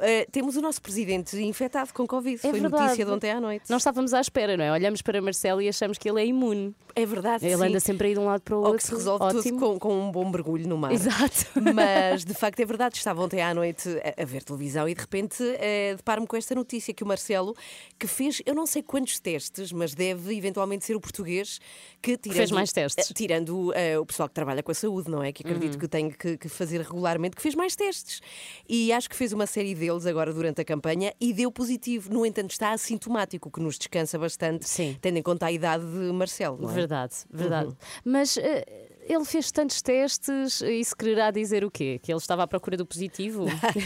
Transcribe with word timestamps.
Uh, 0.00 0.30
temos 0.32 0.56
o 0.56 0.60
nosso 0.62 0.80
presidente 0.80 1.36
infectado 1.42 1.92
com 1.92 2.06
Covid. 2.06 2.36
É 2.36 2.38
Foi 2.38 2.52
verdade. 2.58 2.82
notícia 2.82 3.04
de 3.04 3.10
ontem 3.10 3.30
à 3.30 3.40
noite. 3.40 3.64
Não 3.68 3.76
estávamos 3.76 4.14
à 4.14 4.20
espera, 4.20 4.56
não 4.56 4.64
é? 4.64 4.72
Olhamos 4.72 5.02
para 5.02 5.20
Marcelo 5.20 5.60
e 5.60 5.68
achamos 5.68 5.98
que 5.98 6.08
ele 6.08 6.20
é 6.22 6.26
imune. 6.26 6.74
É 6.96 7.04
verdade. 7.06 7.46
Ele 7.46 7.56
sim. 7.56 7.64
anda 7.68 7.80
sempre 7.80 8.08
aí 8.08 8.14
de 8.14 8.20
um 8.20 8.24
lado 8.24 8.40
para 8.42 8.56
o 8.56 8.58
Ou 8.60 8.64
outro. 8.66 8.78
que 8.78 8.84
se 8.86 8.94
resolve 8.94 9.24
Ótimo. 9.24 9.42
tudo 9.42 9.58
com, 9.58 9.78
com 9.78 10.08
um 10.08 10.10
bom 10.10 10.28
mergulho 10.30 10.66
no 10.66 10.76
mar. 10.78 10.90
Exato. 10.92 11.46
Mas 11.74 12.24
de 12.24 12.32
facto 12.34 12.58
é 12.60 12.64
verdade, 12.64 12.96
estava 12.96 13.22
ontem 13.22 13.40
à 13.42 13.52
noite 13.54 13.88
a, 14.16 14.22
a 14.22 14.24
ver 14.24 14.42
televisão 14.42 14.88
e 14.88 14.94
de 14.94 15.00
repente 15.00 15.42
eh, 15.58 15.94
deparo-me 15.96 16.26
com 16.26 16.36
esta 16.36 16.54
notícia 16.54 16.92
que 16.94 17.04
o 17.04 17.06
Marcelo, 17.06 17.54
que 17.98 18.06
fez 18.06 18.42
eu 18.46 18.54
não 18.54 18.66
sei 18.66 18.82
quantos 18.82 19.20
testes, 19.20 19.70
mas 19.72 19.94
deve 19.94 20.34
eventualmente 20.36 20.84
ser 20.84 20.96
o 20.96 21.00
português 21.00 21.60
que 22.02 22.16
tirando, 22.16 22.36
fez 22.38 22.50
mais 22.50 22.72
testes. 22.72 23.10
eh, 23.10 23.14
tirando 23.14 23.72
eh, 23.74 23.98
o 23.98 24.06
pessoal 24.06 24.28
que 24.28 24.34
trabalha 24.34 24.62
com 24.62 24.72
a 24.72 24.74
saúde, 24.74 25.10
não 25.10 25.22
é? 25.22 25.30
Que 25.32 25.42
acredito 25.42 25.74
Uhum. 25.74 25.78
que 25.80 25.88
tem 25.88 26.10
que, 26.10 26.36
que 26.38 26.48
fazer 26.48 26.80
regularmente, 26.80 27.36
que 27.36 27.42
fez 27.42 27.54
mais 27.54 27.76
testes. 27.76 28.20
E 28.68 28.92
acho 28.92 29.08
que 29.10 29.14
fez 29.16 29.32
uma 29.32 29.46
série 29.46 29.74
deles 29.90 30.06
agora 30.06 30.32
durante 30.32 30.60
a 30.60 30.64
campanha 30.64 31.12
e 31.20 31.32
deu 31.32 31.50
positivo. 31.50 32.12
No 32.12 32.24
entanto, 32.24 32.50
está 32.50 32.72
assintomático, 32.72 33.48
o 33.48 33.52
que 33.52 33.60
nos 33.60 33.76
descansa 33.76 34.18
bastante, 34.18 34.68
Sim. 34.68 34.96
tendo 35.00 35.18
em 35.18 35.22
conta 35.22 35.46
a 35.46 35.52
idade 35.52 35.84
de 35.84 36.12
Marcelo. 36.12 36.70
É? 36.70 36.72
Verdade, 36.72 37.14
verdade. 37.30 37.76
Mas 38.04 38.36
eh, 38.36 38.64
ele 39.12 39.24
fez 39.24 39.50
tantos 39.50 39.82
testes, 39.82 40.60
isso 40.60 40.96
quererá 40.96 41.30
dizer 41.30 41.64
o 41.64 41.70
quê? 41.70 41.98
Que 42.02 42.12
ele 42.12 42.18
estava 42.18 42.44
à 42.44 42.46
procura 42.46 42.76
do 42.76 42.86
positivo? 42.86 43.44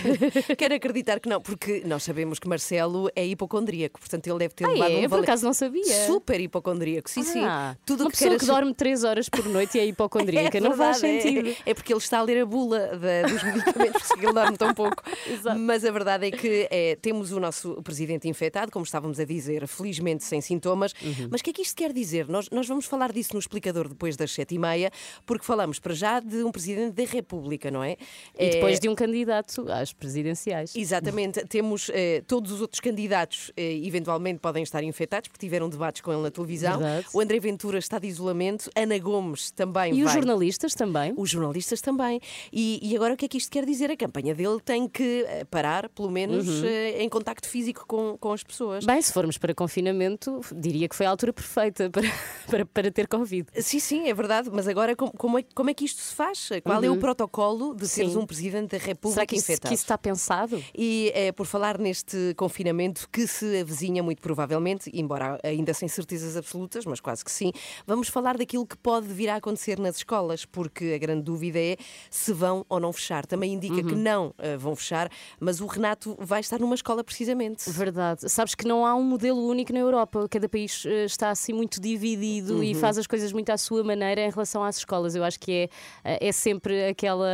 Quero 0.59 0.75
acreditar 0.75 1.19
que 1.21 1.29
não, 1.29 1.41
porque 1.41 1.83
nós 1.87 2.03
sabemos 2.03 2.39
que 2.39 2.47
Marcelo 2.49 3.09
é 3.17 3.25
hipocondríaco, 3.27 3.99
portanto 3.99 4.27
ele 4.27 4.39
deve 4.39 4.55
ter 4.55 4.65
ah, 4.67 4.69
levado 4.69 4.91
é? 4.93 4.97
um 4.97 5.03
Eu 5.03 5.09
por 5.09 5.31
acho 5.31 5.45
não 5.45 5.53
sabia. 5.53 6.07
super 6.07 6.41
hipocondríaco. 6.41 7.09
Sim, 7.09 7.23
sim. 7.23 7.43
Ah, 7.43 7.77
Tudo 7.87 8.01
o 8.01 8.05
uma 8.05 8.11
que 8.11 8.19
pessoa 8.19 8.39
que 8.39 8.45
dorme 8.47 8.75
3 8.75 9.05
horas 9.05 9.29
por 9.29 9.45
noite 9.47 9.79
e 9.79 9.81
é 9.81 9.87
hipocondríaca. 9.87 10.55
É 10.55 10.61
não 10.61 10.77
faz 10.77 11.01
verdade, 11.01 11.19
é- 11.29 11.33
sentido. 11.43 11.57
É, 11.67 11.75
porque 11.75 11.93
ele 11.93 11.99
está 12.01 12.19
a 12.19 12.23
ler 12.23 12.43
a 12.43 12.47
bula 12.47 12.79
da- 12.97 13.23
dos 13.29 13.43
medicamentos, 13.43 14.03
porque 14.09 14.27
ele 14.27 14.33
dorme 14.33 14.57
tão 14.57 14.73
pouco. 14.75 15.03
Exato. 15.27 15.59
Mas 15.59 15.85
a 15.85 15.91
verdade 15.91 16.27
é 16.27 16.31
que 16.31 16.69
é, 16.71 16.97
temos 16.97 17.33
o 17.33 17.41
nosso 17.41 17.83
presidente 17.83 18.29
infectado, 18.29 18.71
como 18.71 18.85
estávamos 18.85 19.19
a 19.19 19.25
dizer, 19.25 19.67
felizmente 19.67 20.23
sem 20.25 20.41
sintomas. 20.41 20.93
Uhum. 21.03 21.29
Mas 21.31 21.41
o 21.41 21.45
que 21.45 21.51
é 21.51 21.53
que 21.53 21.63
isto 21.63 21.75
quer 21.77 21.93
dizer? 21.93 22.29
Nós, 22.29 22.49
nós 22.51 22.69
vamos 22.69 22.85
falar 22.87 23.11
disso 23.13 23.31
no 23.33 23.39
explicador 23.41 23.89
depois 23.89 24.17
das 24.17 24.31
sete 24.33 24.55
e 24.55 24.59
meia, 24.59 24.91
porque 25.27 25.45
falamos 25.45 25.79
para 25.79 25.95
já 25.95 26.21
de 26.21 26.43
um 26.45 26.51
presidente 26.53 26.93
da 26.95 27.05
República, 27.11 27.71
não 27.71 27.83
é? 27.83 27.93
E 28.39 28.47
É, 28.47 28.49
depois 28.51 28.79
de 28.81 28.89
um 28.89 28.95
candidato 28.95 29.67
às 29.71 29.93
presidenciais. 29.93 30.75
Exatamente, 30.77 31.45
temos 31.47 31.91
eh, 31.93 32.23
todos 32.27 32.53
os 32.53 32.61
outros 32.61 32.81
candidatos 32.81 33.51
eh, 33.57 33.81
eventualmente 33.85 34.39
podem 34.41 34.63
estar 34.63 34.83
infectados 34.83 35.29
porque 35.29 35.45
tiveram 35.45 35.69
debates 35.69 36.01
com 36.03 36.13
ele 36.13 36.23
na 36.23 36.31
televisão. 36.31 36.79
Verdade. 36.79 37.07
O 37.13 37.21
André 37.21 37.39
Ventura 37.41 37.79
está 37.79 37.99
de 37.99 38.07
isolamento, 38.07 38.71
Ana 38.77 38.99
Gomes 38.99 39.51
também 39.51 39.95
E 39.95 40.03
os 40.03 40.05
vai. 40.13 40.15
jornalistas 40.15 40.75
também. 40.75 41.13
Os 41.17 41.31
jornalistas 41.31 41.81
também. 41.81 42.21
E, 42.53 42.79
e 42.83 42.95
agora 42.97 43.15
o 43.15 43.17
que 43.17 43.25
é 43.25 43.29
que 43.29 43.39
isto 43.39 43.51
quer 43.51 43.65
dizer? 43.65 43.91
A 43.91 43.97
campanha 43.97 44.35
dele 44.35 44.59
tem 44.65 44.89
que 44.89 45.25
eh, 45.29 45.45
parar, 45.45 45.89
pelo 45.89 46.11
menos, 46.11 46.47
Uhum. 46.49 46.65
eh, 46.67 47.03
em 47.03 47.09
contacto 47.09 47.49
físico 47.49 47.85
com, 47.87 48.17
com 48.19 48.33
as 48.33 48.43
pessoas. 48.43 48.85
Bem, 48.85 49.01
se 49.01 49.13
formos 49.13 49.39
para 49.39 49.55
confinamento, 49.55 50.41
diria 50.55 50.89
que 50.89 50.95
foi 50.97 51.07
a 51.07 51.11
altura 51.11 51.33
perfeita 51.33 51.89
para, 51.91 52.09
para, 52.51 52.67
para 52.67 52.91
ter 52.91 53.07
Covid. 53.09 53.49
Sim, 53.61 53.79
sim, 53.81 54.09
é 54.09 54.15
verdade, 54.15 54.49
mas 54.53 54.67
agora 54.69 54.95
como, 55.11 55.13
como 55.35 55.39
é, 55.39 55.45
como 55.55 55.71
é 55.71 55.75
que 55.75 55.85
isto 55.85 56.01
se 56.01 56.15
faz? 56.15 56.49
Qual 56.63 56.83
é 56.83 56.91
o 56.91 56.97
protocolo 56.99 57.75
de 57.75 57.87
seres 57.89 58.11
Uhum. 58.13 58.19
Sim. 58.19 58.23
um 58.23 58.27
presidente 58.27 58.71
da 58.73 58.79
República 58.79 59.15
Será 59.15 59.27
que 59.27 59.37
isso, 59.37 59.45
infectado? 59.51 59.69
que 59.71 59.75
isso 59.75 59.85
está 59.85 59.99
pensado? 59.99 60.63
E 60.77 61.11
eh, 61.15 61.33
por 61.33 61.47
falar 61.47 61.79
neste 61.79 62.35
confinamento 62.37 63.09
que 63.11 63.27
se 63.27 63.61
avizinha 63.61 64.03
muito 64.03 64.21
provavelmente, 64.23 64.91
embora 64.95 65.39
ainda 65.43 65.73
sem 65.75 65.89
certezas 65.89 66.37
absolutas, 66.37 66.85
mas 66.85 67.01
quase 67.01 67.25
que 67.25 67.31
sim, 67.31 67.53
vamos 67.87 68.09
falar 68.09 68.37
daquilo 68.37 68.67
que 68.67 68.77
pode 68.77 69.09
vir 69.09 69.29
a 69.29 69.37
acontecer 69.37 69.79
nas 69.79 69.97
escolas, 69.97 70.45
porque 70.45 70.93
a 70.95 70.99
grande 70.99 71.23
dúvida 71.23 71.59
é 71.59 71.77
se 72.11 72.33
vão 72.33 72.65
ou 72.69 72.79
não 72.81 72.93
fechar. 72.93 73.27
Também 73.27 73.53
indica 73.55 73.83
que 73.83 73.95
não 73.95 74.35
eh, 74.39 74.57
vão 74.57 74.75
fechar, 74.77 75.11
mas 75.41 75.61
o 75.61 75.67
Renato 75.67 76.17
vai 76.21 76.41
estar 76.41 76.59
numa 76.61 76.75
escola 76.75 77.03
precisamente. 77.03 77.69
Verdade. 77.71 78.29
Sabes 78.31 78.55
que 78.55 78.67
não 78.67 78.85
há 78.87 78.95
um 78.95 79.03
modelo 79.03 79.45
único 79.47 79.73
na 79.73 79.79
Europa. 79.81 80.27
Cada 80.31 80.49
país 80.49 80.85
eh, 80.87 81.05
está 81.05 81.31
assim 81.31 81.53
muito 81.53 81.81
dividido 81.81 82.63
e 82.63 82.75
faz 82.75 82.99
as 82.99 83.07
coisas 83.07 83.33
muito 83.33 83.51
à 83.51 83.57
sua 83.57 83.83
maneira 83.83 84.21
em 84.21 84.31
relação 84.31 84.63
às 84.63 84.77
escolas. 84.85 85.15
Eu 85.15 85.25
acho 85.25 85.41
que 85.41 85.69
é, 86.05 86.29
é 86.29 86.33
sempre 86.33 86.87
aquela, 86.87 87.29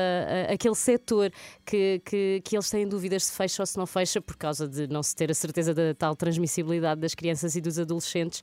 aquele 0.49 0.75
setor 0.75 1.33
que, 1.65 2.00
que, 2.05 2.41
que 2.44 2.56
eles 2.56 2.71
têm 2.71 2.87
dúvidas 2.87 3.25
se 3.25 3.33
fecha 3.33 3.62
ou 3.62 3.66
se 3.66 3.77
não 3.77 3.87
fecha 3.87 4.21
por 4.21 4.37
causa 4.37 4.66
de 4.66 4.87
não 4.87 5.03
se 5.03 5.15
ter 5.15 5.31
a 5.31 5.34
certeza 5.34 5.75
da 5.75 5.94
tal 5.94 6.16
transmissibilidade 6.16 7.00
das 7.00 7.15
crianças 7.15 7.55
e 7.56 7.60
dos 7.60 7.78
adolescentes. 7.78 8.43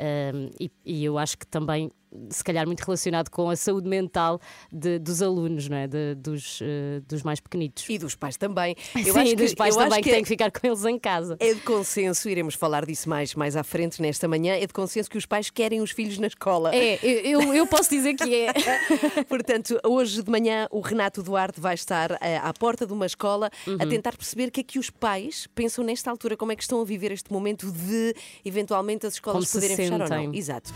Um, 0.00 0.50
e, 0.58 0.70
e 0.84 1.04
eu 1.04 1.18
acho 1.18 1.38
que 1.38 1.46
também, 1.46 1.90
se 2.30 2.44
calhar, 2.44 2.66
muito 2.66 2.80
relacionado 2.80 3.30
com 3.30 3.48
a 3.48 3.56
saúde 3.56 3.88
mental 3.88 4.40
de- 4.72 4.98
dos 4.98 5.22
alunos, 5.22 5.68
não 5.68 5.76
é? 5.76 5.86
De- 5.86 6.14
dos, 6.14 6.58
eh, 6.62 7.00
dos 7.08 7.22
mais 7.22 7.40
pequenitos. 7.40 7.88
E 7.88 7.98
dos 7.98 8.14
pais 8.14 8.36
também. 8.36 8.76
Sim, 8.94 9.34
dos 9.34 9.54
pais 9.54 9.74
eu 9.74 9.80
acho 9.80 9.88
também 9.90 10.02
que 10.02 10.10
é- 10.10 10.12
têm 10.14 10.22
que 10.22 10.28
ficar 10.28 10.50
com 10.50 10.66
eles 10.66 10.84
em 10.84 10.98
casa. 10.98 11.36
É 11.40 11.54
de 11.54 11.60
consenso, 11.60 12.28
iremos 12.28 12.54
falar 12.54 12.84
disso 12.84 13.08
mais, 13.08 13.34
mais 13.34 13.56
à 13.56 13.62
frente 13.64 14.00
nesta 14.02 14.28
manhã. 14.28 14.54
É 14.54 14.66
de 14.66 14.72
consenso 14.72 15.08
que 15.10 15.16
os 15.18 15.26
pais 15.26 15.48
querem 15.50 15.80
os 15.80 15.90
filhos 15.90 16.18
na 16.18 16.26
escola. 16.26 16.74
É, 16.74 16.98
eu, 17.02 17.40
eu- 17.42 17.54
eu 17.54 17.66
posso 17.66 17.88
dizer 17.90 18.14
que 18.14 18.34
é. 18.34 18.52
Portanto, 19.28 19.78
hoje 19.84 20.22
de 20.22 20.30
manhã 20.30 20.66
o 20.70 20.80
Renato 20.80 21.22
Duarte 21.22 21.60
vai 21.60 21.74
estar 21.74 22.12
eh, 22.20 22.36
à 22.42 22.52
porta 22.52 22.86
de 22.86 22.92
uma 22.92 23.06
escola 23.06 23.50
Uhum. 23.66 23.76
a 23.80 23.86
tentar 23.86 24.16
perceber 24.16 24.48
o 24.48 24.50
que 24.52 24.60
é 24.60 24.64
que 24.64 24.78
os 24.78 24.90
pais 24.90 25.46
pensam 25.54 25.84
nesta 25.84 26.10
altura, 26.10 26.36
como 26.36 26.52
é 26.52 26.56
que 26.56 26.62
estão 26.62 26.80
a 26.80 26.84
viver 26.84 27.10
este 27.12 27.32
momento 27.32 27.70
de 27.72 28.14
eventualmente 28.44 29.06
as 29.06 29.14
escolas 29.14 29.36
Como 29.36 29.46
se 29.46 29.52
poderem 29.52 29.76
fechar 29.76 30.00
ou 30.02 30.08
não. 30.08 30.34
Exato. 30.34 30.72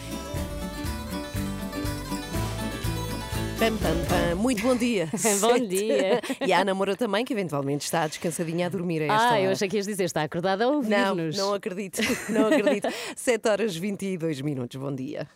Pam, 3.58 3.74
pam, 3.78 3.96
pam. 4.08 4.34
Muito 4.36 4.62
bom 4.62 4.76
dia. 4.76 5.08
Bom 5.40 5.58
dia. 5.58 6.20
E 6.46 6.52
a 6.52 6.60
Ana 6.60 6.74
Moura 6.74 6.94
também, 6.94 7.24
que 7.24 7.32
eventualmente 7.32 7.84
está 7.84 8.06
descansadinha 8.06 8.66
a 8.66 8.68
dormir 8.68 9.02
a 9.02 9.06
esta 9.14 9.28
Ah, 9.30 9.38
eu 9.40 9.44
hora. 9.44 9.52
achei 9.52 9.66
que 9.68 9.76
ias 9.76 9.86
dizer, 9.86 10.04
está 10.04 10.22
acordada 10.22 10.64
a 10.64 10.66
Não, 10.68 10.76
ouvir-nos. 10.76 11.36
não 11.38 11.54
acredito, 11.54 12.00
não 12.28 12.48
acredito. 12.48 12.88
7 13.16 13.48
horas 13.48 13.74
22 13.76 14.42
minutos, 14.42 14.78
bom 14.78 14.94
dia. 14.94 15.26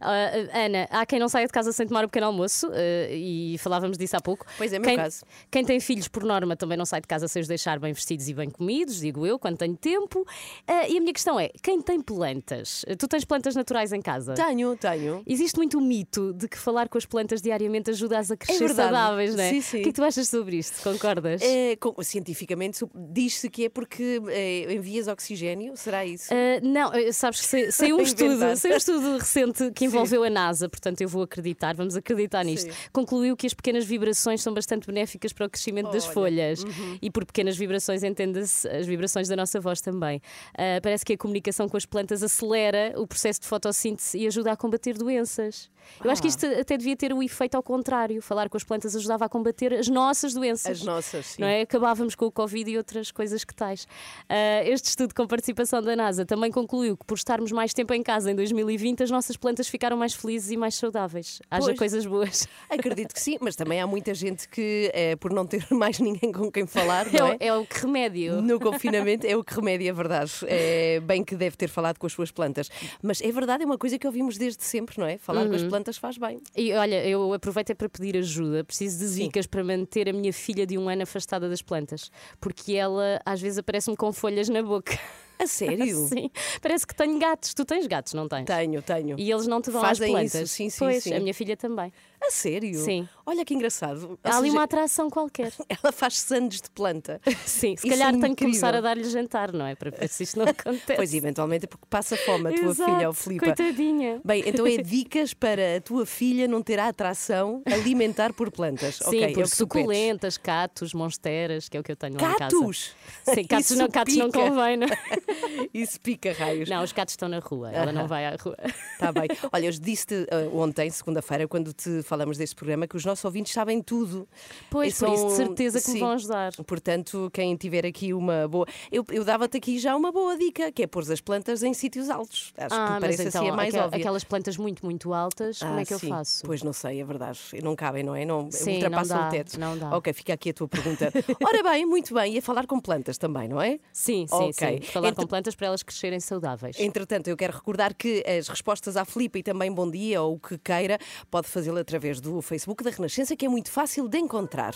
Ah, 0.00 0.30
Ana, 0.64 0.88
há 0.90 1.06
quem 1.06 1.18
não 1.18 1.28
saia 1.28 1.46
de 1.46 1.52
casa 1.52 1.72
sem 1.72 1.86
tomar 1.86 2.04
o 2.04 2.08
pequeno 2.08 2.26
almoço 2.26 2.68
ah, 2.72 3.10
e 3.12 3.56
falávamos 3.58 3.96
disso 3.98 4.16
há 4.16 4.20
pouco. 4.20 4.46
Pois 4.56 4.72
é, 4.72 4.78
meu 4.78 4.88
quem, 4.88 4.96
caso. 4.96 5.24
Quem 5.50 5.64
tem 5.64 5.80
filhos, 5.80 6.08
por 6.08 6.24
norma, 6.24 6.56
também 6.56 6.76
não 6.76 6.84
sai 6.86 7.00
de 7.00 7.06
casa 7.08 7.28
sem 7.28 7.42
os 7.42 7.48
deixar 7.48 7.78
bem 7.78 7.92
vestidos 7.92 8.28
e 8.28 8.34
bem 8.34 8.50
comidos, 8.50 9.00
digo 9.00 9.26
eu, 9.26 9.38
quando 9.38 9.58
tenho 9.58 9.76
tempo. 9.76 10.26
Ah, 10.66 10.88
e 10.88 10.96
a 10.96 11.00
minha 11.00 11.12
questão 11.12 11.38
é: 11.38 11.50
quem 11.62 11.80
tem 11.80 12.00
plantas? 12.00 12.84
Tu 12.98 13.08
tens 13.08 13.24
plantas 13.24 13.54
naturais 13.54 13.92
em 13.92 14.00
casa? 14.02 14.34
Tenho, 14.34 14.76
tenho. 14.76 15.22
Existe 15.26 15.56
muito 15.56 15.78
o 15.78 15.80
mito 15.80 16.32
de 16.34 16.48
que 16.48 16.58
falar 16.58 16.88
com 16.88 16.98
as 16.98 17.06
plantas 17.06 17.40
diariamente 17.40 17.90
ajuda-as 17.90 18.30
a 18.30 18.36
crescer 18.36 18.58
verdade. 18.66 18.90
saudáveis, 18.94 19.34
não 19.34 19.42
é? 19.44 19.50
Sim, 19.50 19.60
sim. 19.60 19.78
O 19.78 19.82
que 19.82 19.88
é 19.88 19.92
que 19.92 19.96
tu 19.96 20.04
achas 20.04 20.28
sobre 20.28 20.56
isto? 20.56 20.82
Concordas? 20.82 21.40
É, 21.42 21.76
com- 21.76 21.94
cientificamente 22.02 22.84
diz-se 22.94 23.48
que 23.48 23.64
é 23.64 23.68
porque 23.68 24.20
é, 24.28 24.72
envias 24.72 25.08
oxigênio, 25.08 25.76
será 25.76 26.04
isso? 26.04 26.32
Não, 26.62 26.90
ah, 26.90 27.12
sabes 27.12 27.40
que 27.40 27.72
sei 27.72 27.92
um 27.92 28.00
estudo, 28.00 28.56
sei 28.56 28.72
um 28.72 28.76
estudo 28.76 29.18
recente 29.18 29.49
que 29.74 29.84
envolveu 29.84 30.22
a 30.24 30.30
NASA, 30.30 30.68
portanto 30.68 31.00
eu 31.00 31.08
vou 31.08 31.22
acreditar, 31.22 31.74
vamos 31.74 31.96
acreditar 31.96 32.44
nisto. 32.44 32.70
Sim. 32.72 32.78
Concluiu 32.92 33.36
que 33.36 33.46
as 33.46 33.54
pequenas 33.54 33.84
vibrações 33.84 34.42
são 34.42 34.52
bastante 34.54 34.86
benéficas 34.86 35.32
para 35.32 35.46
o 35.46 35.50
crescimento 35.50 35.90
das 35.90 36.04
Olha, 36.04 36.12
folhas. 36.14 36.62
uhum. 36.64 36.98
E 37.02 37.10
por 37.10 37.24
pequenas 37.24 37.56
vibrações 37.56 38.02
entenda-se 38.02 38.68
as 38.68 38.86
vibrações 38.86 39.28
da 39.28 39.36
nossa 39.36 39.60
voz 39.60 39.80
também. 39.80 40.20
Ah, 40.54 40.80
parece 40.82 41.04
que 41.04 41.12
a 41.14 41.18
comunicação 41.18 41.68
com 41.68 41.76
as 41.76 41.86
plantas 41.86 42.22
acelera 42.22 42.92
o 42.96 43.06
processo 43.06 43.40
de 43.40 43.46
fotossíntese 43.46 44.18
e 44.18 44.26
ajuda 44.26 44.52
a 44.52 44.56
combater 44.56 44.96
doenças. 44.96 45.70
Eu 46.04 46.10
acho 46.10 46.20
que 46.20 46.28
Ah. 46.28 46.30
isto 46.30 46.46
até 46.46 46.76
devia 46.76 46.94
ter 46.96 47.12
o 47.12 47.22
efeito 47.22 47.54
ao 47.56 47.62
contrário. 47.62 48.20
Falar 48.22 48.48
com 48.48 48.56
as 48.56 48.62
plantas 48.64 48.94
ajudava 48.94 49.24
a 49.24 49.28
combater 49.28 49.72
as 49.74 49.88
nossas 49.88 50.34
doenças. 50.34 50.78
As 50.80 50.84
nossas, 50.84 51.26
sim. 51.26 51.40
Não 51.42 51.48
é? 51.48 51.62
Acabávamos 51.62 52.14
com 52.14 52.26
o 52.26 52.30
Covid 52.30 52.70
e 52.70 52.76
outras 52.76 53.10
coisas 53.10 53.44
que 53.44 53.54
tais. 53.54 53.86
Ah, 54.28 54.62
este 54.64 54.86
estudo 54.90 55.14
com 55.14 55.26
participação 55.26 55.80
da 55.82 55.96
NASA 55.96 56.24
também 56.26 56.50
concluiu 56.50 56.96
que, 56.96 57.04
por 57.04 57.16
estarmos 57.16 57.50
mais 57.50 57.72
tempo 57.72 57.92
em 57.94 58.02
casa 58.02 58.30
em 58.30 58.34
2020, 58.34 59.02
as 59.02 59.10
nossas 59.10 59.36
plantas 59.40 59.66
ficaram 59.68 59.96
mais 59.96 60.14
felizes 60.14 60.50
e 60.50 60.56
mais 60.56 60.74
saudáveis. 60.74 61.40
Haja 61.50 61.66
Pois. 61.66 61.78
coisas 61.78 62.06
boas. 62.06 62.46
Acredito 62.70 63.12
que 63.14 63.20
sim, 63.20 63.38
mas 63.40 63.56
também 63.56 63.80
há 63.80 63.86
muita 63.86 64.14
gente 64.14 64.48
que, 64.48 64.90
eh, 64.94 65.16
por 65.16 65.32
não 65.32 65.46
ter 65.46 65.66
mais 65.72 65.98
ninguém 65.98 66.30
com 66.30 66.50
quem 66.52 66.66
falar, 66.66 67.06
não 67.12 67.26
É, 67.28 67.36
é? 67.40 67.52
o- 67.52 67.56
é 67.56 67.58
o 67.58 67.66
que 67.66 67.80
remédio. 67.80 68.42
No 68.42 68.60
confinamento 68.60 69.26
é 69.26 69.36
o 69.36 69.42
que 69.42 69.54
remédia 69.54 69.90
a 69.90 69.94
verdade. 69.94 70.30
É 70.46 71.00
bem 71.00 71.24
que 71.24 71.34
deve 71.34 71.56
ter 71.56 71.68
falado 71.68 71.98
com 71.98 72.06
as 72.06 72.12
suas 72.12 72.30
plantas. 72.30 72.68
Mas 73.02 73.20
é 73.20 73.32
verdade, 73.32 73.62
é 73.62 73.66
uma 73.66 73.78
coisa 73.78 73.98
que 73.98 74.06
ouvimos 74.06 74.36
desde 74.36 74.62
sempre, 74.62 74.98
não 74.98 75.06
é? 75.06 75.16
Falar 75.18 75.48
com 75.48 75.54
as 75.54 75.62
plantas 75.62 75.96
faz 75.96 76.18
bem. 76.18 76.40
E 76.56 76.72
olha, 76.74 77.04
eu 77.06 77.32
aproveito 77.32 77.70
é 77.70 77.74
para 77.74 77.88
pedir 77.88 78.16
ajuda. 78.18 78.62
Preciso 78.62 79.06
de 79.06 79.14
dicas 79.14 79.46
para 79.46 79.64
manter 79.64 80.08
a 80.08 80.12
minha 80.12 80.32
filha 80.32 80.66
de 80.66 80.76
um 80.76 80.88
ano 80.88 81.02
afastada 81.02 81.48
das 81.48 81.62
plantas. 81.62 82.10
Porque 82.40 82.74
ela 82.74 83.20
às 83.24 83.40
vezes 83.40 83.58
aparece-me 83.58 83.96
com 83.96 84.12
folhas 84.12 84.48
na 84.48 84.62
boca. 84.62 84.98
A 85.40 85.46
sério? 85.46 85.96
Sim, 86.08 86.30
parece 86.60 86.86
que 86.86 86.94
tenho 86.94 87.18
gatos. 87.18 87.54
Tu 87.54 87.64
tens 87.64 87.86
gatos, 87.86 88.12
não 88.12 88.28
tens? 88.28 88.44
Tenho, 88.44 88.82
tenho. 88.82 89.18
E 89.18 89.30
eles 89.30 89.46
não 89.46 89.60
te 89.62 89.70
dão 89.70 89.80
Fazem 89.80 90.14
as 90.14 90.24
isso, 90.24 90.32
plantas. 90.32 90.50
sim, 90.50 90.68
sim, 90.68 90.78
pois, 90.78 91.02
sim. 91.02 91.14
a 91.14 91.20
minha 91.20 91.32
filha 91.32 91.56
também. 91.56 91.90
A 92.22 92.30
sério? 92.30 92.78
Sim. 92.78 93.08
Olha 93.24 93.44
que 93.44 93.54
engraçado. 93.54 94.10
Ou 94.10 94.18
Há 94.22 94.36
ali 94.36 94.48
seja, 94.48 94.58
uma 94.58 94.64
atração 94.64 95.08
qualquer. 95.08 95.52
Ela 95.68 95.92
faz 95.92 96.18
sandes 96.18 96.60
de 96.60 96.68
planta. 96.70 97.20
Sim, 97.46 97.76
se 97.76 97.86
Isso 97.86 97.88
calhar 97.88 98.14
é 98.14 98.18
tenho 98.18 98.36
que 98.36 98.44
começar 98.44 98.74
a 98.74 98.80
dar-lhe 98.80 99.08
jantar, 99.08 99.52
não 99.52 99.64
é? 99.64 99.74
Para 99.74 99.90
ver 99.90 100.08
se 100.08 100.24
isto 100.24 100.38
não 100.38 100.46
acontece. 100.48 100.96
Pois, 100.96 101.14
eventualmente, 101.14 101.64
é 101.64 101.68
porque 101.68 101.86
passa 101.88 102.16
fome 102.16 102.48
a 102.52 102.52
tua 102.52 102.70
Exato, 102.70 102.92
filha, 102.92 103.08
ou 103.08 103.14
Filipa. 103.14 103.46
Coitadinha. 103.46 104.20
Bem, 104.24 104.42
então 104.46 104.66
é 104.66 104.76
dicas 104.82 105.32
para 105.32 105.76
a 105.76 105.80
tua 105.80 106.04
filha 106.04 106.46
não 106.46 106.62
ter 106.62 106.78
a 106.78 106.88
atração 106.88 107.62
alimentar 107.66 108.32
por 108.34 108.50
plantas. 108.50 108.96
Sim, 108.96 109.06
ok, 109.06 109.22
é 109.22 109.26
por 109.28 109.34
pedes. 109.36 109.52
suculentas, 109.54 110.36
catos, 110.36 110.92
monsteras, 110.92 111.68
que 111.68 111.76
é 111.76 111.80
o 111.80 111.82
que 111.82 111.92
eu 111.92 111.96
tenho 111.96 112.14
lá 112.14 112.32
em 112.32 112.36
casa. 112.36 112.38
Catos! 112.56 112.94
Sim, 113.24 113.44
catos, 113.44 113.70
não, 113.70 113.88
catos 113.88 114.16
não 114.16 114.30
convém, 114.30 114.76
não 114.76 114.86
é? 114.86 115.68
Isso 115.72 116.00
pica 116.00 116.32
raios. 116.32 116.68
Não, 116.68 116.82
os 116.82 116.92
gatos 116.92 117.12
estão 117.12 117.28
na 117.28 117.38
rua, 117.38 117.70
ela 117.70 117.92
não 117.92 118.06
vai 118.06 118.26
à 118.26 118.36
rua. 118.36 118.56
Está 118.92 119.12
bem. 119.12 119.28
Olha, 119.52 119.66
eu 119.66 119.72
disse-te 119.72 120.26
ah, 120.30 120.48
ontem, 120.52 120.90
segunda-feira, 120.90 121.46
quando 121.48 121.72
te 121.72 122.02
falamos 122.10 122.36
deste 122.36 122.56
programa, 122.56 122.86
que 122.88 122.96
os 122.96 123.04
nossos 123.04 123.24
ouvintes 123.24 123.52
sabem 123.52 123.80
tudo. 123.80 124.28
Pois, 124.68 124.94
E 125.00 125.04
por 125.04 125.12
isso, 125.14 125.24
de 125.26 125.28
são- 125.28 125.36
certeza 125.46 125.80
que 125.80 125.86
me 125.88 125.94
sim. 125.94 126.00
vão 126.00 126.10
ajudar. 126.10 126.52
Portanto, 126.66 127.30
quem 127.32 127.54
tiver 127.56 127.86
aqui 127.86 128.12
uma 128.12 128.48
boa. 128.48 128.66
Eu, 128.90 129.04
eu 129.10 129.24
dava-te 129.24 129.56
aqui 129.56 129.78
já 129.78 129.94
uma 129.96 130.10
boa 130.10 130.36
dica, 130.36 130.72
que 130.72 130.82
é 130.82 130.86
pôr 130.86 131.10
as 131.10 131.20
plantas 131.20 131.62
em 131.62 131.72
sítios 131.72 132.10
altos. 132.10 132.52
Acho 132.58 132.74
Ah, 132.74 132.94
que 132.94 133.00
parece 133.00 133.22
então, 133.28 133.40
assim 133.42 133.50
a 133.50 133.54
mais 133.54 133.72
aquel- 133.74 133.84
óbvia. 133.86 134.00
aquelas 134.00 134.24
plantas 134.24 134.56
muito, 134.56 134.84
muito 134.84 135.14
altas, 135.14 135.58
como 135.60 135.74
Ah, 135.74 135.80
é 135.80 135.84
que 135.84 135.94
eu 135.94 135.98
sim. 135.98 136.08
faço? 136.08 136.42
Pois 136.44 136.62
não 136.62 136.72
sei, 136.72 137.00
é 137.00 137.04
verdade. 137.04 137.38
Não 137.62 137.76
cabem, 137.76 138.02
não 138.02 138.14
é? 138.14 138.24
Não 138.24 138.50
Sim, 138.50 138.74
ultrapassam 138.74 139.16
não 139.16 139.22
dá, 139.22 139.28
o 139.28 139.30
teto. 139.30 139.60
não 139.60 139.78
dá. 139.78 139.96
Ok, 139.96 140.12
fica 140.12 140.32
aqui 140.34 140.50
a 140.50 140.54
tua 140.54 140.66
pergunta. 140.68 141.12
Ora 141.46 141.62
bem, 141.62 141.86
muito 141.86 142.12
bem. 142.12 142.34
E 142.34 142.38
a 142.38 142.42
falar 142.42 142.66
com 142.66 142.80
plantas 142.80 143.16
também, 143.18 143.48
não 143.48 143.60
é? 143.62 143.78
Sim, 143.92 144.26
sim, 144.26 144.34
Ok. 144.34 144.52
sim. 144.52 144.80
Falar 144.86 145.08
Então- 145.10 145.22
com 145.24 145.28
plantas 145.28 145.54
para 145.54 145.68
elas 145.68 145.82
crescerem 145.82 146.18
saudáveis. 146.20 146.78
Entretanto, 146.80 147.28
eu 147.28 147.36
quero 147.36 147.52
recordar 147.54 147.94
que 147.94 148.24
as 148.26 148.48
respostas 148.48 148.96
à 148.96 149.04
Filipa 149.04 149.38
e 149.38 149.42
também 149.42 149.70
bom 149.72 149.88
dia 149.90 150.20
ou 150.22 150.34
o 150.34 150.38
que 150.40 150.58
queira 150.58 150.98
pode 151.30 151.46
fazê-lo 151.46 151.78
através 151.78 151.99
do 152.20 152.40
Facebook 152.40 152.82
da 152.82 152.90
Renascença, 152.90 153.36
que 153.36 153.44
é 153.44 153.48
muito 153.48 153.70
fácil 153.70 154.08
de 154.08 154.18
encontrar. 154.18 154.74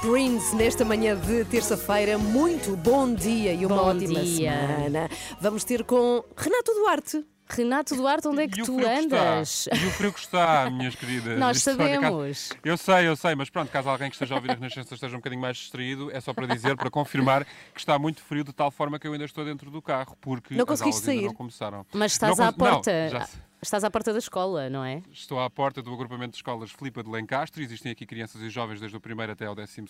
Prince, 0.00 0.54
nesta 0.56 0.84
manhã 0.84 1.14
de 1.16 1.44
terça-feira, 1.44 2.16
muito 2.16 2.76
bom 2.76 3.12
dia 3.12 3.52
e 3.52 3.66
uma 3.66 3.76
Bom 3.76 3.88
ótima 3.88 4.20
dia. 4.20 4.52
semana. 4.52 5.10
Vamos 5.40 5.64
ter 5.64 5.84
com 5.84 6.24
Renato 6.36 6.72
Duarte. 6.72 7.24
Renato 7.50 7.96
Duarte, 7.96 8.28
onde 8.28 8.42
é 8.42 8.48
que 8.48 8.62
tu 8.62 8.78
está? 8.78 8.98
andas? 8.98 9.68
E 9.72 9.86
o 9.86 9.90
frio 9.90 10.12
que 10.12 10.20
está, 10.20 10.68
minhas 10.70 10.94
queridas. 10.94 11.38
Nós 11.38 11.56
Isto, 11.56 11.70
sabemos. 11.72 12.50
Eu 12.64 12.76
sei, 12.76 13.08
eu 13.08 13.16
sei, 13.16 13.34
mas 13.34 13.48
pronto, 13.50 13.70
caso 13.70 13.88
alguém 13.88 14.08
que 14.10 14.14
esteja 14.16 14.34
a 14.34 14.36
ouvir 14.36 14.50
a 14.50 14.54
Renascença 14.54 14.94
esteja 14.94 15.14
um 15.16 15.18
bocadinho 15.18 15.40
mais 15.42 15.56
distraído, 15.56 16.10
é 16.12 16.20
só 16.20 16.32
para 16.34 16.46
dizer, 16.46 16.76
para 16.76 16.90
confirmar 16.90 17.44
que 17.44 17.78
está 17.80 17.98
muito 17.98 18.20
frio 18.22 18.44
de 18.44 18.52
tal 18.52 18.70
forma 18.70 18.98
que 18.98 19.06
eu 19.08 19.12
ainda 19.12 19.24
estou 19.24 19.44
dentro 19.44 19.70
do 19.70 19.80
carro, 19.80 20.16
porque 20.20 20.54
Não 20.54 20.64
as 20.68 20.80
aulas 20.82 20.96
sair? 20.96 21.22
não 21.22 21.34
começaram. 21.34 21.86
Mas 21.92 22.12
estás 22.12 22.36
Não 22.36 22.46
à 22.46 22.52
cons- 22.52 22.58
não, 22.64 22.74
porta. 22.74 23.08
já. 23.10 23.28
Estás 23.60 23.82
à 23.82 23.90
porta 23.90 24.12
da 24.12 24.20
escola, 24.20 24.70
não 24.70 24.84
é? 24.84 25.02
Estou 25.10 25.40
à 25.40 25.50
porta 25.50 25.82
do 25.82 25.92
agrupamento 25.92 26.30
de 26.30 26.36
escolas 26.36 26.70
Filipa 26.70 27.02
de 27.02 27.10
Lencastre. 27.10 27.64
Existem 27.64 27.90
aqui 27.90 28.06
crianças 28.06 28.40
e 28.40 28.48
jovens 28.48 28.78
desde 28.78 28.96
o 28.96 29.00
primeiro 29.00 29.32
até 29.32 29.46
ao 29.46 29.54
12 29.54 29.82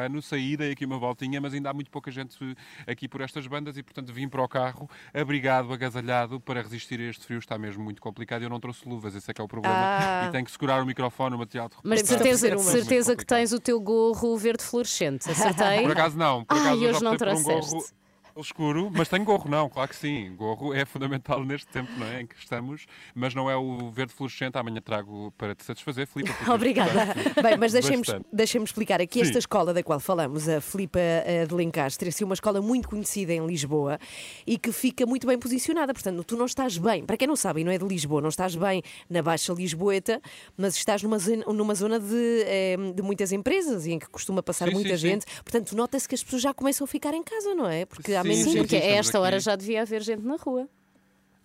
ano. 0.00 0.22
Saí, 0.22 0.56
dei 0.56 0.70
aqui 0.70 0.84
uma 0.84 0.96
voltinha, 0.96 1.40
mas 1.40 1.52
ainda 1.52 1.70
há 1.70 1.74
muito 1.74 1.90
pouca 1.90 2.08
gente 2.08 2.38
aqui 2.86 3.08
por 3.08 3.20
estas 3.20 3.44
bandas 3.48 3.76
e, 3.76 3.82
portanto, 3.82 4.12
vim 4.12 4.28
para 4.28 4.40
o 4.40 4.48
carro, 4.48 4.88
abrigado, 5.12 5.72
agasalhado, 5.72 6.38
para 6.38 6.62
resistir 6.62 7.00
a 7.00 7.10
este 7.10 7.26
frio. 7.26 7.40
Está 7.40 7.58
mesmo 7.58 7.82
muito 7.82 8.00
complicado. 8.00 8.42
Eu 8.42 8.48
não 8.48 8.60
trouxe 8.60 8.88
luvas, 8.88 9.16
esse 9.16 9.28
é 9.28 9.34
que 9.34 9.40
é 9.40 9.44
o 9.44 9.48
problema. 9.48 9.74
Ah. 9.76 10.26
E 10.28 10.30
tenho 10.30 10.44
que 10.44 10.52
segurar 10.52 10.80
o 10.80 10.86
microfone, 10.86 11.34
o 11.34 11.38
material 11.38 11.68
de 11.68 11.76
Mas 11.82 12.02
de 12.02 12.08
certeza, 12.08 12.48
de 12.48 12.62
certeza 12.62 13.16
que 13.16 13.26
tens 13.26 13.52
o 13.52 13.58
teu 13.58 13.80
gorro 13.80 14.36
verde 14.36 14.62
fluorescente. 14.62 15.28
Acertei? 15.28 15.82
Por 15.82 15.90
acaso 15.90 16.16
não. 16.16 16.44
Por 16.44 16.56
Ai, 16.56 16.62
acaso 16.62 16.84
hoje 16.84 17.02
não 17.02 17.16
por 17.16 17.28
um 17.28 17.42
trouxeste. 17.42 18.05
Escuro, 18.40 18.90
mas 18.92 19.08
tenho 19.08 19.24
gorro, 19.24 19.48
não, 19.48 19.68
claro 19.68 19.88
que 19.88 19.96
sim. 19.96 20.34
Gorro 20.36 20.74
é 20.74 20.84
fundamental 20.84 21.44
neste 21.44 21.66
tempo 21.68 21.90
não 21.98 22.06
é, 22.06 22.22
em 22.22 22.26
que 22.26 22.36
estamos, 22.38 22.86
mas 23.14 23.34
não 23.34 23.50
é 23.50 23.56
o 23.56 23.90
verde 23.90 24.12
fluorescente. 24.12 24.58
Amanhã 24.58 24.80
trago 24.80 25.32
para 25.38 25.54
te 25.54 25.64
satisfazer, 25.64 26.06
Filipe. 26.06 26.30
Obrigada. 26.50 27.14
Bem, 27.42 27.56
mas 27.58 27.72
deixem-me 27.72 27.98
Bastante. 27.98 28.26
deixem 28.32 28.62
explicar 28.62 29.00
aqui 29.00 29.20
Sim. 29.20 29.26
esta 29.26 29.38
escola 29.38 29.72
da 29.72 29.82
qual 29.82 30.00
falamos, 30.00 30.48
a 30.48 30.60
Filipa 30.60 30.98
eh, 30.98 31.46
de 31.46 31.54
Lencastre, 31.54 32.10
é 32.10 32.24
uma 32.24 32.34
escola 32.34 32.60
muito 32.60 32.88
conhecida 32.88 33.32
em 33.32 33.46
Lisboa 33.46 33.98
e 34.46 34.58
que 34.58 34.72
fica 34.72 35.06
muito 35.06 35.26
bem 35.26 35.38
posicionada. 35.38 35.92
Portanto, 35.92 36.22
tu 36.24 36.36
não 36.36 36.46
estás 36.46 36.78
bem, 36.78 37.04
para 37.04 37.16
quem 37.16 37.26
não 37.26 37.36
sabe, 37.36 37.64
não 37.64 37.72
é 37.72 37.78
de 37.78 37.84
Lisboa, 37.84 38.20
não 38.20 38.28
estás 38.28 38.54
bem 38.54 38.82
na 39.08 39.22
Baixa 39.22 39.52
Lisboeta, 39.52 40.20
mas 40.56 40.76
estás 40.76 41.02
numa 41.02 41.18
zona, 41.18 41.44
numa 41.46 41.74
zona 41.74 41.98
de, 41.98 42.42
eh, 42.46 42.76
de 42.94 43.02
muitas 43.02 43.32
empresas 43.32 43.86
e 43.86 43.92
em 43.92 43.98
que 43.98 44.08
costuma 44.08 44.42
passar 44.42 44.68
Sim, 44.68 44.74
muita 44.74 44.96
sim. 44.96 45.08
gente. 45.08 45.26
Portanto, 45.42 45.74
nota-se 45.74 46.08
que 46.08 46.14
as 46.14 46.22
pessoas 46.22 46.42
já 46.42 46.52
começam 46.52 46.84
a 46.84 46.88
ficar 46.88 47.14
em 47.14 47.22
casa, 47.22 47.54
não 47.54 47.68
é? 47.68 47.84
Porque 47.86 48.14
há 48.14 48.25
Sim, 48.34 48.44
Sim, 48.52 48.58
porque 48.58 48.76
a 48.76 48.80
esta 48.84 49.20
hora 49.20 49.36
aqui. 49.36 49.44
já 49.44 49.56
devia 49.56 49.82
haver 49.82 50.02
gente 50.02 50.22
na 50.22 50.36
rua. 50.36 50.68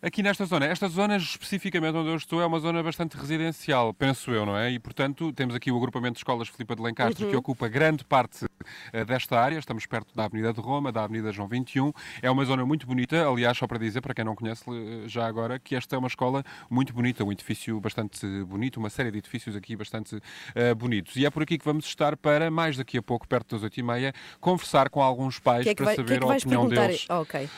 Aqui 0.03 0.23
nesta 0.23 0.45
zona, 0.45 0.65
esta 0.65 0.87
zona 0.87 1.15
especificamente 1.15 1.95
onde 1.95 2.09
eu 2.09 2.15
estou 2.15 2.41
é 2.41 2.45
uma 2.47 2.59
zona 2.59 2.81
bastante 2.81 3.15
residencial, 3.15 3.93
penso 3.93 4.31
eu, 4.31 4.47
não 4.47 4.57
é? 4.57 4.71
E 4.71 4.79
portanto 4.79 5.31
temos 5.31 5.53
aqui 5.53 5.71
o 5.71 5.77
agrupamento 5.77 6.13
de 6.13 6.21
escolas 6.21 6.47
Filipa 6.47 6.75
de 6.75 6.81
Lencastre 6.81 7.27
que 7.27 7.35
ocupa 7.35 7.67
grande 7.67 8.03
parte 8.03 8.47
eh, 8.91 9.05
desta 9.05 9.39
área. 9.39 9.59
Estamos 9.59 9.85
perto 9.85 10.15
da 10.15 10.25
Avenida 10.25 10.51
de 10.51 10.59
Roma, 10.59 10.91
da 10.91 11.03
Avenida 11.03 11.31
João 11.31 11.47
21. 11.47 11.93
É 12.19 12.31
uma 12.31 12.43
zona 12.45 12.65
muito 12.65 12.87
bonita, 12.87 13.27
aliás, 13.27 13.55
só 13.55 13.67
para 13.67 13.77
dizer, 13.77 14.01
para 14.01 14.15
quem 14.15 14.25
não 14.25 14.33
conhece 14.33 14.63
eh, 14.67 15.07
já 15.07 15.27
agora, 15.27 15.59
que 15.59 15.75
esta 15.75 15.95
é 15.95 15.99
uma 15.99 16.07
escola 16.07 16.43
muito 16.67 16.95
bonita, 16.95 17.23
um 17.23 17.31
edifício 17.31 17.79
bastante 17.79 18.25
bonito, 18.45 18.77
uma 18.77 18.89
série 18.89 19.11
de 19.11 19.19
edifícios 19.19 19.55
aqui 19.55 19.75
bastante 19.75 20.19
eh, 20.55 20.73
bonitos. 20.73 21.15
E 21.15 21.27
é 21.27 21.29
por 21.29 21.43
aqui 21.43 21.59
que 21.59 21.65
vamos 21.65 21.85
estar 21.85 22.17
para, 22.17 22.49
mais 22.49 22.75
daqui 22.75 22.97
a 22.97 23.03
pouco, 23.03 23.27
perto 23.27 23.55
das 23.55 23.69
8h30, 23.69 24.15
conversar 24.39 24.89
com 24.89 24.99
alguns 24.99 25.37
pais 25.37 25.61
que 25.63 25.69
é 25.69 25.75
que, 25.75 25.83
para 25.83 25.85
vai, 25.85 25.93
o 25.93 25.97
que, 25.97 26.01
saber 26.01 26.15
é 26.15 26.25
que 26.25 26.33
a 26.33 26.37
opinião 26.37 26.61
perguntar? 26.61 26.87
deles 26.87 27.05
Ah, 27.07 27.19
ok. 27.19 27.49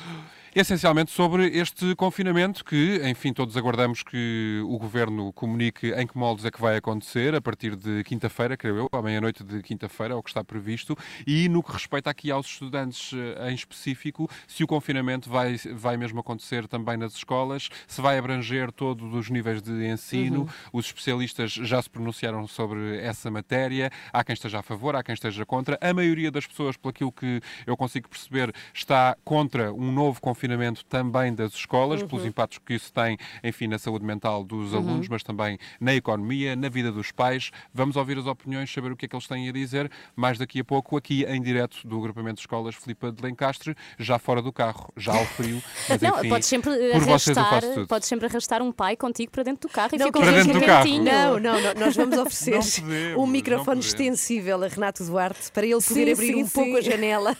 Essencialmente 0.56 1.10
sobre 1.10 1.48
este 1.58 1.96
confinamento 1.96 2.64
que, 2.64 3.02
enfim, 3.04 3.34
todos 3.34 3.58
aguardamos 3.58 4.04
que 4.04 4.62
o 4.66 4.78
Governo 4.78 5.34
comunique 5.34 5.92
em 5.94 6.06
que 6.06 6.16
moldes 6.16 6.46
é 6.46 6.52
que 6.52 6.62
vai 6.62 6.78
acontecer 6.78 7.34
a 7.34 7.42
partir 7.42 7.76
de 7.76 8.04
quinta-feira, 8.04 8.56
creio 8.56 8.78
eu, 8.78 8.90
à 8.92 9.02
meia-noite 9.02 9.44
de 9.44 9.64
quinta-feira, 9.64 10.14
é 10.14 10.18
o 10.18 10.22
que 10.22 10.30
está 10.30 10.44
previsto, 10.44 10.96
e 11.26 11.50
no 11.50 11.64
que 11.64 11.72
respeita 11.72 12.12
aqui 12.12 12.30
aos 12.30 12.46
estudantes 12.46 13.14
eh, 13.14 13.50
em 13.50 13.56
específico, 13.56 14.30
se 14.48 14.64
o 14.64 14.68
confinamento 14.68 15.28
vai, 15.28 15.58
vai 15.74 15.98
mesmo 15.98 16.20
acontecer 16.20 16.68
também 16.68 16.98
nas 16.98 17.16
escolas, 17.16 17.70
se 17.88 18.00
vai 18.00 18.20
abranger 18.20 18.72
todos 18.72 19.12
os 19.16 19.32
níveis 19.32 19.60
de 19.60 19.88
ensino, 19.88 20.48
os 20.72 20.86
especialistas 20.86 21.52
já 21.52 21.82
se 21.82 21.90
pronunciaram 21.90 22.46
sobre 22.48 23.00
essa 23.00 23.32
matéria, 23.32 23.90
há 24.12 24.24
quem 24.24 24.34
esteja 24.34 24.60
a 24.60 24.64
favor, 24.64 24.96
há 24.96 25.02
quem 25.02 25.14
esteja 25.14 25.48
contra, 25.48 25.80
a 25.82 25.94
maioria 25.96 26.30
das 26.30 26.46
pessoas, 26.46 26.78
pelo 26.78 27.12
que 27.12 27.42
eu 27.66 27.76
consigo 27.76 28.08
perceber, 28.08 28.54
está 28.72 29.18
contra 29.24 29.74
um 29.74 29.92
novo 29.92 30.22
confinamento 30.22 30.43
também 30.90 31.34
das 31.34 31.54
escolas, 31.54 32.04
pelos 32.04 32.26
impactos 32.26 32.60
que 32.66 32.74
isso 32.74 32.92
tem, 32.92 33.18
enfim, 33.44 33.68
na 33.68 33.78
saúde 33.80 34.06
mental 34.06 34.44
dos 34.44 34.74
alunos, 34.74 35.08
mas 35.08 35.24
também 35.24 35.58
na 35.80 35.94
economia, 35.94 36.56
na 36.56 36.70
vida 36.70 36.92
dos 36.92 37.12
pais. 37.12 37.52
Vamos 37.74 37.96
ouvir 37.96 38.18
as 38.18 38.26
opiniões, 38.26 38.72
saber 38.72 38.92
o 38.92 38.96
que 38.96 39.06
é 39.06 39.08
que 39.08 39.16
eles 39.16 39.28
têm 39.28 39.50
a 39.50 39.52
dizer, 39.52 39.90
mais 40.16 40.38
daqui 40.38 40.60
a 40.60 40.64
pouco, 40.64 40.98
aqui 40.98 41.24
em 41.26 41.42
direto 41.42 41.88
do 41.88 41.98
agrupamento 41.98 42.36
de 42.36 42.42
escolas 42.42 42.76
Filipa 42.76 43.12
de 43.12 43.22
Lencastre, 43.22 43.76
já 43.98 44.18
fora 44.20 44.42
do 44.42 44.52
carro, 44.52 44.92
já 44.98 45.14
ao 45.14 45.26
frio, 45.26 45.62
mas 45.90 46.02
Não, 46.02 46.18
enfim, 46.20 46.30
podes 46.30 46.48
sempre 46.48 46.72
eh, 46.72 46.92
por 46.92 47.02
vocês 47.02 47.36
eu 47.38 47.44
arrastar, 47.44 47.62
faço 47.62 47.74
tudo. 47.74 47.88
podes 47.88 48.08
sempre 48.08 48.26
arrastar 48.28 48.62
um 48.62 48.72
pai 48.72 48.96
contigo 48.96 49.32
para 49.32 49.44
dentro 49.44 49.68
do 49.68 49.74
carro 49.74 49.90
e 49.94 49.98
Não, 49.98 50.08
fica 50.08 50.20
para 50.20 50.30
um 50.30 50.34
dentro 50.34 50.54
do 50.60 50.66
carro. 50.66 50.90
Não, 51.04 51.40
não, 51.40 51.62
não, 51.62 51.74
nós 51.76 51.96
vamos 51.96 52.18
oferecer 52.20 52.52
Não 52.56 52.62
podemos, 52.62 53.24
um 53.24 53.28
microfone 53.28 53.80
extensível 53.80 54.64
a 54.64 54.68
Renato 54.68 55.04
Duarte 55.04 55.52
para 55.52 55.66
ele 55.66 55.82
poder 55.82 56.06
Sim, 56.06 56.12
abrir 56.12 56.34
sim, 56.34 56.44
um 56.44 56.48
pouco 56.50 56.72
sim. 56.72 56.78
a 56.78 56.82
janela. 56.82 57.38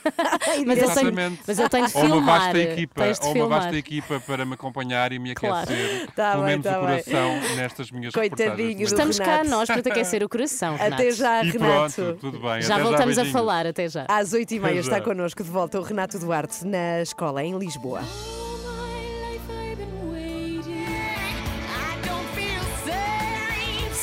E 0.58 0.66
Mas 0.66 0.78
eu 0.78 0.86
tenho, 0.94 1.08
Exatamente. 1.10 1.42
mas 1.48 1.60
eu 1.60 1.70
tenho 1.70 1.88
de 1.88 1.98
Ou 1.98 2.04
uma 2.04 2.16
filmar. 2.16 2.40
vasta 2.42 2.60
equipa, 2.60 2.93
de 2.94 3.26
ou 3.28 3.34
uma 3.34 3.34
filmar. 3.34 3.60
vasta 3.62 3.78
equipa 3.78 4.20
para 4.20 4.46
me 4.46 4.54
acompanhar 4.54 5.12
e 5.12 5.20
me 5.20 5.34
Claro. 5.36 5.64
aquecer, 5.72 6.12
Tá 6.16 6.32
pelo 6.32 6.44
bem, 6.44 6.52
menos 6.52 6.64
tá 6.66 6.80
o 6.82 6.86
bem. 6.86 7.04
coração 7.04 7.56
nestas 7.56 7.92
minhas 7.92 8.14
Coitadinho 8.14 8.50
reportagens. 8.50 8.78
do 8.78 8.84
Estamos 8.84 9.20
cá 9.20 9.44
nós 9.44 9.68
para 9.68 9.82
te 9.82 9.90
aquecer 9.92 10.24
o 10.24 10.30
coração, 10.30 10.76
Renato. 10.76 10.94
Até 11.02 11.12
já, 11.12 11.44
E 11.44 11.50
Renato. 11.52 11.94
pronto, 11.96 12.18
tudo 12.20 12.40
bem. 12.40 12.62
Já 12.62 12.76
até 12.76 12.84
voltamos 12.84 13.02
a 13.02 13.06
beijinhos. 13.24 13.32
falar, 13.32 13.66
até 13.68 13.88
já. 13.90 14.06
Às 14.08 14.34
oito 14.34 14.54
e 14.54 14.60
meia 14.60 14.80
está 14.80 14.98
já. 14.98 15.02
connosco 15.04 15.44
de 15.44 15.50
volta 15.50 15.80
o 15.80 15.84
Renato 15.84 16.20
Duarte 16.20 16.66
na 16.66 17.02
escola 17.02 17.44
em 17.44 17.58
Lisboa. 17.58 18.02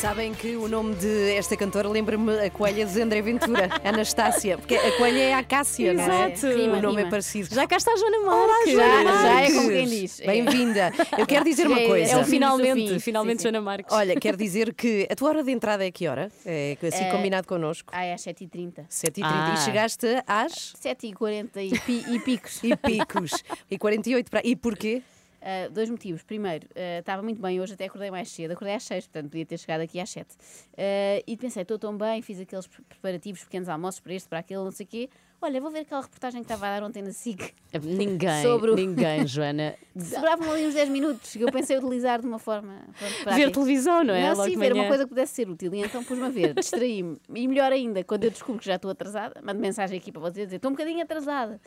Sabem 0.00 0.32
que 0.32 0.56
o 0.56 0.66
nome 0.66 0.94
de 0.94 1.32
esta 1.36 1.54
cantora 1.58 1.86
lembra-me 1.86 2.32
a 2.46 2.50
coelha 2.50 2.86
de 2.86 3.02
André 3.02 3.20
Ventura, 3.20 3.68
Anastácia, 3.84 4.56
porque 4.56 4.74
a 4.74 4.96
coelha 4.96 5.18
é 5.18 5.34
a 5.34 5.42
Cássia, 5.44 5.92
não 5.92 6.02
é? 6.02 6.32
Exato. 6.32 6.46
o 6.46 6.56
Rima, 6.56 6.76
nome 6.80 6.96
rima. 6.96 7.00
é 7.08 7.10
parecido. 7.10 7.54
Já 7.54 7.66
cá 7.66 7.76
está 7.76 7.92
a 7.92 7.96
Joana 7.96 8.18
Marques. 8.20 8.72
Já, 8.74 9.04
já 9.04 9.40
é 9.42 9.52
como 9.52 9.68
quem 9.68 9.86
diz. 9.86 10.20
É. 10.20 10.26
Bem-vinda. 10.26 10.92
Eu 11.18 11.26
quero 11.26 11.44
dizer 11.44 11.66
uma 11.66 11.78
É- 11.80 11.86
coisa. 11.86 12.12
É 12.12 12.16
o 12.16 12.24
Sim, 12.24 12.30
finalmente, 12.30 12.88
sim, 12.88 12.98
finalmente 12.98 13.38
sim. 13.38 13.42
Joana 13.42 13.60
Marques. 13.60 13.94
Olha, 13.94 14.18
quero 14.18 14.38
dizer 14.38 14.72
que 14.72 15.06
a 15.10 15.14
tua 15.14 15.28
hora 15.28 15.42
de 15.42 15.52
entrada 15.52 15.84
é 15.86 15.90
que 15.90 16.08
hora? 16.08 16.30
É 16.46 16.78
assim 16.82 17.04
É- 17.04 17.10
combinado 17.10 17.46
connosco? 17.46 17.92
Ah, 17.94 18.02
é 18.04 18.14
às 18.14 18.22
7h30. 18.22 18.86
7h30. 18.88 19.22
Ah. 19.24 19.54
E 19.54 19.64
chegaste 19.64 20.06
às 20.26 20.72
7h40 20.82 21.50
e, 21.62 21.78
pi- 21.78 22.04
e 22.08 22.18
picos. 22.20 22.60
e 22.64 22.74
picos. 22.74 23.32
e 23.70 23.76
48 23.76 24.30
para. 24.30 24.40
E 24.44 24.56
porquê? 24.56 25.02
Ah, 25.40 25.68
dois 25.70 25.88
motivos. 25.90 26.22
Primeiro, 26.22 26.66
ah, 26.74 26.98
estava 27.00 27.22
muito 27.22 27.40
bem 27.40 27.60
hoje, 27.60 27.74
até 27.74 27.86
acordei 27.86 28.10
mais 28.10 28.28
cedo. 28.30 28.52
Acordei 28.52 28.74
às 28.74 28.82
6, 28.84 29.06
portanto 29.06 29.30
podia 29.30 29.46
ter 29.46 29.58
chegado 29.58 29.80
aqui 29.80 29.98
às 30.00 30.10
7. 30.10 30.36
Ah, 30.76 31.22
e 31.26 31.36
pensei, 31.36 31.62
estou 31.62 31.78
tão 31.78 31.96
bem, 31.96 32.20
fiz 32.22 32.40
aqueles 32.40 32.66
pre- 32.66 32.82
preparativos, 32.82 33.44
pequenos 33.44 33.68
almoços 33.68 34.00
para 34.00 34.14
este, 34.14 34.28
para 34.28 34.38
aquele, 34.40 34.62
não 34.64 34.70
sei 34.70 34.84
o 34.84 34.88
quê. 34.88 35.10
Olha, 35.42 35.58
vou 35.58 35.70
ver 35.70 35.80
aquela 35.80 36.02
reportagem 36.02 36.42
que 36.42 36.44
estava 36.44 36.66
a 36.66 36.78
dar 36.80 36.86
ontem 36.86 37.02
na 37.02 37.12
SIC. 37.12 37.54
Ninguém, 37.82 38.42
Sobre 38.42 38.72
o- 38.72 38.74
ninguém, 38.76 39.26
Joana. 39.26 39.74
Sobravam 39.96 40.50
ali 40.52 40.66
uns 40.66 40.74
10 40.74 40.88
minutos 40.90 41.32
que 41.32 41.40
eu 41.40 41.50
pensei 41.50 41.78
utilizar 41.78 42.20
de 42.20 42.26
uma 42.26 42.38
forma. 42.38 42.74
Pronto, 42.98 43.34
Ver 43.36 43.50
televisão, 43.50 44.04
não 44.04 44.12
é? 44.14 44.28
Não, 44.28 44.36
Logo 44.36 44.50
sim, 44.50 44.58
ver 44.58 44.72
uma 44.74 44.86
coisa 44.86 45.04
que 45.04 45.08
pudesse 45.08 45.32
ser 45.34 45.48
útil. 45.48 45.72
E 45.74 45.80
então 45.82 46.04
pus-me 46.04 46.26
a 46.26 46.28
ver, 46.28 46.52
distraí-me. 46.54 47.16
E 47.34 47.48
melhor 47.48 47.72
ainda, 47.72 48.04
quando 48.04 48.24
eu 48.24 48.30
descubro 48.30 48.60
que 48.60 48.66
já 48.66 48.74
estou 48.74 48.90
atrasada, 48.90 49.40
mando 49.42 49.60
mensagem 49.60 49.96
aqui 49.98 50.12
para 50.12 50.20
vocês 50.20 50.46
dizer: 50.46 50.56
estou 50.56 50.70
um 50.70 50.74
bocadinho 50.74 51.02
atrasada. 51.02 51.58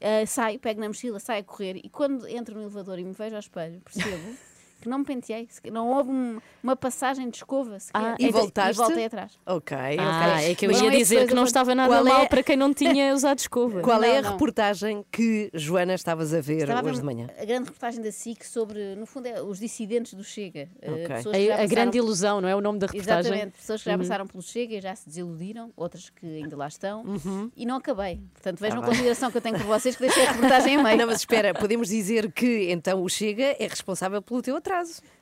Ah, 0.00 0.26
saio, 0.26 0.58
pego 0.58 0.80
na 0.80 0.88
mochila, 0.88 1.18
saio 1.18 1.40
a 1.40 1.44
correr 1.44 1.80
e 1.82 1.88
quando 1.88 2.28
entro 2.28 2.54
no 2.54 2.62
elevador 2.62 2.98
e 2.98 3.04
me 3.04 3.12
vejo 3.12 3.34
ao 3.34 3.40
espelho, 3.40 3.80
percebo 3.80 4.36
que 4.82 4.88
não 4.88 4.98
me 4.98 5.04
penteei, 5.04 5.46
sequer- 5.50 5.72
não 5.72 5.88
houve 5.90 6.10
um- 6.10 6.40
uma 6.62 6.76
passagem 6.76 7.28
de 7.30 7.36
escova 7.38 7.78
sequer. 7.80 7.98
Ah, 8.00 8.16
e 8.18 8.26
Então, 8.26 8.40
voltaste? 8.40 8.80
E 8.82 8.84
voltei 8.84 9.04
atrás. 9.06 9.32
Ok, 9.46 9.76
Ah, 9.98 10.34
ok. 10.36 10.50
é 10.50 10.54
que 10.54 10.66
eu 10.66 10.70
Mas 10.70 10.80
ia 10.82 10.88
é 10.88 10.96
dizer 10.96 11.26
que 11.26 11.34
não 11.34 11.44
estava 11.44 11.74
nada 11.74 11.88
qual 11.88 12.06
é- 12.06 12.10
mal 12.10 12.28
para 12.28 12.42
quem 12.42 12.56
não 12.56 12.72
tinha 12.74 13.12
usado 13.14 13.38
escova. 13.38 13.80
Qual 13.80 14.02
é 14.02 14.12
Não, 14.12 14.18
a 14.18 14.22
não. 14.22 14.32
reportagem 14.32 15.04
que, 15.10 15.50
Joana, 15.54 15.94
estavas 15.94 16.34
a 16.34 16.40
ver 16.40 16.58
Estava 16.62 16.88
hoje 16.88 16.98
de 17.00 17.04
manhã? 17.04 17.28
a 17.40 17.44
grande 17.44 17.64
reportagem 17.66 18.02
da 18.02 18.12
SIC 18.12 18.44
sobre, 18.44 18.94
no 18.96 19.06
fundo, 19.06 19.26
é 19.26 19.40
os 19.42 19.58
dissidentes 19.58 20.14
do 20.14 20.22
Chega. 20.24 20.68
Ah, 20.82 20.90
Ok. 20.90 21.08
pessoas 21.08 21.36
que 21.36 21.46
já 21.46 21.56
A, 21.56 21.62
a 21.62 21.66
grande 21.66 21.98
ilusão, 21.98 22.40
não 22.40 22.48
é? 22.48 22.56
O 22.56 22.60
nome 22.60 22.78
da 22.78 22.86
reportagem. 22.86 23.20
Exatamente, 23.32 23.58
pessoas 23.58 23.82
que 23.82 23.90
já 23.90 23.96
passaram 23.98 24.26
pelo 24.26 24.42
Chega 24.42 24.74
e 24.76 24.80
já 24.80 24.94
se 24.94 25.06
desiludiram, 25.08 25.70
outras 25.76 26.10
que 26.10 26.26
ainda 26.26 26.56
lá 26.56 26.68
estão, 26.68 27.04
e 27.56 27.64
não 27.66 27.76
acabei. 27.76 28.20
Portanto, 28.34 28.58
vejam 28.58 28.80
a 28.82 28.84
consideração 28.86 29.30
que 29.30 29.36
eu 29.36 29.42
tenho 29.42 29.56
por 29.58 29.66
vocês 29.66 29.94
que 29.96 30.02
deixei 30.02 30.26
a 30.26 30.32
reportagem 30.32 30.76
a 30.76 30.82
meio. 30.82 30.98
Não, 30.98 31.06
mas 31.06 31.18
espera, 31.18 31.54
podemos 31.54 31.88
dizer 31.88 32.30
que 32.32 32.70
então 32.70 33.02
o 33.02 33.08
Chega 33.08 33.56
é 33.58 33.66
responsável 33.66 34.20
pelo 34.22 34.42
teu 34.42 34.56
atraso. 34.56 34.71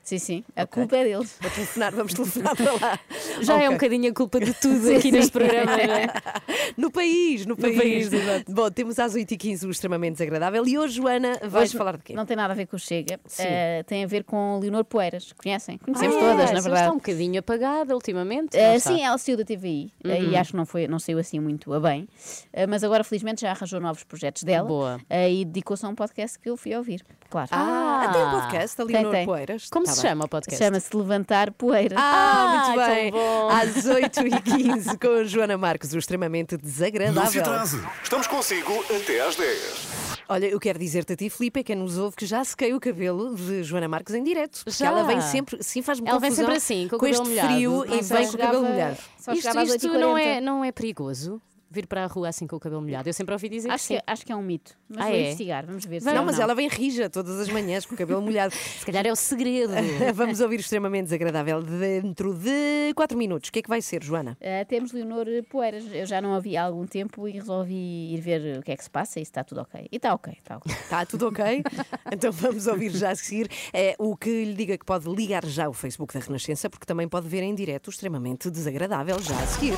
Sim, 0.03 0.17
sim, 0.17 0.43
a 0.55 0.65
culpa 0.65 0.97
é 0.97 1.03
deles. 1.03 1.37
Vou 1.39 1.51
telefonar, 1.51 1.93
vamos 1.93 2.13
telefonar 2.15 2.55
para 2.55 2.71
lá. 2.73 2.99
Já 3.41 3.53
é 3.61 3.69
um 3.69 3.75
Ok. 3.75 3.87
bocadinho 3.89 4.11
a 4.11 4.13
culpa 4.15 4.39
de 4.39 4.51
tudo 4.55 4.89
aqui 4.97 5.11
neste 5.11 5.31
programa, 5.31 5.77
não 5.77 5.93
é? 5.93 6.07
No 6.77 6.89
país, 6.89 7.45
no 7.45 7.55
país. 7.55 7.77
país, 7.77 8.13
exato. 8.13 8.51
Bom, 8.51 8.71
temos 8.71 8.97
às 8.97 9.13
8h15 9.13 9.67
o 9.67 9.69
extremamente 9.71 10.13
desagradável 10.13 10.65
e 10.65 10.77
hoje, 10.77 10.95
Joana, 10.95 11.37
vais 11.43 11.69
Hoje 11.69 11.77
falar 11.77 11.97
de 11.97 12.03
quê? 12.03 12.13
Não 12.13 12.25
tem 12.25 12.35
nada 12.35 12.53
a 12.53 12.55
ver 12.55 12.65
com 12.65 12.77
o 12.77 12.79
Chega, 12.79 13.19
Sim. 13.27 13.43
eh, 13.45 13.83
tem 13.83 14.03
a 14.03 14.07
ver 14.07 14.23
com 14.23 14.57
Leonor 14.59 14.83
Poeiras. 14.85 15.33
Conhecem? 15.33 15.77
Conhecemos 15.77 16.15
Ah, 16.15 16.19
todas, 16.19 16.49
é, 16.49 16.53
na 16.53 16.61
verdade. 16.61 16.81
está 16.81 16.91
um 16.91 16.95
bocadinho 16.97 17.39
apagada 17.39 17.93
ultimamente. 17.93 18.57
Está? 18.57 18.79
sim, 18.91 19.01
ela 19.03 19.17
saiu 19.17 19.37
da 19.37 19.43
TVI 19.45 19.93
eh, 20.03 20.23
e 20.23 20.35
acho 20.37 20.51
que 20.51 20.57
não, 20.57 20.65
foi, 20.65 20.87
não 20.87 20.97
saiu 20.97 21.19
assim 21.19 21.39
muito 21.39 21.71
a 21.73 21.79
bem, 21.79 22.07
mas 22.69 22.83
agora 22.83 23.03
felizmente 23.03 23.41
já 23.41 23.51
arranjou 23.51 23.79
novos 23.79 24.03
projetos 24.03 24.43
dela 24.43 24.67
Boa. 24.67 24.99
e 25.29 25.45
dedicou-se 25.45 25.85
a 25.85 25.89
um 25.89 25.95
podcast 25.95 26.39
que 26.39 26.49
eu 26.49 26.57
fui 26.57 26.75
ouvir. 26.75 27.03
Claro. 27.29 27.49
Ah, 27.51 28.09
tem 28.11 28.21
um 28.21 28.25
Ah. 28.27 28.41
podcast, 28.41 28.81
a 28.81 28.85
Tem, 28.85 28.95
Leonor 28.95 29.11
tem. 29.11 29.25
Poeiras. 29.25 29.40
Como 29.71 29.85
Tá 29.85 29.91
se 29.93 30.01
bem. 30.01 30.09
chama 30.11 30.25
o 30.25 30.27
podcast? 30.29 30.63
Chama-se 30.63 30.95
Levantar 30.95 31.51
Poeira. 31.53 31.95
Ah, 31.99 32.65
muito 32.67 32.79
Ah, 32.79 32.85
tão 32.85 32.95
bem. 32.95 33.11
bom. 33.11 33.49
Às 33.49 33.85
8h15 33.85 34.97
com 34.99 35.07
a 35.19 35.23
Joana 35.23 35.57
Marques, 35.57 35.93
o 35.93 35.97
extremamente 35.97 36.53
Não 36.53 36.59
se 36.59 36.65
desagradável. 36.65 37.41
atrase. 37.41 37.81
Estamos 38.03 38.27
consigo 38.27 38.71
até 38.95 39.21
às 39.21 39.35
10. 39.35 39.87
Olha, 40.29 40.45
eu 40.45 40.59
quero 40.59 40.79
dizer-te 40.79 41.11
a 41.13 41.15
ti, 41.15 41.29
Filipe, 41.29 41.59
é 41.59 41.63
quem 41.63 41.75
nos 41.75 41.97
ouve, 41.97 42.15
que 42.15 42.25
já 42.25 42.41
sequei 42.43 42.73
o 42.73 42.79
cabelo 42.79 43.35
de 43.35 43.63
Joana 43.63 43.87
Marques 43.89 44.15
em 44.15 44.23
direto. 44.23 44.63
Já? 44.67 44.87
ela 44.87 45.03
vem 45.03 45.19
sempre, 45.19 45.61
sim, 45.61 45.81
faz-me 45.81 46.07
Ela 46.07 46.19
vem 46.19 46.29
confusão 46.29 46.45
sempre 46.53 46.57
assim, 46.57 46.87
com 46.87 46.95
o 46.95 46.99
com 46.99 47.05
cabelo 47.05 47.21
este 47.23 47.29
molhado. 47.29 47.53
frio 47.53 47.71
Não 47.85 47.95
e 47.97 48.01
vem 48.01 48.27
com 48.27 48.33
o 48.33 48.37
cabelo 48.37 48.63
molhado. 48.63 48.97
Só 49.19 49.33
Isto, 49.33 49.47
isto 49.49 49.87
8h40. 49.89 49.99
não, 49.99 50.17
é, 50.17 50.39
não 50.41 50.63
é 50.63 50.71
perigoso? 50.71 51.41
Vir 51.71 51.87
para 51.87 52.03
a 52.03 52.07
rua 52.07 52.27
assim 52.27 52.45
com 52.45 52.57
o 52.57 52.59
cabelo 52.59 52.81
molhado? 52.81 53.07
Eu 53.07 53.13
sempre 53.13 53.33
ouvi 53.33 53.47
dizer 53.47 53.71
Acho 53.71 53.87
que 53.87 53.93
sim. 53.93 53.99
que, 53.99 54.03
acho 54.05 54.25
que 54.25 54.31
é 54.31 54.35
um 54.35 54.41
mito. 54.41 54.77
Mas 54.89 55.05
Ah, 55.05 55.07
vou 55.07 55.15
é? 55.15 55.21
investigar, 55.21 55.65
vamos 55.65 55.85
ver. 55.85 56.01
se 56.01 56.05
Não, 56.05 56.21
é 56.21 56.25
mas 56.25 56.37
ela 56.37 56.53
vem 56.53 56.67
rija 56.67 57.09
todas 57.09 57.39
as 57.39 57.47
manhãs 57.47 57.85
com 57.85 57.95
o 57.95 57.97
cabelo 57.97 58.21
molhado. 58.21 58.53
Se 58.77 58.85
calhar 58.85 59.07
é 59.07 59.11
o 59.11 59.15
segredo. 59.15 59.71
Vamos 60.13 60.41
ouvir 60.41 60.57
o 60.57 60.59
extremamente 60.59 61.05
desagradável 61.05 61.63
dentro 61.63 62.33
de 62.33 62.93
4 62.93 63.17
minutos. 63.17 63.47
O 63.47 63.51
que 63.53 63.59
é 63.59 63.61
que 63.61 63.69
vai 63.69 63.81
ser, 63.81 64.03
Joana? 64.03 64.37
Uh, 64.41 64.65
temos 64.67 64.91
Leonor 64.91 65.25
Poeiras. 65.49 65.85
Eu 65.93 66.05
já 66.05 66.21
não 66.21 66.33
a 66.33 66.39
vi 66.41 66.57
há 66.57 66.63
algum 66.63 66.85
tempo 66.85 67.25
e 67.27 67.31
resolvi 67.31 68.13
ir 68.13 68.19
ver 68.19 68.59
o 68.59 68.61
que 68.63 68.71
é 68.71 68.75
que 68.75 68.83
se 68.83 68.89
passa 68.89 69.19
e 69.19 69.25
se 69.25 69.31
está 69.31 69.43
tudo 69.43 69.61
ok. 69.61 69.87
E 69.89 69.95
está 69.95 70.13
ok, 70.13 70.33
está 70.37 70.57
ok. 70.57 70.73
Está 70.73 71.05
tudo 71.05 71.27
ok? 71.27 71.63
então 72.11 72.31
vamos 72.33 72.67
ouvir 72.67 72.89
já 72.91 73.11
a 73.11 73.15
seguir 73.15 73.49
é, 73.71 73.95
o 73.97 74.17
que 74.17 74.43
lhe 74.43 74.53
diga 74.53 74.77
que 74.77 74.85
pode 74.85 75.09
ligar 75.09 75.45
já 75.45 75.69
o 75.69 75.73
Facebook 75.73 76.13
da 76.13 76.19
Renascença, 76.19 76.69
porque 76.69 76.85
também 76.85 77.07
pode 77.07 77.27
ver 77.29 77.43
em 77.43 77.55
direto 77.55 77.87
o 77.87 77.89
extremamente 77.91 78.49
desagradável 78.49 79.19
já 79.21 79.39
a 79.39 79.47
seguir. 79.47 79.77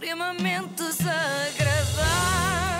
Extremamente 0.00 0.82
desagradável. 0.82 2.79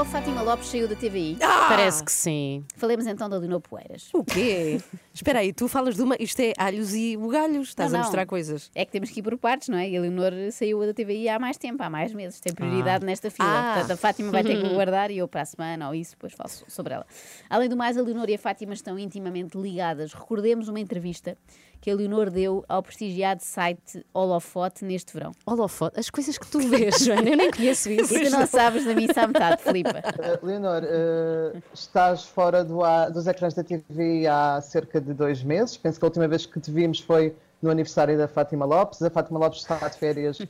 A 0.00 0.04
Fátima 0.04 0.40
Lopes 0.40 0.68
saiu 0.68 0.88
da 0.88 0.94
TVI. 0.96 1.36
Parece 1.40 2.02
que 2.02 2.10
sim. 2.10 2.64
Falemos 2.76 3.06
então 3.06 3.28
da 3.28 3.36
Leonor 3.36 3.60
Poeiras. 3.60 4.08
O 4.14 4.24
quê? 4.24 4.80
Espera 5.12 5.40
aí, 5.40 5.52
tu 5.52 5.68
falas 5.68 5.94
de 5.96 6.02
uma. 6.02 6.16
Isto 6.18 6.40
é 6.40 6.54
alhos 6.56 6.94
e 6.94 7.16
bugalhos. 7.18 7.68
Estás 7.68 7.92
Não, 7.92 7.98
a 7.98 8.02
não. 8.02 8.06
mostrar 8.06 8.24
coisas. 8.24 8.70
É 8.74 8.84
que 8.86 8.92
temos 8.92 9.10
que 9.10 9.20
ir 9.20 9.22
por 9.22 9.36
partes, 9.36 9.68
não 9.68 9.76
é? 9.76 9.88
E 9.90 9.96
a 9.96 10.00
Leonor 10.00 10.32
saiu 10.52 10.80
da 10.86 10.94
TVI 10.94 11.28
há 11.28 11.38
mais 11.38 11.58
tempo, 11.58 11.82
há 11.82 11.90
mais 11.90 12.14
meses. 12.14 12.40
Tem 12.40 12.54
prioridade 12.54 13.04
nesta 13.04 13.30
fila. 13.30 13.48
Ah. 13.50 13.72
Portanto, 13.74 13.90
a 13.92 13.96
Fátima 13.96 14.30
vai 14.30 14.42
ter 14.42 14.60
que 14.62 14.68
guardar 14.72 15.10
e 15.10 15.18
eu 15.18 15.28
para 15.28 15.42
a 15.42 15.44
semana 15.44 15.88
ou 15.88 15.94
isso, 15.94 16.12
depois 16.12 16.32
falo 16.32 16.48
so- 16.48 16.64
sobre 16.68 16.94
ela. 16.94 17.06
Além 17.50 17.68
do 17.68 17.76
mais, 17.76 17.98
a 17.98 18.02
Leonor 18.02 18.28
e 18.30 18.34
a 18.34 18.38
Fátima 18.38 18.72
estão 18.72 18.98
intimamente 18.98 19.58
ligadas. 19.58 20.14
Recordemos 20.14 20.68
uma 20.68 20.80
entrevista 20.80 21.36
que 21.80 21.90
a 21.90 21.94
Leonor 21.94 22.30
deu 22.30 22.64
ao 22.68 22.82
prestigiado 22.82 23.42
site 23.42 24.04
Holofote 24.12 24.84
neste 24.84 25.12
verão. 25.12 25.32
Holofote, 25.46 25.98
as 25.98 26.10
coisas 26.10 26.36
que 26.36 26.46
tu 26.46 26.60
vês, 26.60 26.98
Joana, 27.04 27.28
eu 27.28 27.36
nem 27.36 27.50
conheço 27.50 27.90
isso. 27.90 28.16
E 28.16 28.24
tu 28.24 28.30
não 28.30 28.46
sabes 28.46 28.84
da 28.84 28.94
missa 28.94 29.22
à 29.22 29.26
metade, 29.26 29.62
Filipa. 29.62 29.98
Uh, 29.98 30.44
Leonor, 30.46 30.82
uh, 30.82 31.62
estás 31.72 32.24
fora 32.24 32.64
do 32.64 32.80
dos 33.12 33.26
ecrãs 33.26 33.54
da 33.54 33.62
TV 33.62 34.26
há 34.26 34.60
cerca 34.60 35.00
de 35.00 35.12
dois 35.12 35.42
meses. 35.42 35.76
Penso 35.76 35.98
que 35.98 36.04
a 36.04 36.08
última 36.08 36.26
vez 36.26 36.46
que 36.46 36.58
te 36.58 36.70
vimos 36.70 37.00
foi 37.00 37.34
no 37.62 37.70
aniversário 37.70 38.16
da 38.16 38.26
Fátima 38.26 38.64
Lopes. 38.64 39.02
A 39.02 39.10
Fátima 39.10 39.38
Lopes 39.38 39.60
está 39.60 39.76
de 39.88 39.96
férias 39.98 40.38
uh, 40.40 40.46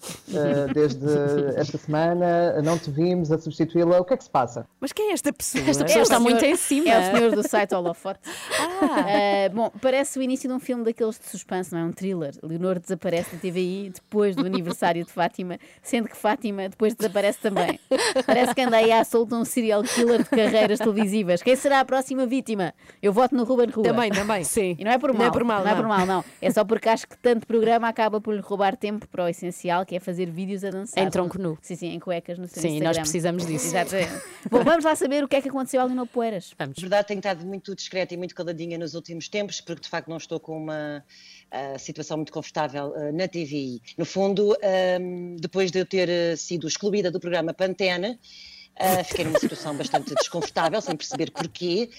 desde 0.74 1.06
esta 1.56 1.78
semana. 1.78 2.60
Não 2.62 2.78
te 2.78 2.90
vimos 2.90 3.30
a 3.32 3.38
substituí-la. 3.38 3.98
O 4.00 4.04
que 4.04 4.14
é 4.14 4.16
que 4.16 4.24
se 4.24 4.30
passa? 4.30 4.66
Mas 4.80 4.92
quem 4.92 5.10
é 5.10 5.12
esta 5.12 5.32
pessoa? 5.32 5.64
Esta 5.64 5.84
pessoa 5.84 6.00
o 6.00 6.02
está 6.02 6.16
senhor- 6.16 6.30
muito 6.30 6.44
em 6.44 6.56
cima. 6.56 6.88
É 6.90 6.98
o 7.12 7.16
senhor 7.16 7.34
do 7.34 7.46
site 7.48 7.74
Holofote. 7.74 8.20
Ah, 8.82 9.48
bom, 9.52 9.70
parece 9.80 10.18
o 10.18 10.22
início 10.22 10.48
de 10.48 10.54
um 10.54 10.58
filme 10.60 10.84
daqueles 10.84 11.18
de 11.18 11.26
suspense, 11.26 11.72
não 11.72 11.80
é? 11.80 11.84
Um 11.84 11.92
thriller. 11.92 12.34
Leonor 12.42 12.78
desaparece 12.78 13.36
da 13.36 13.40
TVI 13.40 13.90
depois 13.94 14.34
do 14.34 14.46
aniversário 14.46 15.04
de 15.04 15.12
Fátima, 15.12 15.58
sendo 15.82 16.08
que 16.08 16.16
Fátima 16.16 16.68
depois 16.68 16.94
desaparece 16.94 17.38
também. 17.40 17.78
Parece 18.26 18.54
que 18.54 18.60
anda 18.62 18.78
aí 18.78 18.90
à 18.90 19.04
solta 19.04 19.36
um 19.36 19.44
serial 19.44 19.82
killer 19.82 20.22
de 20.22 20.30
carreiras 20.30 20.78
televisivas. 20.78 21.42
Quem 21.42 21.56
será 21.56 21.80
a 21.80 21.84
próxima 21.84 22.26
vítima? 22.26 22.72
Eu 23.02 23.12
voto 23.12 23.34
no 23.34 23.44
Ruben 23.44 23.68
Rua. 23.68 23.84
Também, 23.84 24.10
também. 24.10 24.44
Sim. 24.44 24.76
E 24.78 24.84
não 24.84 24.90
é 24.92 24.98
por 24.98 25.12
mal. 25.12 25.20
Não 25.20 25.26
é 25.26 25.30
por 25.30 25.44
mal, 25.44 25.60
não. 25.62 25.66
é 25.70 25.74
não. 25.74 25.82
por 25.82 25.88
mal, 25.88 26.06
não. 26.06 26.24
É 26.40 26.50
só 26.50 26.64
porque 26.64 26.88
acho 26.88 26.99
que 27.06 27.16
tanto 27.18 27.46
programa 27.46 27.88
acaba 27.88 28.20
por 28.20 28.34
lhe 28.34 28.40
roubar 28.40 28.76
tempo 28.76 29.06
para 29.08 29.24
o 29.24 29.28
essencial, 29.28 29.84
que 29.84 29.96
é 29.96 30.00
fazer 30.00 30.30
vídeos 30.30 30.64
a 30.64 30.70
dançar. 30.70 31.04
Em 31.04 31.10
tronco 31.10 31.38
nu. 31.38 31.58
Sim, 31.62 31.76
sim, 31.76 31.88
em 31.88 31.98
cuecas 32.00 32.38
no 32.38 32.46
seu 32.48 32.60
Sim, 32.62 32.68
Instagram. 32.68 32.88
nós 32.88 32.98
precisamos 32.98 33.46
disso. 33.46 33.66
Exatamente. 33.66 34.22
Bom, 34.50 34.62
vamos 34.64 34.84
lá 34.84 34.94
saber 34.94 35.22
o 35.24 35.28
que 35.28 35.36
é 35.36 35.40
que 35.42 35.48
aconteceu 35.48 35.80
ali 35.80 35.94
no 35.94 36.06
Poeiras. 36.06 36.52
Vamos. 36.58 36.76
Na 36.76 36.80
verdade, 36.80 37.08
tenho 37.08 37.18
estado 37.18 37.46
muito 37.46 37.74
discreta 37.74 38.14
e 38.14 38.16
muito 38.16 38.34
caladinha 38.34 38.78
nos 38.78 38.94
últimos 38.94 39.28
tempos, 39.28 39.60
porque 39.60 39.82
de 39.82 39.88
facto 39.88 40.08
não 40.08 40.16
estou 40.16 40.38
com 40.40 40.56
uma 40.56 41.04
ah, 41.50 41.78
situação 41.78 42.16
muito 42.16 42.32
confortável 42.32 42.94
ah, 42.96 43.12
na 43.12 43.26
TVI. 43.28 43.82
No 43.96 44.04
fundo, 44.04 44.56
ahm, 44.62 45.36
depois 45.40 45.70
de 45.70 45.78
eu 45.78 45.86
ter 45.86 46.08
ah, 46.10 46.36
sido 46.36 46.66
excluída 46.66 47.10
do 47.10 47.20
programa 47.20 47.52
Pantene, 47.54 48.18
Ah, 48.76 49.04
fiquei 49.04 49.24
numa 49.26 49.38
situação 49.38 49.76
bastante 49.76 50.14
desconfortável, 50.14 50.80
sem 50.80 50.96
perceber 50.96 51.30
porquê. 51.32 51.90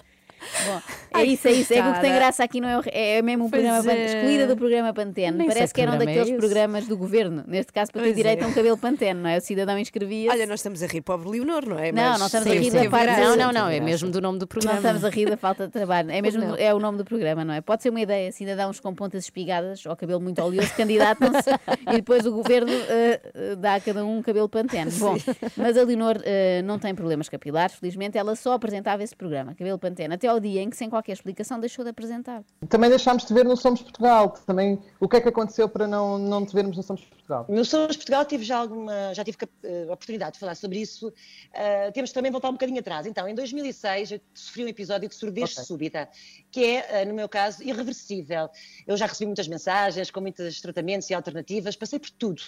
Bom, 0.65 0.81
é 1.19 1.23
isso, 1.23 1.47
é 1.47 1.51
isso. 1.51 1.73
É 1.73 1.81
que 1.81 1.87
o 1.87 1.93
que 1.93 2.01
tem 2.01 2.13
graça 2.13 2.43
aqui 2.43 2.59
não 2.61 2.67
é, 2.69 2.77
o- 2.79 2.83
é 2.87 3.21
mesmo 3.21 3.45
um 3.45 3.49
Pois 3.49 3.61
programa 3.63 3.91
é. 3.91 4.05
excluída 4.05 4.47
do 4.47 4.55
programa 4.57 4.93
Pantene. 4.93 5.37
Nem 5.37 5.47
Parece 5.47 5.73
que 5.73 5.75
que 5.75 5.81
eram 5.81 5.93
programa 5.93 6.11
é 6.11 6.15
daqueles 6.15 6.29
esse. 6.29 6.37
programas 6.47 6.87
do 6.87 6.97
governo. 6.97 7.43
Neste 7.47 7.71
caso, 7.71 7.91
para 7.91 8.01
ter 8.01 8.07
Pois 8.07 8.15
direito 8.15 8.41
é. 8.41 8.45
a 8.45 8.47
um 8.47 8.53
cabelo 8.53 8.77
Pantene, 8.77 9.19
não 9.21 9.29
é? 9.29 9.37
O 9.37 9.41
cidadão 9.41 9.77
inscrevia. 9.77 10.31
Olha, 10.31 10.45
nós 10.45 10.59
estamos 10.59 10.81
a 10.83 10.87
rir, 10.87 11.01
pobre 11.01 11.29
Leonor, 11.29 11.65
não 11.67 11.79
é? 11.79 11.91
Não, 11.91 12.03
Mas 12.11 12.19
não 12.19 12.25
estamos 12.27 12.47
a 12.47 12.51
sim, 12.51 12.57
rir 12.59 12.71
teve 12.71 12.83
da 12.85 12.89
parte- 12.89 13.05
graça, 13.05 13.21
Não, 13.21 13.35
não, 13.37 13.51
não, 13.51 13.69
é 13.69 13.79
mesmo 13.79 14.09
do 14.09 14.21
nome 14.21 14.39
do 14.39 14.43
Não 14.43 14.47
programa. 14.47 14.77
estamos 14.77 15.05
a 15.05 15.09
rir 15.09 15.29
da 15.29 15.37
falta 15.37 15.65
de 15.67 15.71
trabalho. 15.73 16.11
É 16.11 16.21
mesmo 16.21 16.41
Não. 16.41 16.55
é 16.55 16.73
o 16.73 16.79
nome 16.79 16.97
do 16.97 17.05
programa, 17.05 17.43
não 17.45 17.53
é? 17.53 17.61
Pode 17.61 17.83
ser 17.83 17.89
uma 17.89 18.01
ideia, 18.01 18.31
cidadãos 18.31 18.79
com 18.79 18.93
pontas 18.93 19.23
espigadas 19.23 19.85
ou 19.85 19.95
cabelo 19.95 20.19
muito 20.21 20.41
oleoso 20.41 20.73
candidatam-se 20.75 21.49
e 21.91 21.95
depois 21.97 22.25
o 22.25 22.31
governo 22.31 22.71
eh, 22.71 23.55
dá 23.57 23.75
a 23.75 23.79
cada 23.79 24.03
um 24.05 24.11
um 24.17 24.21
cabelo 24.21 24.49
pantene. 24.49 24.91
Bom, 24.91 25.15
mas 25.55 25.77
a 25.77 25.83
Leonor 25.83 26.17
eh, 26.23 26.61
não 26.63 26.77
tem 26.77 26.93
problemas 26.93 27.29
capilares, 27.29 27.75
felizmente, 27.75 28.17
ela 28.17 28.35
só 28.35 28.53
apresentava 28.53 29.01
esse 29.03 29.15
programa, 29.15 29.55
cabelo 29.55 29.79
pantene, 29.79 30.13
até 30.13 30.30
ao 30.31 30.39
dia 30.39 30.61
em 30.61 30.69
que, 30.69 30.77
sem 30.77 30.89
qualquer 30.89 31.13
explicação, 31.13 31.59
deixou 31.59 31.83
de 31.83 31.91
apresentar. 31.91 32.43
Também 32.69 32.89
deixámos 32.89 33.25
de 33.25 33.33
ver 33.33 33.45
no 33.45 33.55
Somos 33.55 33.81
Portugal. 33.81 34.33
Também, 34.45 34.79
o 34.99 35.07
que 35.07 35.17
é 35.17 35.21
que 35.21 35.29
aconteceu 35.29 35.67
para 35.69 35.87
não, 35.87 36.17
não 36.17 36.45
te 36.45 36.53
vermos 36.53 36.77
no 36.77 36.83
Somos 36.83 37.01
Portugal? 37.01 37.20
No 37.49 37.63
Somos 37.65 37.95
Portugal 37.95 38.25
tive 38.25 38.43
já 38.43 38.57
alguma, 38.57 39.13
já 39.13 39.23
tive 39.23 39.37
cap- 39.37 39.51
eh, 39.63 39.85
oportunidade 39.89 40.33
de 40.33 40.39
falar 40.39 40.55
sobre 40.55 40.79
isso. 40.79 41.11
Ah, 41.53 41.91
temos 41.93 42.11
também 42.11 42.31
voltar 42.31 42.49
um 42.49 42.53
bocadinho 42.53 42.79
atrás. 42.79 43.05
Então, 43.05 43.27
em 43.27 43.35
2006, 43.35 44.11
eu 44.11 44.21
sofri 44.33 44.65
um 44.65 44.67
episódio 44.67 45.07
de 45.09 45.15
surdez 45.15 45.51
Ok. 45.53 45.65
súbita, 45.65 46.09
que 46.51 46.63
é, 46.65 47.01
ah, 47.01 47.05
no 47.05 47.13
meu 47.13 47.27
caso, 47.29 47.63
irreversível. 47.63 48.49
Eu 48.85 48.95
já 48.97 49.05
recebi 49.05 49.25
muitas 49.27 49.47
mensagens 49.47 50.09
com 50.11 50.21
muitos 50.21 50.61
tratamentos 50.61 51.09
e 51.09 51.13
alternativas, 51.13 51.75
passei 51.75 51.99
por 51.99 52.09
tudo. 52.11 52.41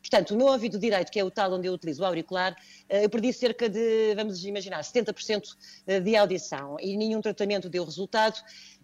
Portanto, 0.00 0.32
o 0.32 0.36
meu 0.36 0.46
ouvido 0.46 0.78
direito, 0.78 1.10
que 1.10 1.20
é 1.20 1.24
o 1.24 1.30
tal 1.30 1.52
onde 1.52 1.66
eu 1.68 1.72
utilizo 1.72 2.02
o 2.02 2.06
auricular, 2.06 2.56
ah, 2.88 2.96
eu 2.96 3.08
perdi 3.10 3.32
cerca 3.32 3.68
de, 3.68 4.14
vamos 4.14 4.44
imaginar, 4.44 4.82
70% 4.82 5.56
de 6.02 6.16
audição 6.16 6.76
e 6.80 6.96
nenhum 6.96 7.20
tratamento 7.20 7.68
deu 7.68 7.84
resultado. 7.84 8.36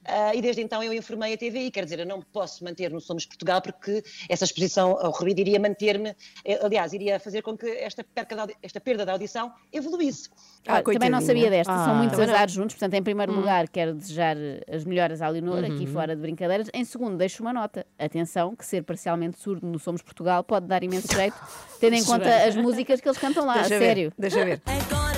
Ah, 0.08 0.34
e 0.34 0.40
desde 0.40 0.62
então 0.62 0.82
eu 0.82 0.92
informei 0.92 1.34
a 1.34 1.36
TVI, 1.36 1.70
quer 1.70 1.84
dizer, 1.84 1.98
eu 2.00 2.06
não 2.06 2.20
posso 2.22 2.62
manter 2.64 2.90
no 2.90 3.00
Somos 3.00 3.26
Portugal 3.26 3.60
porque 3.60 4.02
essa 4.28 4.44
exposição 4.44 4.92
ao 5.00 5.10
ruído 5.10 5.38
iria 5.40 5.58
manter-me, 5.58 6.14
eh, 6.44 6.58
aliás, 6.62 6.92
iria 6.92 7.18
fazer 7.18 7.42
com 7.42 7.56
que 7.56 7.66
esta, 7.68 8.04
perca 8.04 8.46
de 8.46 8.56
esta 8.62 8.80
perda 8.80 9.04
de 9.04 9.10
audição 9.10 9.52
evoluísse. 9.72 10.28
Ah, 10.66 10.74
Olha, 10.74 10.82
também 10.84 11.10
não 11.10 11.20
sabia 11.20 11.50
desta, 11.50 11.72
são 11.72 11.92
Ah. 11.92 11.94
muitos 11.94 12.12
Também 12.12 12.26
não. 12.28 12.34
azares 12.34 12.52
juntos. 12.54 12.74
Portanto, 12.76 12.94
em 12.94 13.02
primeiro 13.02 13.32
lugar, 13.32 13.68
quero 13.68 13.94
desejar 13.94 14.36
as 14.70 14.84
melhoras 14.84 15.20
à 15.22 15.28
Leonor, 15.28 15.64
aqui 15.64 15.86
fora 15.86 16.14
de 16.14 16.22
brincadeiras. 16.22 16.68
Em 16.74 16.84
segundo, 16.84 17.16
deixo 17.16 17.42
uma 17.42 17.52
nota. 17.52 17.86
Atenção, 17.98 18.54
que 18.54 18.64
ser 18.66 18.82
parcialmente 18.82 19.38
surdo 19.38 19.66
no 19.66 19.78
Somos 19.78 20.02
Portugal 20.02 20.42
pode 20.44 20.66
dar 20.66 20.82
imenso 20.82 21.08
jeito, 21.14 21.36
tendo 21.80 21.94
em 21.94 22.04
conta 22.04 22.44
as 22.46 22.54
músicas 22.56 23.00
que 23.00 23.08
eles 23.08 23.18
cantam 23.18 23.44
lá, 23.46 23.54
Deixa 23.54 23.76
a 23.76 23.78
ver, 23.78 23.84
sério. 23.86 24.12
Deixa 24.18 24.44
ver. 24.44 24.62
Agora 24.66 25.15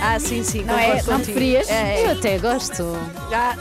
Ah, 0.00 0.18
sim, 0.20 0.42
sim. 0.44 0.62
Não 0.64 0.78
é? 0.78 0.88
Não 0.96 1.04
contigo. 1.04 1.16
preferias? 1.24 1.68
É, 1.68 2.04
Eu 2.04 2.08
é. 2.10 2.12
até 2.12 2.38
gosto. 2.38 2.84
Ah, 3.32 3.56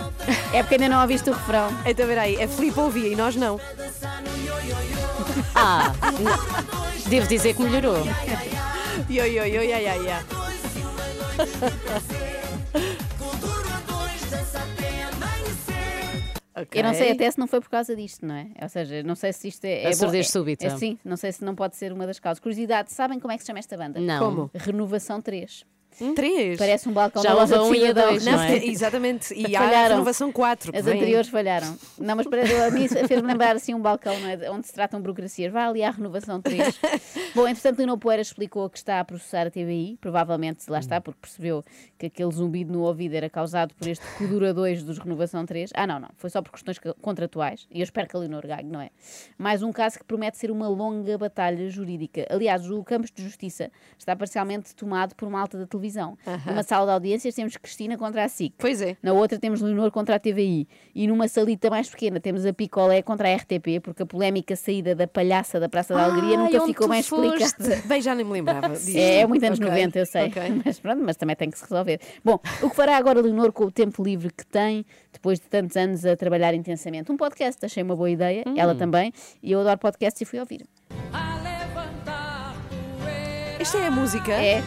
É 0.54 0.62
porque 0.64 0.76
ainda 0.76 0.90
não 0.90 1.02
ouviste 1.02 1.30
o 1.30 1.34
refrão. 1.34 1.70
então, 1.86 2.06
peraí, 2.08 2.42
a 2.42 2.48
Filipe 2.48 2.80
ouvia 2.80 3.08
e 3.10 3.16
nós 3.16 3.36
não. 3.36 3.60
Ah, 5.56 5.92
devo 7.08 7.28
dizer 7.28 7.54
que 7.56 7.62
melhorou. 7.64 8.06
Yo, 9.10 9.26
yo, 9.26 9.46
yo, 9.46 9.62
ya, 9.62 9.80
ya, 9.80 9.96
ya. 9.96 10.24
Ok. 16.56 16.80
Eu 16.80 16.84
não 16.84 16.94
sei 16.94 17.12
até 17.12 17.30
se 17.30 17.38
não 17.38 17.46
foi 17.48 17.62
por 17.62 17.70
causa 17.70 17.96
disto, 17.96 18.26
não 18.26 18.34
é? 18.34 18.48
Ou 18.60 18.68
seja, 18.70 19.04
não 19.04 19.14
sei 19.16 19.32
se 19.32 19.48
isto 19.48 19.64
é. 19.66 19.84
é 19.84 19.88
A 19.88 19.90
bom- 19.92 19.96
surdez 19.96 20.28
é- 20.28 20.32
súbita. 20.32 20.66
é 20.66 20.70
sim, 20.78 20.98
não 21.06 21.16
sei 21.16 21.32
se 21.32 21.44
não 21.44 21.54
pode 21.54 21.76
ser 21.76 21.94
uma 21.94 22.08
das 22.08 22.20
causas. 22.20 22.40
Curiosidade, 22.40 22.92
sabem 22.92 23.20
como 23.20 23.32
é 23.32 23.36
que 23.38 23.44
se 23.44 23.48
chama 23.48 23.60
esta 23.60 23.78
banda? 23.78 24.00
Não. 24.00 24.20
Como? 24.20 24.52
Renovação 24.56 25.22
3. 25.22 25.64
Três. 26.16 26.60
Parece 26.60 26.88
um 26.88 26.94
balcão 26.94 27.24
Já 27.24 27.30
da 27.30 27.36
loja 27.36 27.62
um 27.64 27.72
de 27.72 27.78
e 27.80 27.84
a 27.84 27.88
cidadãos. 27.88 28.10
dois, 28.12 28.26
Não, 28.26 28.34
não 28.34 28.44
é? 28.44 28.58
exatamente. 28.68 29.34
E 29.34 29.56
há 29.56 29.62
a 29.62 29.88
renovação 29.88 30.32
4. 30.32 30.72
As 30.78 30.86
anteriores 30.86 31.28
falharam. 31.28 31.76
Não, 31.98 32.16
mas 32.16 32.28
para 32.28 32.68
a 32.68 32.70
mim 32.72 32.88
fez-me 33.08 33.28
lembrar 33.28 33.56
assim 33.56 33.74
um 33.74 33.82
balcão 33.82 34.18
não 34.20 34.30
é? 34.30 34.52
onde 34.52 34.68
se 34.68 34.74
tratam 34.74 35.02
burocracias. 35.02 35.52
Vai 35.52 35.64
ali 35.66 35.84
à 35.84 35.90
renovação 35.90 36.40
3. 36.40 36.80
Bom, 37.34 37.48
entretanto, 37.48 37.80
Lino 37.80 37.98
Poeira 37.98 38.22
explicou 38.22 38.70
que 38.70 38.78
está 38.78 39.00
a 39.00 39.06
processar 39.06 39.48
a 39.48 39.50
TVI, 39.50 39.98
provavelmente 40.00 40.70
lá 40.70 40.78
está, 40.78 41.02
porque 41.02 41.20
percebeu 41.20 41.66
que 41.98 42.06
aquele 42.06 42.32
zumbido 42.32 42.72
no 42.72 42.82
ouvido 42.84 43.16
era 43.16 43.28
causado 43.30 43.74
por 43.74 43.88
este 43.88 44.06
Codura 44.20 44.54
2 44.54 44.84
dos 44.84 45.00
Renovação 45.00 45.48
3. 45.48 45.72
Ah, 45.74 45.88
não, 45.88 46.00
não, 46.00 46.10
foi 46.16 46.30
só 46.30 46.44
por 46.44 46.52
questões 46.52 46.78
co- 46.78 46.94
contratuais. 47.02 47.68
E 47.72 47.80
eu 47.80 47.84
espero 47.84 48.08
que 48.08 48.16
a 48.16 48.20
Leonor 48.20 48.46
ganhe, 48.46 48.70
não 48.70 48.82
é? 48.82 48.92
Mais 49.36 49.64
um 49.64 49.72
caso 49.72 49.98
que 49.98 50.06
promete 50.06 50.38
ser 50.38 50.52
uma 50.52 50.68
longa 50.70 51.18
batalha 51.18 51.68
jurídica. 51.72 52.28
Aliás, 52.30 52.70
o 52.70 52.84
Campos 52.84 53.10
de 53.10 53.24
Justiça 53.24 53.72
está 53.98 54.16
parcialmente 54.16 54.76
tomado 54.76 55.16
por 55.16 55.28
uma 55.28 55.42
alta 55.42 55.58
da 55.58 55.66
televisão. 55.66 55.87
Numa 56.46 56.64
sala 56.64 56.86
de 56.86 56.92
audiências 56.94 57.34
temos 57.36 57.56
Cristina 57.58 57.98
contra 57.98 58.24
a 58.24 58.30
SIC. 58.30 58.54
Pois 58.58 58.82
é. 58.82 58.98
Na 59.02 59.14
outra 59.14 59.38
temos 59.40 59.62
Leonor 59.62 59.92
contra 59.92 60.16
a 60.16 60.20
TVI. 60.20 60.68
E 60.94 61.08
numa 61.08 61.28
salita 61.28 61.70
mais 61.70 61.90
pequena 61.90 62.20
temos 62.20 62.46
a 62.46 62.54
Picolé 62.54 63.02
contra 63.02 63.30
a 63.32 63.36
RTP, 63.36 63.80
porque 63.82 64.04
a 64.04 64.06
polémica 64.06 64.56
saída 64.56 64.96
da 64.96 65.08
palhaça 65.08 65.60
da 65.60 65.70
Praça 65.70 65.94
da 65.94 66.04
Alegria 66.06 66.38
Ai, 66.40 66.44
nunca 66.52 66.66
ficou 66.66 66.88
bem 66.88 67.02
foste? 67.04 67.44
explicada. 67.44 67.82
Bem, 67.88 68.02
já 68.02 68.14
nem 68.16 68.26
me 68.26 68.32
lembrava 68.34 68.70
disso. 68.70 68.98
É, 68.98 69.20
é 69.22 69.28
muito 69.28 69.46
anos 69.46 69.60
Ok, 69.60 69.70
90, 69.70 70.00
eu 70.00 70.06
sei. 70.06 70.28
ok. 70.28 70.62
Mas 70.66 70.80
pronto, 70.80 71.04
mas 71.04 71.16
também 71.16 71.36
tem 71.36 71.50
que 71.50 71.58
se 71.58 71.64
resolver. 71.64 72.00
Bom, 72.24 72.40
o 72.62 72.70
que 72.70 72.76
fará 72.76 72.98
agora 72.98 73.22
Leonor 73.22 73.52
com 73.52 73.66
o 73.66 73.72
tempo 73.72 74.04
livre 74.04 74.32
que 74.32 74.46
tem, 74.46 74.86
depois 75.14 75.40
de 75.40 75.46
tantos 75.48 75.76
anos 75.78 76.06
a 76.06 76.16
trabalhar 76.16 76.54
intensamente? 76.54 77.12
Um 77.12 77.18
podcast, 77.18 77.66
achei 77.66 77.84
uma 77.84 77.96
boa 77.96 78.10
ideia, 78.10 78.44
ela 78.56 78.74
Hum. 78.74 78.78
também, 78.78 79.14
e 79.42 79.52
eu 79.52 79.60
adoro 79.62 79.78
podcasts 79.78 80.22
e 80.22 80.26
fui 80.26 80.40
ouvir. 80.40 80.66
Esta 83.60 83.78
é 83.80 83.88
a 83.88 83.92
música? 83.92 84.32
É. 84.32 84.62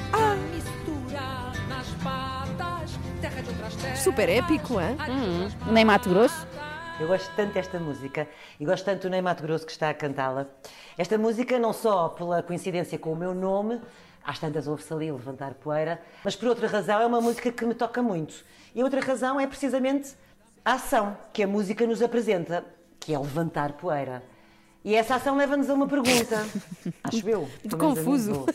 Super 4.03 4.31
épico, 4.31 4.81
hein? 4.81 4.97
Nem 5.71 5.85
Mato 5.85 6.09
Grosso. 6.09 6.47
Eu 6.99 7.07
gosto 7.07 7.31
tanto 7.37 7.53
desta 7.53 7.79
música 7.79 8.27
e 8.59 8.65
gosto 8.65 8.85
tanto 8.85 9.03
do 9.03 9.11
Ney 9.11 9.21
Mato 9.21 9.43
Grosso 9.43 9.67
que 9.67 9.73
está 9.73 9.91
a 9.91 9.95
cantá-la. 9.95 10.47
Esta 10.97 11.19
música, 11.19 11.59
não 11.59 11.75
só 11.75 12.09
pela 12.09 12.43
coincidência 12.43 12.99
com 12.99 13.13
o 13.13 13.17
meu 13.17 13.35
nome, 13.35 13.79
às 14.25 14.39
tantas 14.39 14.67
ouve-se 14.67 14.91
ali 14.95 15.13
levantar 15.13 15.53
poeira, 15.53 16.01
mas 16.25 16.35
por 16.35 16.49
outra 16.49 16.67
razão 16.67 16.99
é 16.99 17.05
uma 17.05 17.21
música 17.21 17.53
que 17.53 17.65
me 17.67 17.75
toca 17.75 18.03
muito. 18.03 18.43
E 18.75 18.81
a 18.81 18.85
outra 18.85 19.03
razão 19.03 19.39
é 19.39 19.47
precisamente 19.47 20.15
a 20.65 20.73
ação 20.75 21.15
que 21.31 21.43
a 21.43 21.47
música 21.47 21.87
nos 21.87 22.01
apresenta, 22.01 22.65
que 22.99 23.13
é 23.13 23.19
levantar 23.19 23.73
poeira. 23.73 24.23
E 24.85 24.95
essa 24.95 25.17
ação 25.17 25.37
leva-nos 25.37 25.69
a 25.69 25.75
uma 25.75 25.87
pergunta, 25.87 26.47
acho 27.05 27.29
eu, 27.29 27.43
mim, 27.43 27.79
confuso. 27.79 28.33
vou, 28.33 28.47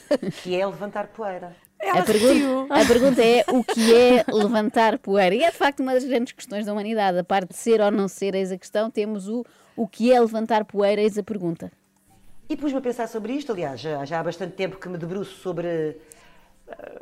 que 0.41 0.59
é 0.59 0.65
levantar 0.65 1.07
poeira. 1.07 1.55
A, 1.81 2.01
pergunta, 2.01 2.73
a 2.73 2.85
pergunta 2.85 3.21
é 3.23 3.45
o 3.47 3.63
que 3.63 3.93
é 3.93 4.25
levantar 4.27 4.97
poeira? 4.97 5.35
E 5.35 5.43
é 5.43 5.51
de 5.51 5.57
facto 5.57 5.81
uma 5.81 5.93
das 5.93 6.03
grandes 6.03 6.33
questões 6.33 6.65
da 6.65 6.71
humanidade. 6.71 7.19
A 7.19 7.23
parte 7.23 7.49
de 7.49 7.57
ser 7.57 7.79
ou 7.79 7.91
não 7.91 8.07
ser, 8.07 8.33
eis 8.33 8.51
a 8.51 8.57
questão, 8.57 8.89
temos 8.89 9.27
o 9.27 9.45
o 9.75 9.87
que 9.87 10.11
é 10.11 10.19
levantar 10.19 10.65
poeira, 10.65 11.01
eis 11.01 11.17
a 11.17 11.23
pergunta. 11.23 11.71
E 12.47 12.55
pus-me 12.55 12.77
a 12.77 12.81
pensar 12.81 13.07
sobre 13.07 13.33
isto, 13.33 13.51
aliás, 13.51 13.79
já, 13.81 14.05
já 14.05 14.19
há 14.19 14.23
bastante 14.23 14.53
tempo 14.53 14.77
que 14.77 14.87
me 14.87 14.97
debruço 14.97 15.39
sobre, 15.39 15.67
eh, 15.67 15.97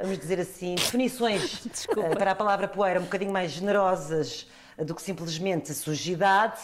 vamos 0.02 0.18
dizer 0.18 0.40
assim, 0.40 0.76
definições 0.76 1.66
eh, 1.96 2.16
para 2.16 2.32
a 2.32 2.36
palavra 2.36 2.68
poeira 2.68 3.00
um 3.00 3.04
bocadinho 3.04 3.32
mais 3.32 3.52
generosas 3.52 4.48
do 4.78 4.96
que 4.96 5.02
simplesmente 5.02 5.74
sujidade. 5.74 6.60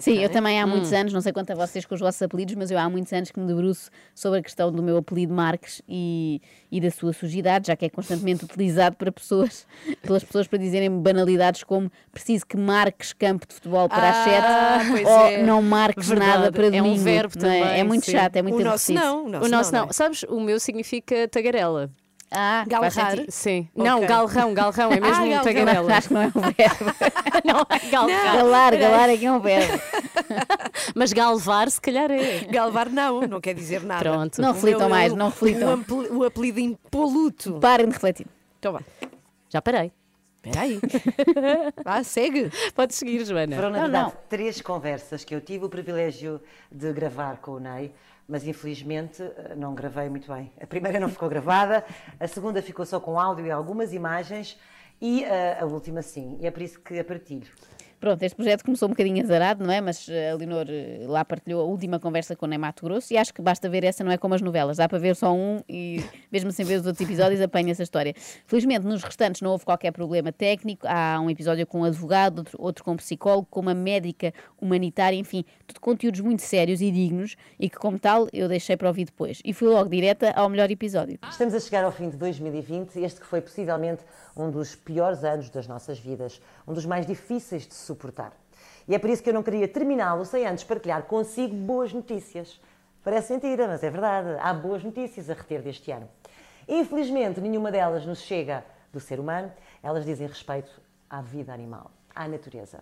Sim, 0.00 0.18
eu 0.18 0.28
também 0.30 0.60
há 0.60 0.64
Hum. 0.64 0.68
muitos 0.70 0.92
anos, 0.92 1.12
não 1.12 1.20
sei 1.20 1.32
quanto 1.32 1.50
a 1.50 1.54
vocês 1.54 1.84
com 1.84 1.94
os 1.94 2.00
vossos 2.00 2.20
apelidos, 2.22 2.54
mas 2.54 2.70
eu 2.70 2.78
há 2.78 2.88
muitos 2.88 3.12
anos 3.12 3.30
que 3.30 3.38
me 3.40 3.46
debruço 3.46 3.90
sobre 4.14 4.38
a 4.38 4.42
questão 4.42 4.70
do 4.72 4.82
meu 4.82 4.96
apelido 4.96 5.32
Marques 5.34 5.82
e, 5.88 6.40
e 6.70 6.80
da 6.80 6.90
sua 6.90 7.12
sujidade, 7.12 7.66
já 7.68 7.76
que 7.76 7.84
é 7.84 7.88
constantemente 7.90 8.44
utilizado 8.46 8.96
para 8.96 9.10
pessoas, 9.12 9.66
pelas 10.02 10.22
pessoas 10.24 10.46
para 10.46 10.58
dizerem 10.58 10.90
banalidades 10.90 11.62
como 11.64 11.90
preciso 12.10 12.46
que 12.46 12.56
marques 12.56 13.12
campo 13.12 13.46
de 13.46 13.54
futebol 13.54 13.88
para 13.88 14.10
as 14.10 14.16
Ah, 14.16 14.24
sete 14.80 14.90
pois 14.90 15.06
ou 15.08 15.26
é. 15.26 15.42
não 15.42 15.62
marques 15.62 16.08
Verdade, 16.08 16.30
nada 16.30 16.52
para 16.52 16.66
é 16.66 16.68
um 16.80 16.84
domingo. 16.84 17.02
verbo 17.02 17.34
não 17.38 17.50
é? 17.50 17.60
também, 17.60 17.80
É 17.80 17.84
muito 17.84 18.04
sim. 18.06 18.12
chato, 18.12 18.36
é 18.36 18.42
muito 18.42 18.60
O 18.60 18.64
nosso 18.64 18.92
não. 18.92 19.24
O 19.26 19.28
nosso, 19.28 19.46
O 19.46 19.48
nosso 19.50 19.72
não. 19.72 19.86
não. 19.86 19.92
Sabes, 19.92 20.22
o 20.24 20.40
meu 20.40 20.58
significa 20.60 21.28
tagarela. 21.28 21.90
Ah, 22.34 22.64
Galrar? 22.66 23.16
Sim. 23.28 23.68
Ok. 23.74 23.84
Não, 23.90 24.00
galrão, 24.06 24.54
galrão, 24.54 24.92
é 24.92 24.98
mesmo 25.00 25.24
Ah, 25.34 25.40
um 25.40 25.44
tagarela. 25.44 25.94
Acho 25.94 26.08
que 26.08 26.14
não 26.14 26.22
é 26.22 26.26
um 26.26 26.30
verbo. 26.40 26.84
não 27.44 27.66
é 27.68 27.90
galrar. 27.90 28.36
Galar, 28.36 28.76
galar 28.76 29.08
é 29.10 29.16
que 29.16 29.26
é 29.26 29.32
um 29.32 29.40
verbo. 29.40 29.82
Mas 30.94 31.12
galvar, 31.12 31.70
se 31.70 31.80
calhar 31.80 32.10
é. 32.10 32.40
Galvar 32.50 32.88
não, 32.88 33.20
não 33.22 33.40
quer 33.40 33.54
dizer 33.54 33.82
nada. 33.82 34.02
Pronto. 34.02 34.40
Não 34.40 34.52
reflitam 34.52 34.80
meu- 34.80 34.88
mais, 34.90 35.12
o- 35.12 35.16
não 35.16 35.28
reflitam. 35.28 35.84
O, 35.90 36.18
o 36.18 36.24
apelido 36.24 36.60
impoluto. 36.60 37.58
Parem 37.60 37.86
de 37.88 37.92
refletir. 37.92 38.26
Então 38.58 38.72
vá. 38.72 38.80
Já 39.48 39.60
parei. 39.60 39.92
Espera 40.44 40.64
aí. 40.64 40.80
Vá, 41.84 42.02
segue. 42.02 42.50
Podes 42.74 42.96
seguir, 42.96 43.24
Joana. 43.24 43.54
Foram, 43.54 43.70
na 43.70 43.76
Não, 43.78 43.82
verdade, 43.84 44.04
não. 44.06 44.12
três 44.28 44.60
conversas 44.60 45.22
que 45.24 45.34
eu 45.34 45.40
tive 45.40 45.64
o 45.64 45.68
privilégio 45.68 46.40
de 46.70 46.92
gravar 46.92 47.36
com 47.36 47.52
o 47.52 47.60
Ney, 47.60 47.92
mas 48.28 48.46
infelizmente 48.46 49.22
eh, 49.22 49.54
não 49.56 49.74
gravei 49.74 50.08
muito 50.08 50.32
bem. 50.32 50.52
A 50.60 50.66
primeira 50.66 50.98
não 50.98 51.08
ficou 51.08 51.28
gravada, 51.28 51.84
a 52.18 52.28
segunda 52.28 52.62
ficou 52.62 52.84
só 52.84 53.00
com 53.00 53.18
áudio 53.18 53.46
e 53.46 53.50
algumas 53.50 53.92
imagens, 53.92 54.58
e 55.00 55.24
eh, 55.24 55.58
a 55.60 55.64
última 55.64 56.02
sim, 56.02 56.38
e 56.40 56.46
é 56.46 56.50
por 56.50 56.62
isso 56.62 56.80
que 56.80 56.98
a 56.98 57.04
partilho. 57.04 57.48
Pronto, 57.98 58.22
este 58.22 58.34
projeto 58.34 58.64
começou 58.64 58.88
um 58.88 58.90
bocadinho 58.90 59.22
azarado, 59.22 59.64
não 59.64 59.72
é? 59.72 59.80
Mas 59.80 60.08
eh, 60.08 60.30
a 60.30 60.34
Leonor 60.34 60.66
lá 61.06 61.24
partilhou 61.24 61.60
a 61.60 61.64
última 61.64 62.00
conversa 62.00 62.34
com 62.34 62.46
o 62.46 62.48
Ney 62.48 62.58
Mato 62.58 62.84
Grosso 62.84 63.12
e 63.12 63.16
acho 63.16 63.32
que 63.32 63.40
basta 63.40 63.68
ver 63.68 63.84
essa, 63.84 64.02
não 64.02 64.10
é 64.10 64.18
como 64.18 64.34
as 64.34 64.42
novelas, 64.42 64.78
dá 64.78 64.88
para 64.88 64.98
ver 64.98 65.14
só 65.14 65.32
um 65.32 65.62
e 65.68 66.02
mesmo 66.32 66.50
sem 66.50 66.64
ver 66.64 66.80
os 66.80 66.86
outros 66.86 67.06
episódios 67.06 67.40
apanha 67.40 67.70
essa 67.70 67.82
história. 67.82 68.14
Felizmente 68.46 68.86
nos 68.86 69.02
restantes 69.02 69.42
não 69.42 69.50
houve 69.50 69.64
qualquer 69.64 69.92
problema 69.92 70.32
técnico, 70.32 70.86
há 70.88 71.20
um 71.20 71.28
episódio 71.28 71.66
com 71.66 71.80
um 71.80 71.84
advogado, 71.84 72.38
outro, 72.38 72.58
outro 72.60 72.84
com 72.84 72.92
um 72.92 72.96
psicólogo, 72.96 73.46
com 73.50 73.60
uma 73.60 73.74
médica 73.74 74.32
humanitária, 74.60 75.16
enfim, 75.16 75.44
tudo 75.66 75.80
conteúdos 75.80 76.20
muito 76.20 76.42
sérios 76.42 76.80
e 76.80 76.90
dignos 76.90 77.36
e 77.60 77.68
que 77.68 77.76
como 77.76 77.98
tal 77.98 78.26
eu 78.32 78.48
deixei 78.48 78.76
para 78.76 78.88
ouvir 78.88 79.04
depois. 79.04 79.40
E 79.44 79.52
fui 79.52 79.68
logo 79.68 79.90
direta 79.90 80.30
ao 80.30 80.48
melhor 80.48 80.70
episódio. 80.70 81.18
Estamos 81.28 81.54
a 81.54 81.60
chegar 81.60 81.84
ao 81.84 81.92
fim 81.92 82.08
de 82.08 82.16
2020, 82.16 82.98
este 83.00 83.20
que 83.20 83.26
foi 83.26 83.40
possivelmente 83.40 84.02
um 84.36 84.50
dos 84.50 84.74
piores 84.74 85.22
anos 85.24 85.50
das 85.50 85.66
nossas 85.66 85.98
vidas, 85.98 86.40
um 86.66 86.72
dos 86.72 86.86
mais 86.86 87.06
difíceis 87.06 87.66
de 87.66 87.74
suportar. 87.74 88.32
E 88.88 88.94
é 88.94 88.98
por 88.98 89.10
isso 89.10 89.22
que 89.22 89.30
eu 89.30 89.34
não 89.34 89.42
queria 89.42 89.68
terminá-lo 89.68 90.24
sem 90.24 90.46
antes 90.46 90.64
partilhar 90.64 91.02
consigo 91.04 91.54
boas 91.54 91.92
notícias. 91.92 92.60
Parece 93.04 93.32
mentira, 93.32 93.66
mas 93.66 93.82
é 93.82 93.90
verdade. 93.90 94.36
Há 94.40 94.54
boas 94.54 94.82
notícias 94.82 95.28
a 95.28 95.34
reter 95.34 95.60
deste 95.62 95.90
ano. 95.90 96.08
Infelizmente, 96.68 97.40
nenhuma 97.40 97.70
delas 97.70 98.06
nos 98.06 98.20
chega 98.20 98.64
do 98.92 99.00
ser 99.00 99.18
humano, 99.18 99.50
elas 99.82 100.04
dizem 100.04 100.26
respeito 100.26 100.70
à 101.08 101.20
vida 101.20 101.52
animal, 101.52 101.90
à 102.14 102.28
natureza. 102.28 102.80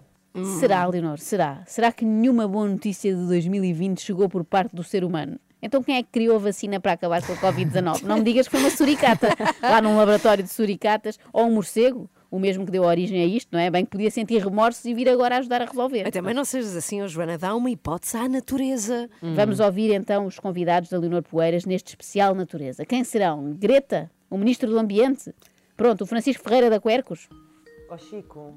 Será, 0.61 0.87
Leonor? 0.87 1.19
Será? 1.19 1.63
Será 1.67 1.91
que 1.91 2.05
nenhuma 2.05 2.47
boa 2.47 2.69
notícia 2.69 3.15
de 3.15 3.27
2020 3.27 4.01
chegou 4.01 4.29
por 4.29 4.45
parte 4.45 4.75
do 4.75 4.85
ser 4.85 5.03
humano? 5.03 5.39
Então 5.63 5.83
quem 5.83 5.97
é 5.97 6.03
que 6.03 6.09
criou 6.11 6.37
a 6.37 6.39
vacina 6.39 6.81
para 6.81 6.93
acabar 6.93 7.21
com 7.23 7.33
a 7.33 7.37
Covid-19? 7.37 8.03
Não 8.03 8.19
me 8.19 8.25
digas 8.25 8.47
que 8.47 8.53
foi 8.53 8.61
uma 8.61 8.71
suricata, 8.71 9.29
lá 9.61 9.83
num 9.83 9.97
laboratório 9.97 10.43
de 10.43 10.49
suricatas, 10.51 11.19
ou 11.33 11.47
um 11.47 11.55
morcego, 11.55 12.09
o 12.31 12.39
mesmo 12.39 12.65
que 12.65 12.71
deu 12.71 12.85
origem 12.85 13.23
a 13.23 13.27
isto, 13.27 13.49
não 13.53 13.59
é? 13.59 13.71
Bem 13.71 13.85
que 13.85 13.91
podia 13.91 14.11
sentir 14.11 14.43
remorsos 14.43 14.85
e 14.85 14.95
vir 14.95 15.09
agora 15.09 15.39
ajudar 15.39 15.63
a 15.63 15.65
resolver. 15.65 16.03
Mas 16.05 16.13
também 16.13 16.33
não 16.35 16.45
sejas 16.45 16.77
assim, 16.77 17.03
ó 17.03 17.09
Joana, 17.09 17.37
dá 17.37 17.55
uma 17.55 17.71
hipótese 17.71 18.17
à 18.17 18.29
natureza. 18.29 19.11
Vamos 19.21 19.59
ouvir 19.61 19.93
então 19.93 20.27
os 20.27 20.39
convidados 20.39 20.91
da 20.91 20.99
Leonor 20.99 21.23
Poeiras 21.23 21.65
neste 21.65 21.89
especial 21.89 22.35
Natureza. 22.35 22.87
Quem 22.87 23.03
serão? 23.03 23.53
Greta, 23.55 24.11
o 24.31 24.39
Ministro 24.39 24.71
do 24.71 24.79
Ambiente? 24.79 25.35
Pronto, 25.77 26.03
o 26.03 26.07
Francisco 26.07 26.45
Ferreira 26.45 26.71
da 26.71 26.81
Quercos? 26.81 27.29
Ó 27.89 27.99
Chico. 27.99 28.55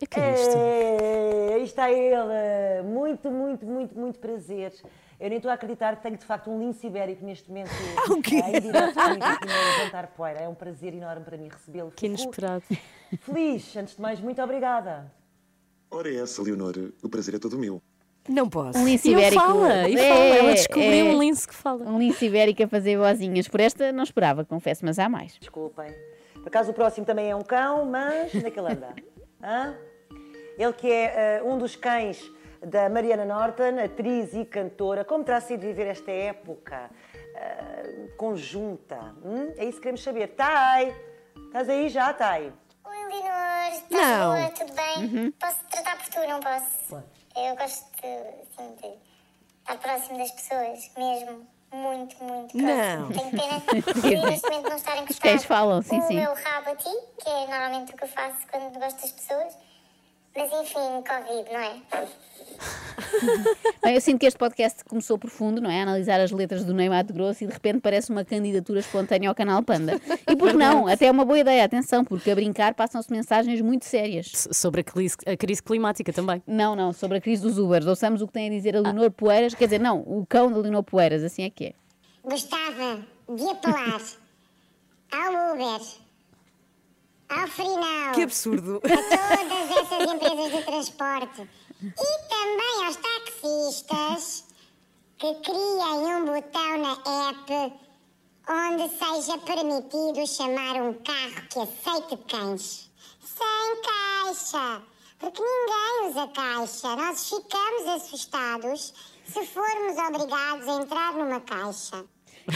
O 0.00 0.06
que 0.06 0.20
é 0.20 0.34
isto? 0.34 0.56
É, 0.56 1.54
aí 1.54 1.62
está 1.64 1.90
ele. 1.90 2.82
Muito, 2.84 3.30
muito, 3.30 3.66
muito, 3.66 3.98
muito 3.98 4.18
prazer. 4.18 4.72
Eu 5.18 5.28
nem 5.28 5.38
estou 5.38 5.50
a 5.50 5.54
acreditar 5.54 5.96
que 5.96 6.02
tenho 6.02 6.16
de 6.16 6.24
facto 6.24 6.48
um 6.48 6.60
lince 6.60 6.86
ibérico 6.86 7.24
neste 7.24 7.48
momento 7.48 7.70
o 8.10 8.22
quê? 8.22 8.36
em 8.36 8.60
direto 8.60 8.94
comigo 8.94 9.24
aqui 9.24 9.46
no 9.46 9.78
Levantar 9.78 10.06
Poeira. 10.16 10.40
É 10.40 10.48
um 10.48 10.54
prazer 10.54 10.94
enorme 10.94 11.24
para 11.24 11.36
mim 11.36 11.48
recebê-lo. 11.48 11.90
Que 11.90 12.06
inesperado. 12.06 12.62
Feliz, 13.22 13.76
antes 13.76 13.96
de 13.96 14.00
mais, 14.00 14.20
muito 14.20 14.40
obrigada. 14.40 15.10
Ora, 15.90 16.08
é 16.08 16.16
essa, 16.20 16.40
Leonor. 16.42 16.74
O 17.02 17.08
prazer 17.08 17.34
é 17.34 17.38
todo 17.40 17.58
meu. 17.58 17.82
Não 18.28 18.48
posso. 18.48 18.78
Um 18.78 18.84
lince 18.84 19.08
E 19.08 19.12
ibérico. 19.12 19.42
fala, 19.42 19.88
e 19.88 19.96
É, 19.96 20.08
fala. 20.08 20.24
Ela 20.36 20.54
descobriu 20.54 21.06
é. 21.06 21.10
um 21.14 21.18
lince 21.18 21.48
que 21.48 21.54
fala. 21.54 21.84
Um 21.90 21.98
lince 21.98 22.26
ibérico 22.26 22.62
a 22.62 22.68
fazer 22.68 22.96
vozinhas. 22.98 23.48
Por 23.48 23.58
esta 23.58 23.90
não 23.90 24.04
esperava, 24.04 24.44
confesso, 24.44 24.84
mas 24.84 24.98
há 25.00 25.08
mais. 25.08 25.36
Desculpem. 25.40 25.92
Por 26.34 26.46
acaso 26.46 26.70
o 26.70 26.74
próximo 26.74 27.04
também 27.04 27.28
é 27.30 27.34
um 27.34 27.42
cão, 27.42 27.86
mas 27.86 28.32
onde 28.34 28.46
é 28.46 28.50
que 28.50 28.60
ele 28.60 28.72
anda? 28.72 28.94
Hã? 29.42 29.74
Ele 30.58 30.72
que 30.72 30.90
é 30.90 31.36
eh, 31.38 31.42
um 31.44 31.56
dos 31.56 31.76
cães 31.76 32.20
da 32.60 32.88
Mariana 32.88 33.24
Norton, 33.24 33.78
atriz 33.82 34.34
e 34.34 34.44
cantora. 34.44 35.04
Como 35.04 35.22
terá 35.22 35.40
sido 35.40 35.60
viver 35.60 35.86
esta 35.86 36.10
época 36.10 36.90
eh, 37.36 38.08
conjunta? 38.16 39.14
Hum? 39.24 39.54
É 39.56 39.64
isso 39.64 39.76
que 39.76 39.82
queremos 39.82 40.02
saber. 40.02 40.28
Tai! 40.28 40.92
Estás 41.46 41.68
aí 41.68 41.88
já, 41.88 42.12
Tai? 42.12 42.52
Oi, 42.84 42.96
Leonor, 42.96 43.72
estás 43.72 43.90
Não. 43.90 44.34
boa? 44.34 44.50
Tudo 44.50 44.72
bem? 44.74 45.04
Uhum. 45.04 45.32
Posso 45.38 45.58
te 45.58 45.70
tratar 45.70 45.96
por 45.96 46.08
tu, 46.08 46.28
não 46.28 46.40
posso? 46.40 47.04
Eu 47.36 47.56
gosto 47.56 47.86
de, 48.02 48.06
assim, 48.08 48.74
de 48.82 48.98
estar 49.60 49.78
próximo 49.78 50.18
das 50.18 50.30
pessoas, 50.32 50.90
mesmo. 50.98 51.46
Muito, 51.72 52.24
muito 52.24 52.56
próximo. 52.56 52.66
Não. 52.66 53.08
Tenho 53.12 53.30
pena 53.30 53.82
de 54.02 54.30
neste 54.30 54.48
momento 54.48 54.68
não 54.70 54.76
estar 54.76 54.92
a 54.92 54.98
encostar 54.98 55.30
cães 55.30 55.44
falam, 55.44 55.82
sim, 55.82 55.98
o 55.98 56.02
sim. 56.02 56.16
meu 56.16 56.34
rabo 56.34 56.70
a 56.70 56.74
ti, 56.76 56.90
que 57.22 57.28
é 57.28 57.46
normalmente 57.46 57.92
o 57.92 57.96
que 57.96 58.04
eu 58.04 58.08
faço 58.08 58.38
quando 58.50 58.78
gosto 58.78 59.00
das 59.02 59.12
pessoas. 59.12 59.67
Mas 60.36 60.52
enfim, 60.52 61.02
Covid, 61.02 61.52
não 61.52 61.60
é? 61.60 61.76
Bem, 63.82 63.94
eu 63.94 64.00
sinto 64.00 64.20
que 64.20 64.26
este 64.26 64.38
podcast 64.38 64.84
começou 64.84 65.18
profundo, 65.18 65.60
não 65.60 65.70
é? 65.70 65.80
A 65.80 65.82
analisar 65.82 66.20
as 66.20 66.30
letras 66.30 66.64
do 66.64 66.72
Ney 66.74 66.88
Mato 66.88 67.12
Grosso 67.12 67.42
e 67.42 67.46
de 67.46 67.52
repente 67.52 67.80
parece 67.80 68.10
uma 68.10 68.24
candidatura 68.24 68.78
espontânea 68.80 69.28
ao 69.28 69.34
canal 69.34 69.62
Panda. 69.62 70.00
E 70.28 70.36
por 70.36 70.50
que 70.50 70.56
não? 70.56 70.86
Até 70.86 71.06
é 71.06 71.10
uma 71.10 71.24
boa 71.24 71.38
ideia, 71.38 71.64
atenção, 71.64 72.04
porque 72.04 72.30
a 72.30 72.34
brincar 72.34 72.74
passam-se 72.74 73.10
mensagens 73.10 73.60
muito 73.60 73.84
sérias. 73.84 74.30
S- 74.32 74.48
Sobre 74.54 74.80
a 74.82 74.84
crise, 74.84 75.16
a 75.26 75.36
crise 75.36 75.62
climática 75.62 76.12
também. 76.12 76.42
Não, 76.46 76.76
não, 76.76 76.92
sobre 76.92 77.18
a 77.18 77.20
crise 77.20 77.42
dos 77.42 77.58
Ubers. 77.58 77.86
Ouçamos 77.86 78.22
o 78.22 78.26
que 78.26 78.32
tem 78.32 78.46
a 78.48 78.50
dizer 78.50 78.76
a 78.76 78.80
Leonor 78.80 79.10
Poeiras, 79.10 79.54
quer 79.54 79.64
dizer, 79.64 79.80
não, 79.80 80.00
o 80.00 80.24
cão 80.28 80.50
da 80.52 80.58
Leonor 80.58 80.82
Poeiras, 80.84 81.24
assim 81.24 81.42
é 81.42 81.50
que 81.50 81.66
é. 81.66 81.72
Gostava 82.22 83.00
de 83.34 83.48
apelar 83.48 84.00
ao 85.12 85.54
Uber, 85.54 85.80
ao 87.28 87.46
Frinal. 87.48 88.12
Que 88.14 88.22
absurdo. 88.22 88.76
a 88.76 88.88
todas 88.88 89.70
essas 89.76 90.12
empresas 90.12 90.52
de 90.52 90.62
transporte 90.64 91.50
e 91.82 92.28
também 92.28 92.86
aos 92.86 92.96
taxistas 92.96 94.44
que 95.18 95.34
criem 95.34 96.16
um 96.16 96.24
botão 96.24 96.78
na 96.78 96.92
app 97.30 97.72
onde 98.48 98.88
seja 98.88 99.36
permitido 99.38 100.26
chamar 100.26 100.80
um 100.80 100.94
carro 100.94 101.48
que 101.50 101.58
aceite 101.58 102.16
cães. 102.28 102.90
Sem 103.20 103.82
caixa. 103.82 104.82
Porque 105.18 105.42
ninguém 105.42 106.10
usa 106.10 106.28
caixa. 106.28 106.96
Nós 106.96 107.28
ficamos 107.28 107.88
assustados 107.88 108.94
se 109.26 109.44
formos 109.46 109.98
obrigados 109.98 110.68
a 110.68 110.82
entrar 110.82 111.12
numa 111.12 111.40
caixa. 111.40 112.04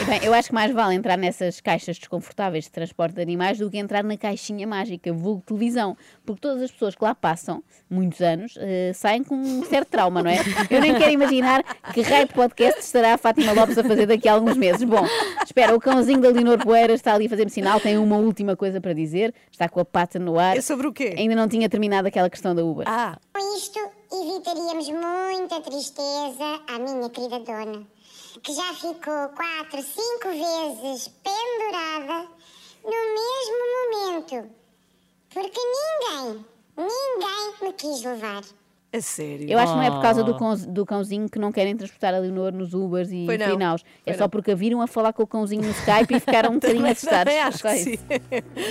Bem, 0.07 0.21
eu 0.25 0.33
acho 0.33 0.49
que 0.49 0.55
mais 0.55 0.73
vale 0.73 0.95
entrar 0.95 1.19
nessas 1.19 1.61
caixas 1.61 1.99
desconfortáveis 1.99 2.65
de 2.65 2.71
transporte 2.71 3.15
de 3.17 3.21
animais 3.23 3.59
do 3.59 3.71
que 3.71 3.77
entrar 3.77 4.03
na 4.03 4.17
caixinha 4.17 4.67
mágica, 4.67 5.13
vulgo 5.13 5.43
televisão, 5.47 5.97
porque 6.25 6.41
todas 6.41 6.63
as 6.63 6.71
pessoas 6.71 6.95
que 6.95 7.05
lá 7.05 7.15
passam 7.15 7.63
muitos 7.91 8.21
anos 8.23 8.55
eh, 8.59 8.93
saem 8.95 9.23
com 9.23 9.35
um 9.35 9.63
certo 9.67 9.89
trauma, 9.89 10.23
não 10.23 10.31
é? 10.31 10.37
Eu 10.71 10.81
nem 10.81 10.95
quero 10.95 11.11
imaginar 11.13 11.63
que 11.93 12.01
raio 12.01 12.27
de 12.27 12.33
podcast 12.33 12.81
estará 12.81 13.13
a 13.15 13.19
Fátima 13.19 13.53
Lopes 13.53 13.77
a 13.77 13.85
fazer 13.85 14.07
daqui 14.07 14.29
a 14.29 14.33
alguns 14.33 14.57
meses. 14.57 14.83
Bom, 14.83 15.07
espera, 15.45 15.75
o 15.77 15.81
cãozinho 15.81 16.21
da 16.23 16.31
Leonor 16.31 16.59
Poeira 16.59 16.95
está 16.95 17.13
ali 17.15 17.27
a 17.27 17.29
fazer-me 17.29 17.51
sinal, 17.51 17.79
tem 17.79 17.99
uma 17.99 18.17
última 18.17 18.57
coisa 18.57 18.81
para 18.81 18.95
dizer, 18.95 19.35
está 19.51 19.69
com 19.69 19.79
a 19.79 19.85
pata 19.85 20.19
no 20.19 20.39
ar. 20.39 20.57
É 20.57 20.63
sobre 20.63 20.87
o 20.87 20.93
quê? 20.93 21.15
Ainda 21.19 21.35
não 21.37 21.47
tinha 21.47 21.69
terminado 21.69 22.09
aquela 22.09 22.31
questão 22.31 22.55
da 22.55 22.65
Uber. 22.65 22.87
Ah, 22.89 23.19
Com 23.35 23.57
isto, 23.59 23.79
evitaríamos 24.11 24.89
muita 24.89 25.61
tristeza 25.61 26.61
à 26.67 26.79
minha 26.79 27.11
querida 27.11 27.41
dona, 27.41 27.87
que 28.41 28.53
já 28.55 28.73
ficou 28.75 29.29
quatro, 29.37 29.83
cinco 29.83 30.29
vezes 30.29 31.09
pendurada 31.23 32.29
no 32.85 32.91
mesmo 32.91 34.11
momento, 34.11 34.51
porque 35.33 35.61
ninguém, 35.61 36.45
ninguém 36.77 37.55
me 37.63 37.73
quis 37.75 38.03
levar. 38.05 38.43
a 38.95 39.01
sério. 39.01 39.49
Eu 39.51 39.59
acho 39.59 39.73
que 39.73 39.79
não 39.79 39.85
é 39.85 39.91
por 39.91 40.03
causa 40.03 40.23
do, 40.23 40.33
Oh. 40.33 40.39
cão- 40.39 40.55
do 40.69 40.85
cãozinho 40.85 41.27
que 41.31 41.39
não 41.39 41.51
querem 41.51 41.75
transportar 41.75 42.13
a 42.15 42.19
Leonor 42.19 42.53
nos 42.53 42.75
Ubers 42.75 43.09
e 43.11 43.25
Foi 43.25 43.39
não. 43.39 43.47
finaus. 43.47 43.83
É 44.05 44.11
Foi 44.13 44.19
só 44.19 44.25
não. 44.25 44.29
porque 44.31 44.51
a 44.51 44.55
viram 44.55 44.83
a 44.83 44.87
falar 44.87 45.13
com 45.15 45.23
o 45.23 45.27
cãozinho 45.27 45.63
no 45.63 45.71
Skype 45.71 46.15
e 46.15 46.21
ficaram 46.21 46.51
um 46.51 46.55
bocadinho 46.61 46.85
assustados. 46.87 47.25
também 47.33 47.41
acho 47.41 47.63
que 47.63 47.77
sim. 47.79 47.99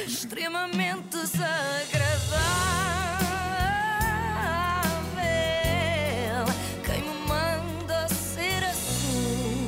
extremamente 0.05 1.07
desagradável. 1.09 2.10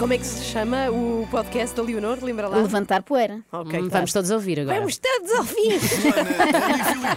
Como 0.04 0.12
é 0.12 0.18
que 0.18 0.26
se 0.28 0.44
chama 0.44 0.92
o 0.92 1.26
podcast 1.32 1.74
da 1.78 1.82
Leonor? 1.82 2.18
Lembra 2.22 2.50
lá? 2.50 2.58
Levantar 2.58 3.04
poeira. 3.04 3.42
Ok, 3.50 3.80
Hum, 3.80 3.88
tá. 3.88 4.00
Vamos 4.00 4.12
todos 4.12 4.32
ouvir 4.32 4.60
agora. 4.60 4.78
Vamos 4.78 4.98
todos 4.98 5.32
ouvir. 5.32 5.80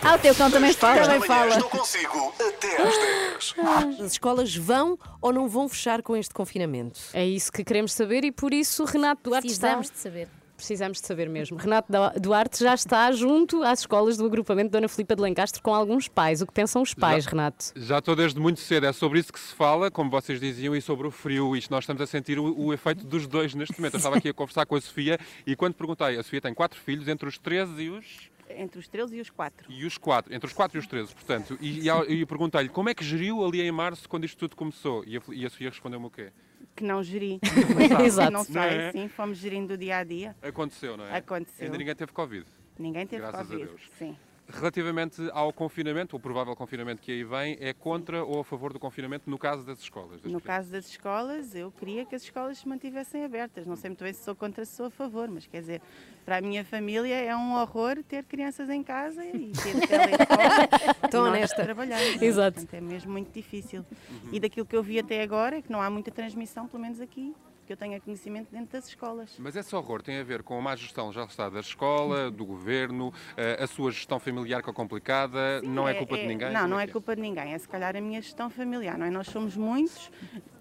Ah, 0.04 0.14
o 0.14 0.18
teu 0.20 0.32
cão 0.36 0.48
também 0.48 0.72
fala. 0.72 1.02
Também 1.02 1.20
fala. 1.22 1.56
estou 1.56 1.68
consigo 1.68 2.32
até 2.38 2.80
às 2.80 3.54
10. 3.56 4.00
As 4.02 4.12
escolas 4.12 4.54
vão 4.54 4.96
ou 5.20 5.32
não 5.32 5.48
vão 5.48 5.68
fechar 5.68 6.00
com 6.00 6.16
este 6.16 6.32
confinamento? 6.32 7.00
É 7.12 7.26
isso 7.26 7.50
que 7.50 7.64
queremos 7.64 7.92
saber 7.92 8.24
e 8.24 8.30
por 8.30 8.54
isso 8.54 8.84
Renato 8.84 9.20
Duarte 9.24 9.48
Precisamos 9.48 9.86
está... 9.86 9.96
de 9.96 10.00
saber. 10.00 10.28
Precisamos 10.56 11.00
de 11.00 11.06
saber 11.06 11.28
mesmo. 11.28 11.56
Renato 11.58 11.92
Du- 11.92 12.20
Duarte 12.20 12.62
já 12.64 12.74
está 12.74 13.12
junto 13.12 13.62
às 13.62 13.80
escolas 13.80 14.16
do 14.16 14.24
agrupamento 14.24 14.70
Dona 14.70 14.88
Filipa 14.88 15.14
de 15.14 15.22
Lencastre 15.22 15.60
com 15.60 15.74
alguns 15.74 16.08
pais. 16.08 16.40
O 16.40 16.46
que 16.46 16.52
pensam 16.52 16.80
os 16.82 16.94
pais, 16.94 17.26
Renato? 17.26 17.66
Já 17.76 17.98
estou 17.98 18.16
desde 18.16 18.40
muito 18.40 18.60
cedo, 18.60 18.86
é 18.86 18.92
sobre 18.92 19.18
isso 19.18 19.32
que 19.32 19.38
se 19.40 19.54
fala, 19.54 19.90
como 19.90 20.10
vocês 20.10 20.40
diziam, 20.40 20.74
e 20.74 20.80
sobre 20.80 21.06
o 21.06 21.10
frio. 21.10 21.54
Isto 21.54 21.70
nós 21.70 21.84
estamos 21.84 22.00
a 22.02 22.06
sentir 22.06 22.38
o, 22.38 22.58
o 22.58 22.72
efeito 22.72 23.06
dos 23.06 23.26
dois 23.26 23.54
neste 23.54 23.78
momento. 23.78 23.94
Eu 23.94 23.98
estava 23.98 24.16
aqui 24.16 24.28
a 24.30 24.34
conversar 24.34 24.64
com 24.66 24.74
a 24.76 24.80
Sofia 24.80 25.18
e 25.46 25.54
quando 25.54 25.74
perguntei, 25.74 26.16
a 26.18 26.22
Sofia 26.22 26.40
tem 26.40 26.54
quatro 26.54 26.80
filhos, 26.80 27.06
entre 27.08 27.28
os 27.28 27.36
13 27.38 27.82
e 27.82 27.90
os. 27.90 28.30
Entre 28.48 28.78
os 28.78 28.86
13 28.88 29.16
e 29.16 29.20
os 29.20 29.28
4. 29.28 29.66
E 29.68 29.84
os 29.84 29.98
4, 29.98 30.32
entre 30.32 30.46
os 30.46 30.52
4 30.52 30.78
e 30.78 30.80
os 30.80 30.86
13, 30.86 31.12
portanto. 31.14 31.58
E, 31.60 31.80
e, 31.80 32.14
e 32.14 32.20
eu 32.20 32.26
perguntei-lhe 32.26 32.68
como 32.68 32.88
é 32.88 32.94
que 32.94 33.04
geriu 33.04 33.44
ali 33.44 33.60
em 33.60 33.72
março 33.72 34.08
quando 34.08 34.24
isto 34.24 34.38
tudo 34.38 34.54
começou? 34.56 35.02
E 35.04 35.16
a, 35.16 35.20
e 35.32 35.44
a 35.44 35.50
Sofia 35.50 35.68
respondeu-me 35.68 36.06
o 36.06 36.10
quê? 36.10 36.30
Que 36.76 36.84
não 36.84 37.02
geri. 37.02 37.40
Exato. 38.04 38.30
Não 38.30 38.40
Não 38.40 38.44
sei, 38.44 38.62
é? 38.78 38.92
sim, 38.92 39.08
fomos 39.08 39.38
gerindo 39.38 39.74
o 39.74 39.76
dia 39.78 39.96
a 39.98 40.04
dia. 40.04 40.36
Aconteceu, 40.42 40.96
não 40.96 41.06
é? 41.06 41.16
Aconteceu. 41.16 41.64
Ainda 41.64 41.78
ninguém 41.78 41.94
teve 41.96 42.12
Covid. 42.12 42.46
Ninguém 42.78 43.06
teve 43.06 43.22
Graças 43.22 43.40
a 43.40 43.44
Covid. 43.44 43.64
Deus. 43.66 43.80
Sim. 43.98 44.16
Relativamente 44.48 45.20
ao 45.32 45.52
confinamento, 45.52 46.16
o 46.16 46.20
provável 46.20 46.54
confinamento 46.54 47.02
que 47.02 47.10
aí 47.10 47.24
vem, 47.24 47.56
é 47.60 47.72
contra 47.72 48.24
ou 48.24 48.40
a 48.40 48.44
favor 48.44 48.72
do 48.72 48.78
confinamento 48.78 49.28
no 49.28 49.36
caso 49.36 49.64
das 49.64 49.80
escolas? 49.80 50.22
No 50.22 50.40
caso 50.40 50.70
das 50.70 50.86
escolas, 50.88 51.54
eu 51.54 51.72
queria 51.72 52.04
que 52.06 52.14
as 52.14 52.22
escolas 52.22 52.58
se 52.58 52.68
mantivessem 52.68 53.24
abertas. 53.24 53.66
Não 53.66 53.74
sei 53.76 53.90
muito 53.90 54.04
bem 54.04 54.12
se 54.12 54.22
sou 54.22 54.36
contra 54.36 54.64
se 54.64 54.76
sou 54.76 54.86
a 54.86 54.90
favor, 54.90 55.28
mas 55.28 55.46
quer 55.46 55.60
dizer, 55.60 55.82
para 56.24 56.36
a 56.38 56.40
minha 56.40 56.64
família 56.64 57.14
é 57.14 57.34
um 57.34 57.54
horror 57.54 58.02
ter 58.04 58.24
crianças 58.24 58.70
em 58.70 58.82
casa 58.84 59.24
e 59.24 59.50
ter 59.50 59.74
telefone. 59.86 61.10
Tão 61.10 61.26
e 61.26 61.30
nós 61.30 61.36
honesta. 61.38 61.64
trabalharmos. 61.64 62.22
Exato. 62.22 62.60
Portanto, 62.60 62.74
é 62.74 62.80
mesmo 62.80 63.10
muito 63.10 63.32
difícil. 63.32 63.84
E 64.30 64.38
daquilo 64.38 64.64
que 64.64 64.76
eu 64.76 64.82
vi 64.82 64.98
até 64.98 65.22
agora 65.22 65.58
é 65.58 65.62
que 65.62 65.72
não 65.72 65.82
há 65.82 65.90
muita 65.90 66.10
transmissão, 66.12 66.68
pelo 66.68 66.82
menos 66.82 67.00
aqui, 67.00 67.34
que 67.66 67.72
eu 67.72 67.76
tenha 67.76 68.00
conhecimento 68.00 68.48
dentro 68.50 68.72
das 68.72 68.88
escolas. 68.88 69.34
Mas 69.38 69.56
esse 69.56 69.74
horror 69.74 70.00
tem 70.00 70.18
a 70.18 70.22
ver 70.22 70.42
com 70.42 70.56
a 70.56 70.62
má 70.62 70.76
gestão, 70.76 71.12
já 71.12 71.24
está, 71.24 71.50
da 71.50 71.60
escola, 71.60 72.30
do 72.30 72.44
governo, 72.44 73.12
eh, 73.36 73.58
a 73.62 73.66
sua 73.66 73.90
gestão 73.90 74.20
familiar 74.20 74.62
que 74.62 74.70
é 74.70 74.72
complicada, 74.72 75.60
não 75.62 75.88
é, 75.88 75.94
culpa 75.94 76.16
de 76.16 76.26
ninguém? 76.26 76.52
Não, 76.52 76.68
não 76.68 76.80
é 76.80 76.84
é 76.84 76.86
que 76.86 76.92
culpa 76.92 77.16
de 77.16 77.22
ninguém. 77.22 77.52
É 77.52 77.58
se 77.58 77.68
calhar 77.68 77.96
a 77.96 78.00
minha 78.00 78.22
gestão 78.22 78.48
familiar, 78.48 78.96
não 78.96 79.06
é? 79.06 79.10
Nós 79.10 79.26
somos 79.26 79.56
muitos, 79.56 80.10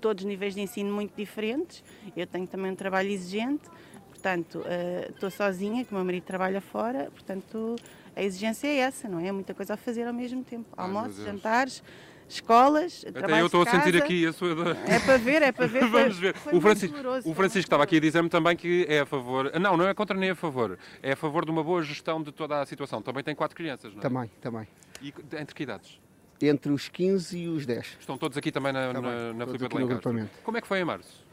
todos 0.02 0.26
níveis 0.26 0.56
de 0.56 0.62
ensino 0.62 0.92
muito 0.92 1.16
diferentes. 1.16 1.84
Eu 2.18 2.26
tenho 2.26 2.48
também 2.48 2.72
um 2.72 2.76
trabalho 2.76 3.10
exigente, 3.10 3.70
portanto, 4.10 4.64
eh, 4.66 5.10
estou 5.12 5.30
sozinha, 5.30 5.86
que 5.86 5.92
o 5.92 5.96
meu 5.96 6.04
marido 6.04 6.24
trabalha 6.24 6.60
fora, 6.60 7.12
portanto, 7.12 7.76
a 8.16 8.24
exigência 8.24 8.68
é 8.68 8.78
essa, 8.78 9.08
não 9.08 9.20
é? 9.20 9.28
É 9.28 9.32
muita 9.32 9.54
coisa 9.54 9.76
a 9.76 9.78
fazer 9.78 10.08
ao 10.08 10.14
mesmo 10.14 10.44
tempo. 10.44 10.68
Almoços, 10.76 11.24
jantares, 11.24 11.84
escolas, 12.28 13.06
Até 13.08 13.42
eu 13.42 13.46
estou 13.46 13.62
a 13.62 13.66
sentir 13.66 13.94
casa. 13.94 14.04
aqui 14.04 14.26
a 14.26 14.34
sua. 14.34 14.72
É 14.88 15.00
para 15.00 15.18
ver, 15.18 15.42
é 15.42 15.52
para 15.52 15.68
ver. 15.68 15.86
Vamos 15.90 16.18
ver. 16.18 16.36
foi 16.36 16.54
O 16.56 16.62
Francisco, 16.62 16.98
doloroso, 16.98 17.30
o 17.30 17.34
Francisco 17.34 17.66
estava 17.68 17.84
aqui 17.84 17.98
a 17.98 18.00
dizer-me 18.00 18.30
também 18.30 18.56
que 18.56 18.86
é 18.90 19.02
a 19.02 19.06
favor. 19.06 19.52
Não, 19.60 19.78
não 19.78 19.88
é 19.88 19.94
contra 19.94 20.18
nem 20.18 20.32
a 20.32 20.36
favor. 20.36 20.78
É 21.02 21.12
a 21.14 21.16
favor 21.16 21.46
de 21.46 21.52
uma 21.52 21.64
boa 21.64 21.82
gestão 21.84 22.22
de 22.22 22.32
toda 22.32 22.62
a 22.62 22.66
situação. 22.66 23.02
Também 23.02 23.24
tem 23.24 23.36
quatro 23.36 23.56
crianças, 23.56 23.92
não 23.94 24.00
é? 24.00 24.02
Também, 24.02 24.32
também. 24.42 24.68
E 25.02 25.14
entre 25.40 25.54
que 25.54 25.64
idades? 25.64 26.00
Entre 26.42 26.72
os 26.72 26.90
15 26.90 27.38
e 27.38 27.48
os 27.48 27.66
10. 27.66 27.98
Estão 28.00 28.18
todos 28.18 28.38
aqui 28.38 28.52
também 28.52 28.74
na, 28.74 28.92
Também, 28.94 29.12
na, 29.12 29.34
na 29.34 29.46
Filipe 29.46 29.68
de. 29.68 30.30
Como 30.44 30.58
é 30.58 30.62
que 30.62 30.68
foi 30.68 30.80
em 30.80 30.86
março? 30.86 31.24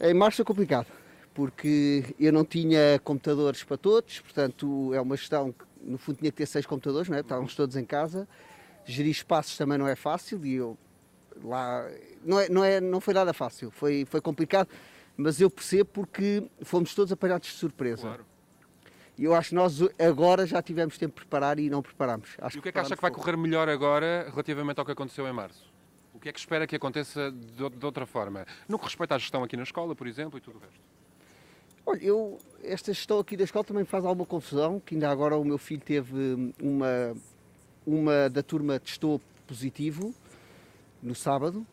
Em 0.00 0.14
março 0.14 0.40
é 0.40 0.44
complicado, 0.44 0.86
porque 1.34 2.14
eu 2.18 2.32
não 2.32 2.44
tinha 2.44 2.98
computadores 3.04 3.62
para 3.64 3.76
todos, 3.76 4.20
portanto 4.20 4.94
é 4.94 5.00
uma 5.00 5.16
gestão 5.16 5.52
que 5.52 5.64
no 5.82 5.98
fundo 5.98 6.18
tinha 6.18 6.30
que 6.30 6.36
ter 6.38 6.46
seis 6.46 6.64
computadores, 6.64 7.08
não 7.08 7.16
é? 7.16 7.20
estávamos 7.20 7.54
todos 7.54 7.76
em 7.76 7.84
casa. 7.84 8.26
Gerir 8.84 9.12
espaços 9.12 9.56
também 9.56 9.78
não 9.78 9.86
é 9.86 9.94
fácil 9.94 10.44
e 10.44 10.54
eu 10.54 10.78
lá 11.42 11.88
não, 12.24 12.38
é, 12.38 12.48
não, 12.48 12.64
é, 12.64 12.80
não 12.80 13.00
foi 13.00 13.14
nada 13.14 13.32
fácil, 13.32 13.70
foi, 13.70 14.04
foi 14.04 14.20
complicado, 14.20 14.68
mas 15.16 15.40
eu 15.40 15.50
percebo 15.50 15.90
porque 15.92 16.44
fomos 16.62 16.94
todos 16.94 17.12
apanhados 17.12 17.48
de 17.48 17.54
surpresa. 17.54 18.18
E 19.16 19.24
eu 19.24 19.34
acho 19.34 19.50
que 19.50 19.54
nós 19.54 19.78
agora 19.98 20.46
já 20.46 20.62
tivemos 20.62 20.96
tempo 20.96 21.14
de 21.14 21.20
preparar 21.20 21.58
e 21.58 21.68
não 21.68 21.82
preparamos. 21.82 22.30
Acho 22.38 22.56
E 22.56 22.58
o 22.58 22.62
que 22.62 22.70
é 22.70 22.72
que 22.72 22.78
acha 22.78 22.96
que 22.96 23.02
vai 23.02 23.10
correr 23.10 23.36
melhor 23.36 23.68
agora 23.68 24.26
relativamente 24.30 24.78
ao 24.78 24.84
que 24.84 24.92
aconteceu 24.92 25.26
em 25.28 25.32
março? 25.32 25.70
O 26.14 26.18
que 26.18 26.28
é 26.28 26.32
que 26.32 26.38
espera 26.38 26.66
que 26.66 26.74
aconteça 26.74 27.30
de, 27.30 27.68
de 27.70 27.84
outra 27.84 28.06
forma? 28.06 28.46
No 28.66 28.78
que 28.78 28.84
respeita 28.84 29.14
à 29.14 29.18
gestão 29.18 29.42
aqui 29.42 29.56
na 29.56 29.62
escola, 29.62 29.94
por 29.94 30.06
exemplo, 30.06 30.38
e 30.38 30.40
tudo 30.40 30.56
o 30.56 30.60
resto? 30.60 30.80
Olha, 31.84 32.02
eu, 32.02 32.38
esta 32.62 32.92
gestão 32.92 33.18
aqui 33.18 33.36
da 33.36 33.44
escola 33.44 33.64
também 33.64 33.82
me 33.82 33.88
faz 33.88 34.04
alguma 34.04 34.26
confusão, 34.26 34.80
que 34.80 34.94
ainda 34.94 35.10
agora 35.10 35.36
o 35.36 35.44
meu 35.44 35.58
filho 35.58 35.82
teve 35.82 36.54
uma, 36.62 37.14
uma 37.86 38.28
da 38.28 38.42
turma 38.42 38.78
testou 38.78 39.20
positivo 39.46 40.14
no 41.02 41.14
sábado. 41.14 41.66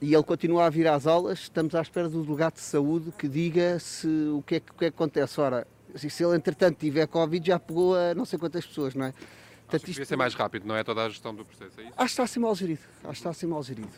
E 0.00 0.12
ele 0.12 0.22
continua 0.22 0.66
a 0.66 0.70
vir 0.70 0.86
às 0.86 1.06
aulas, 1.06 1.38
estamos 1.40 1.74
à 1.74 1.80
espera 1.80 2.08
do 2.08 2.22
delegado 2.22 2.54
de 2.54 2.60
saúde 2.60 3.12
que 3.12 3.26
diga 3.26 3.78
se, 3.78 4.06
o, 4.06 4.42
que 4.46 4.56
é, 4.56 4.60
que- 4.60 4.70
o 4.70 4.74
que 4.74 4.84
é 4.84 4.90
que 4.90 4.94
acontece. 4.94 5.40
Ora, 5.40 5.66
se 5.96 6.22
ele 6.22 6.36
entretanto 6.36 6.76
tiver 6.78 7.06
Covid 7.06 7.46
já 7.46 7.58
pegou 7.58 7.96
a 7.96 8.14
não 8.14 8.26
sei 8.26 8.38
quantas 8.38 8.66
pessoas, 8.66 8.94
não 8.94 9.06
é? 9.06 9.12
Portanto, 9.12 9.86
Devia 9.86 10.04
ser 10.04 10.16
mais 10.16 10.34
rápido, 10.34 10.66
não 10.66 10.76
é 10.76 10.84
toda 10.84 11.02
a 11.04 11.08
gestão 11.08 11.34
do 11.34 11.44
processo, 11.44 11.80
é 11.80 11.84
isso? 11.84 11.92
Acho 11.96 12.04
que 12.04 12.10
está 12.12 12.22
a 12.24 12.26
ser 12.26 12.38
mal 12.38 12.54
gerido. 12.54 12.80
Acho 13.02 13.08
que 13.10 13.10
está 13.18 13.30
a 13.30 13.34
ser 13.34 13.46
mal 13.46 13.62
gerido. 13.62 13.88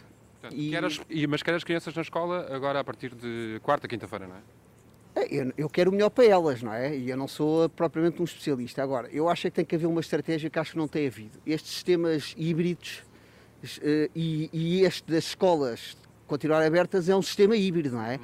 Portanto, 0.41 0.61
quer 0.71 0.85
as- 0.85 1.01
e- 1.11 1.27
mas 1.27 1.43
quer 1.43 1.55
as 1.57 1.65
crianças 1.65 1.93
na 1.95 2.03
escola 2.03 2.47
agora 2.55 2.79
a 2.79 2.85
partir 2.85 3.13
de 3.15 3.59
quarta, 3.63 3.89
quinta-feira, 3.89 4.29
não 4.29 4.37
é? 4.37 4.41
É, 5.19 5.35
Eu, 5.35 5.53
eu 5.57 5.69
quero 5.69 5.91
o 5.91 5.93
melhor 5.93 6.11
para 6.11 6.25
elas, 6.25 6.63
não 6.63 6.73
é? 6.73 6.97
E 6.97 7.11
eu 7.11 7.17
não 7.17 7.27
sou 7.27 7.69
propriamente 7.69 8.21
um 8.21 8.25
especialista. 8.25 8.83
Agora, 8.83 9.09
eu 9.11 9.29
acho 9.29 9.43
que 9.43 9.51
tem 9.51 9.65
que 9.65 9.75
haver 9.75 9.87
uma 9.87 10.01
estratégia 10.01 10.49
que 10.49 10.59
acho 10.59 10.73
que 10.73 10.79
não 10.79 10.89
tem 10.89 11.07
havido. 11.07 11.39
Estes 11.47 11.73
sistemas 11.73 12.35
híbridos 12.37 13.03
eh, 13.83 14.09
e, 14.15 14.49
e 14.53 14.83
este 14.85 15.11
das 15.11 15.25
escolas 15.25 15.97
continuarem 16.27 16.69
abertas 16.69 17.09
é 17.09 17.17
um 17.17 17.23
sistema 17.23 17.57
híbrido, 17.57 17.97
não 17.97 18.05
é? 18.05 18.21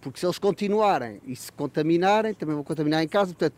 Porque 0.00 0.18
se 0.20 0.24
eles 0.26 0.38
continuarem 0.38 1.20
e 1.26 1.34
se 1.36 1.52
contaminarem, 1.52 2.32
também 2.32 2.54
vão 2.54 2.64
contaminar 2.64 3.02
em 3.02 3.08
casa. 3.08 3.34
Portanto, 3.34 3.56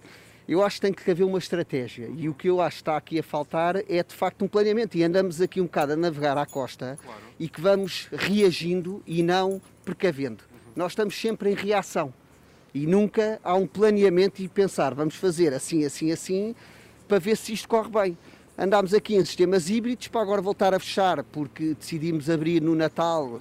eu 0.48 0.64
acho 0.64 0.76
que 0.76 0.80
tem 0.80 0.92
que 0.92 1.08
haver 1.08 1.22
uma 1.22 1.38
estratégia. 1.38 2.10
E 2.16 2.28
o 2.28 2.34
que 2.34 2.48
eu 2.48 2.60
acho 2.60 2.78
que 2.78 2.82
está 2.82 2.96
aqui 2.96 3.18
a 3.18 3.22
faltar 3.22 3.76
é 3.88 4.02
de 4.02 4.14
facto 4.14 4.44
um 4.44 4.48
planeamento. 4.48 4.96
E 4.96 5.04
andamos 5.04 5.40
aqui 5.40 5.60
um 5.60 5.64
bocado 5.64 5.92
a 5.92 5.96
navegar 5.96 6.36
à 6.36 6.46
costa 6.46 6.98
e 7.38 7.48
que 7.48 7.60
vamos 7.60 8.08
reagindo 8.10 9.02
e 9.06 9.22
não 9.22 9.60
precavendo. 9.84 10.42
Nós 10.74 10.92
estamos 10.92 11.14
sempre 11.20 11.50
em 11.50 11.54
reação. 11.54 12.12
E 12.74 12.86
nunca 12.86 13.40
há 13.42 13.54
um 13.54 13.66
planeamento 13.66 14.42
e 14.42 14.48
pensar, 14.48 14.94
vamos 14.94 15.16
fazer 15.16 15.52
assim, 15.52 15.84
assim, 15.84 16.12
assim, 16.12 16.54
para 17.08 17.18
ver 17.18 17.36
se 17.36 17.52
isto 17.52 17.68
corre 17.68 17.90
bem. 17.90 18.18
Andámos 18.56 18.94
aqui 18.94 19.16
em 19.16 19.24
sistemas 19.24 19.70
híbridos 19.70 20.08
para 20.08 20.20
agora 20.20 20.40
voltar 20.42 20.74
a 20.74 20.78
fechar, 20.78 21.24
porque 21.24 21.74
decidimos 21.74 22.28
abrir 22.28 22.60
no 22.60 22.74
Natal 22.74 23.40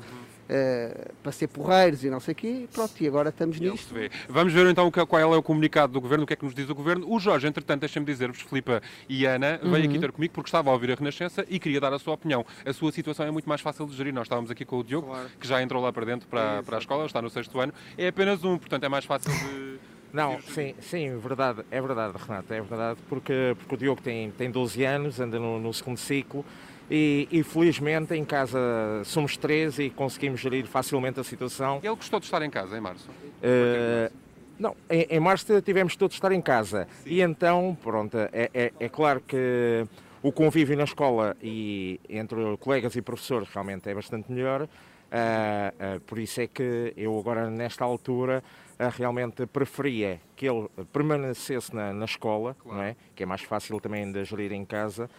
eh, 0.50 1.12
para 1.22 1.32
ser 1.32 1.48
porreiros 1.48 2.04
e 2.04 2.10
não 2.10 2.20
sei 2.20 2.32
o 2.32 2.36
quê, 2.36 2.68
pronto, 2.74 2.92
e 3.00 3.08
agora 3.08 3.30
estamos 3.30 3.58
Ele 3.58 3.70
nisto. 3.70 3.94
vê. 3.94 4.10
Vamos 4.28 4.52
ver 4.52 4.66
então 4.68 4.90
qual 4.92 5.34
é 5.34 5.38
o 5.38 5.44
comunicado 5.44 5.94
do 5.94 6.02
Governo, 6.02 6.24
o 6.24 6.28
que 6.28 6.34
é 6.34 6.36
que 6.36 6.44
nos 6.44 6.56
diz 6.56 6.70
o 6.70 6.76
Governo. 6.76 7.06
O 7.10 7.20
Jorge, 7.20 7.48
entretanto, 7.48 7.82
deixem-me 7.82 8.06
dizer-vos, 8.06 8.42
Filipa 8.42 8.82
e 9.08 9.26
Ana, 9.26 9.60
veio 9.64 9.86
aqui 9.86 9.96
Uhum. 9.96 10.02
ter 10.02 10.12
comigo 10.12 10.34
porque 10.34 10.48
estava 10.48 10.70
a 10.70 10.74
ouvir 10.74 10.92
a 10.92 10.96
Renascença 10.96 11.46
e 11.48 11.60
queria 11.60 11.80
dar 11.80 11.94
a 11.94 12.00
sua 12.00 12.16
opinião. 12.16 12.46
A 12.66 12.74
sua 12.74 12.92
situação 12.92 13.26
é 13.26 13.32
muito 13.32 13.48
mais 13.48 13.62
fácil 13.62 13.86
de 13.86 13.96
gerir. 13.96 14.14
Nós 14.14 14.24
estávamos 14.26 14.50
aqui 14.50 14.66
com 14.66 14.80
o 14.80 14.84
Diogo, 14.84 15.16
que 15.40 15.48
já 15.48 15.62
entrou 15.62 15.82
lá 15.84 15.94
para 15.94 16.06
dentro 16.06 16.28
para, 16.28 16.64
para 16.64 16.78
a 16.78 16.80
escola, 16.80 17.06
está 17.06 17.22
no 17.22 17.30
sexto 17.30 17.60
ano. 17.60 17.74
É 17.98 18.08
apenas 18.08 18.44
um, 18.44 18.58
portanto 18.58 18.84
é 18.84 18.90
mais 18.90 19.06
fácil 19.06 19.32
de... 19.32 19.80
Não, 20.12 20.42
sim, 20.42 20.74
sim, 20.80 21.16
verdade, 21.20 21.62
é 21.70 21.80
verdade, 21.80 22.18
Renato, 22.18 22.52
é 22.52 22.60
verdade, 22.62 23.00
porque, 23.08 23.56
porque 23.60 23.76
o 23.76 23.78
Diogo 23.78 24.02
tem, 24.02 24.32
tem 24.32 24.50
12 24.50 24.84
anos, 24.84 25.20
anda 25.20 25.38
no, 25.38 25.60
no 25.60 25.72
segundo 25.72 25.98
ciclo 26.00 26.44
e, 26.90 27.28
e 27.32 27.44
felizmente 27.44 28.14
em 28.16 28.26
casa 28.26 28.60
somos 29.06 29.38
três 29.38 29.78
e 29.80 29.90
conseguimos 29.90 30.40
gerir 30.40 30.66
facilmente 30.66 31.20
a 31.20 31.24
situação. 31.24 31.80
Ele 31.84 31.96
gostou 31.96 32.20
de 32.20 32.26
estar 32.26 32.42
em 32.42 32.50
casa 32.50 32.78
em 32.78 32.82
março? 32.82 33.10
Eh, 33.42 34.12
não, 34.58 34.76
em, 34.90 35.08
em 35.10 35.20
março 35.20 35.62
tivemos 35.62 35.96
todos 35.96 36.16
de 36.16 36.18
estar 36.18 36.32
em 36.32 36.42
casa 36.42 36.88
e 37.06 37.22
então, 37.22 37.78
pronto, 37.82 38.18
é, 38.18 38.50
é, 38.54 38.74
é 38.80 38.90
claro 38.90 39.22
que 39.22 39.86
o 40.22 40.32
convívio 40.32 40.76
na 40.76 40.84
escola 40.84 41.36
e 41.42 42.00
entre 42.10 42.58
colegas 42.58 42.96
e 42.96 43.02
professores 43.02 43.48
realmente 43.50 43.90
é 43.90 43.94
bastante 43.94 44.32
melhor. 44.32 44.68
ah, 45.12 45.74
ah, 45.80 46.00
por 46.06 46.20
isso 46.20 46.42
é 46.42 46.48
que 46.48 46.94
eu 46.98 47.18
agora 47.18 47.50
nesta 47.50 47.86
altura 47.86 48.44
ah, 48.78 48.90
realmente 48.90 49.46
preferia 49.46 50.20
que 50.36 50.48
ele 50.48 50.68
permanecesse 50.92 51.74
na, 51.74 51.94
na 51.94 52.06
escola, 52.06 52.56
não 52.66 52.82
é? 52.82 52.96
que 53.16 53.24
é 53.24 53.26
mais 53.26 53.42
fácil 53.42 53.80
também 53.80 54.12
de 54.12 54.24
gerir 54.26 54.52
em 54.52 54.66
casa. 54.66 55.10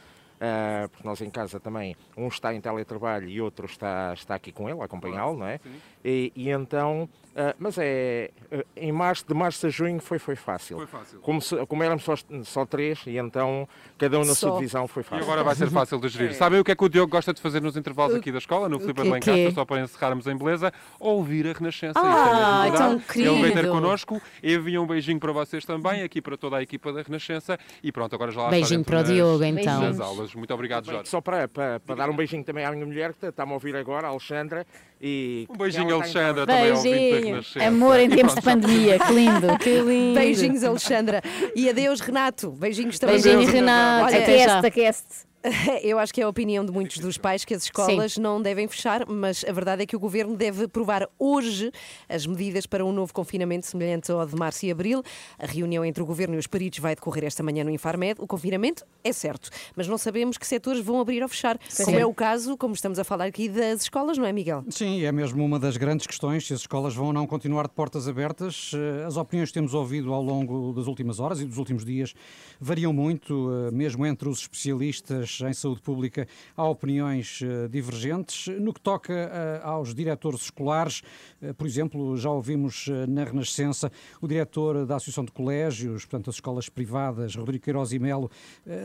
Ah, 0.41 0.89
porque 0.91 1.07
nós 1.07 1.21
em 1.21 1.29
casa 1.29 1.61
também, 1.61 1.95
um 2.17 2.29
está 2.29 2.55
em 2.55 2.61
teletrabalho 2.61 3.29
e 3.29 3.41
outro 3.41 3.67
está, 3.67 4.15
está 4.15 4.35
aqui 4.35 4.51
com 4.51 4.69
ele, 4.69 4.81
a 4.81 4.85
acompanhá-lo, 4.85 5.37
não 5.37 5.47
é? 5.47 5.61
E, 6.05 6.33
e 6.35 6.49
então, 6.51 7.09
ah, 7.37 7.55
mas 7.59 7.77
é, 7.79 8.31
ah, 8.53 8.65
em 8.77 8.93
março, 8.93 9.25
de 9.27 9.35
março 9.35 9.67
a 9.67 9.71
junho 9.71 10.01
foi, 10.01 10.19
foi 10.19 10.35
fácil. 10.37 10.77
Foi 10.79 10.87
fácil. 10.87 11.21
Como, 11.21 11.41
se- 11.41 11.57
como 11.67 11.83
éramos 11.83 12.03
só, 12.05 12.15
só 12.45 12.67
três, 12.67 13.01
e 13.07 13.17
então 13.19 13.69
cada 13.99 14.17
um 14.19 14.25
na 14.25 14.35
Só. 14.35 14.49
sua 14.49 14.57
divisão 14.59 14.87
foi 14.89 15.03
E 15.03 15.05
fácil. 15.05 15.25
agora 15.25 15.43
vai 15.45 15.55
ser 15.55 15.71
fácil 15.71 15.99
de 16.01 16.09
gerir. 16.09 16.35
Sabem 16.35 16.59
o 16.61 16.65
que 16.65 16.73
é 16.73 16.75
que 16.77 16.85
o 16.85 16.89
Diogo 16.89 17.11
gosta 17.11 17.33
de 17.33 17.41
fazer 17.41 17.61
nos 17.63 17.77
intervalos 17.77 18.15
aqui 18.17 18.33
da 18.33 18.39
escola, 18.39 18.69
no 18.69 18.79
Filipe 18.81 19.03
de 19.03 19.09
que 19.09 19.13
Lencastre, 19.15 19.47
quê? 19.47 19.51
só 19.53 19.65
para 19.65 19.81
encerrarmos 19.83 20.27
em 20.27 20.37
beleza? 20.37 20.73
Ouvir 20.99 21.47
a 21.49 21.53
Renascença. 21.53 21.99
Ah, 22.03 22.65
é 22.67 22.71
tão 22.73 22.99
verdade. 22.99 23.21
Ele 23.21 23.29
veio 23.31 23.43
ter 23.43 23.53
querido. 23.55 23.73
connosco, 23.73 24.21
envia 24.43 24.81
um 24.83 24.87
beijinho 24.87 25.21
para 25.21 25.33
vocês 25.33 25.65
também, 25.65 26.03
aqui 26.03 26.21
para 26.21 26.37
toda 26.37 26.57
a 26.57 26.63
equipa 26.63 26.93
da 26.93 27.03
Renascença. 27.03 27.59
E 27.83 27.93
pronto, 27.93 28.15
agora 28.15 28.31
já 28.33 28.43
lá 28.43 28.51
Beijinho 28.51 28.85
para 28.85 28.97
o 28.97 29.01
nas- 29.01 29.09
Diogo, 29.11 29.45
então. 29.45 29.81
Nas 29.81 30.01
aulas. 30.01 30.35
Muito 30.35 30.53
obrigado, 30.53 30.85
Bem, 30.87 30.95
Jorge. 30.95 31.09
Só 31.11 31.21
para, 31.21 31.47
para, 31.49 31.81
para 31.81 31.95
dar 31.95 32.11
um 32.11 32.17
beijinho 32.17 32.43
também 32.45 32.65
à 32.65 32.71
minha 32.73 32.85
mulher, 32.87 33.13
que 33.15 33.27
está-me 33.27 33.51
a 33.53 33.55
ouvir 33.55 33.77
agora, 33.77 34.07
a 34.07 34.11
Alexandra. 34.11 34.67
E 35.03 35.47
Um 35.49 35.57
beijinho, 35.57 35.89
em 35.89 35.93
Alexandra, 35.93 36.47
também 36.47 36.83
Beijinho. 36.83 37.41
Amor 37.67 37.99
em 37.99 38.11
tempos 38.11 38.35
de 38.35 38.43
pandemia, 38.43 38.99
que 38.99 39.13
lindo. 39.13 39.59
Que 39.59 39.81
lindo. 39.81 40.15
Beijinhos, 40.21 40.63
Alexandra. 40.63 41.23
E 41.57 41.71
adeus, 41.71 42.01
Renato. 42.01 42.51
Beijinhos 42.51 42.99
também. 42.99 43.19
Beijinho, 43.21 43.51
Renato. 43.51 44.05
Olha, 44.07 44.19
Até 44.23 44.39
já. 44.39 44.59
Aquece, 44.59 44.67
aquece. 44.67 45.30
Eu 45.83 45.99
acho 45.99 46.13
que 46.13 46.21
é 46.21 46.25
a 46.25 46.29
opinião 46.29 46.65
de 46.65 46.71
muitos 46.71 46.99
dos 46.99 47.17
pais 47.17 47.45
que 47.45 47.55
as 47.55 47.65
escolas 47.65 48.19
não 48.19 48.43
devem 48.43 48.69
fechar, 48.69 49.07
mas 49.09 49.43
a 49.49 49.53
verdade 49.53 49.83
é 49.83 49.87
que 49.87 49.97
o 49.97 49.99
governo 49.99 50.37
deve 50.37 50.65
aprovar 50.65 51.09
hoje 51.19 51.73
as 52.09 52.27
medidas 52.27 52.67
para 52.67 52.85
um 52.85 52.93
novo 52.93 53.13
confinamento 53.15 53.67
semelhante 53.67 54.13
ao 54.13 54.27
de 54.27 54.37
março 54.37 54.67
e 54.67 54.71
abril. 54.71 55.03
A 55.39 55.47
reunião 55.47 55.83
entre 55.85 56.03
o 56.03 56.07
governo 56.07 56.35
e 56.35 56.39
os 56.39 56.47
peritos 56.47 56.79
vai 56.79 56.95
decorrer 56.95 57.25
esta 57.25 57.43
manhã 57.43 57.65
no 57.65 57.71
Infarmed. 57.71 58.21
O 58.21 58.27
confinamento 58.27 58.85
é 59.03 59.13
certo, 59.15 59.49
mas 59.75 59.89
não 59.89 59.97
sabemos 59.97 60.37
que 60.37 60.47
setores 60.47 60.85
vão 60.85 61.01
abrir 61.01 61.23
ou 61.23 61.29
fechar, 61.29 61.59
como 61.85 61.99
é 61.99 62.05
o 62.05 62.13
caso, 62.13 62.57
como 62.59 62.75
estamos 62.75 62.99
a 62.99 63.05
falar 63.05 63.25
aqui, 63.25 63.49
das 63.49 63.83
escolas, 63.83 64.19
não 64.19 64.27
é, 64.27 64.33
Miguel? 64.33 64.63
Sim, 64.69 65.03
é 65.05 65.11
mesmo 65.11 65.43
uma 65.43 65.59
das 65.59 65.79
grandes 65.79 66.07
questões 66.07 66.47
se 66.47 66.53
as 66.53 66.61
escolas 66.61 66.95
vão 66.95 67.07
ou 67.07 67.13
não 67.15 67.27
continuar 67.27 67.67
de 67.67 67.73
portas 67.73 68.07
abertas. 68.07 68.73
Eh, 68.75 69.07
As 69.07 69.17
opiniões 69.17 69.49
que 69.49 69.55
temos 69.55 69.73
ouvido 69.73 70.13
ao 70.13 70.23
longo 70.23 70.75
das 70.75 70.87
últimas 70.87 71.19
horas 71.19 71.41
e 71.41 71.47
dos 71.47 71.57
últimos 71.57 71.83
dias 71.85 72.15
variam 72.61 72.93
muito, 72.93 73.51
eh, 73.69 73.71
mesmo 73.71 74.05
entre 74.05 74.29
os 74.29 74.41
especialistas 74.41 75.30
em 75.41 75.53
saúde 75.53 75.83
pública, 75.83 76.27
há 76.57 76.67
opiniões 76.67 77.41
eh, 77.43 77.69
divergentes. 77.69 78.49
No 78.59 78.73
que 78.73 78.81
toca 78.81 79.13
eh, 79.13 79.61
aos 79.63 79.95
diretores 79.95 80.43
escolares, 80.43 81.03
eh, 81.41 81.53
por 81.53 81.67
exemplo, 81.67 82.17
já 82.17 82.31
ouvimos 82.31 82.89
na 83.09 83.25
Renascença 83.25 83.93
o 84.21 84.27
diretor 84.27 84.87
da 84.87 84.97
Associação 84.97 85.25
de 85.25 85.33
Colégios, 85.33 86.05
portanto, 86.05 86.31
as 86.31 86.37
escolas 86.37 86.69
privadas, 86.69 87.37
Rodrigo 87.37 87.65
Queiroz 87.65 87.93
e 87.93 87.99
Melo, 87.99 88.31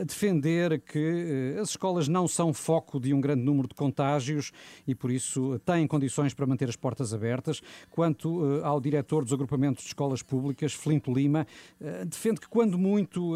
defender 0.06 0.82
que 0.82 1.56
as 1.62 1.70
escolas 1.70 2.08
não 2.08 2.28
são 2.28 2.54
foco 2.54 3.00
de 3.00 3.14
um 3.14 3.22
grande 3.22 3.44
número 3.44 3.68
de 3.68 3.74
contágios 3.74 4.52
e, 4.88 4.94
por 4.94 5.12
isso, 5.12 5.60
têm 5.60 5.88
condições 5.88 6.34
para 6.34 6.46
manter 6.46 6.68
as 6.68 6.76
portas 6.76 7.14
abertas. 7.14 7.62
Quanto 7.90 8.62
ao 8.64 8.82
diretor 8.82 9.24
dos 9.24 9.34
agrupamentos 9.34 9.84
de 9.84 9.90
escolas 9.90 10.22
públicas, 10.22 10.74
Flinto 10.74 11.14
Lima, 11.14 11.48
defende 12.08 12.42
que, 12.42 12.48
quando 12.48 12.78
muito, 12.78 13.34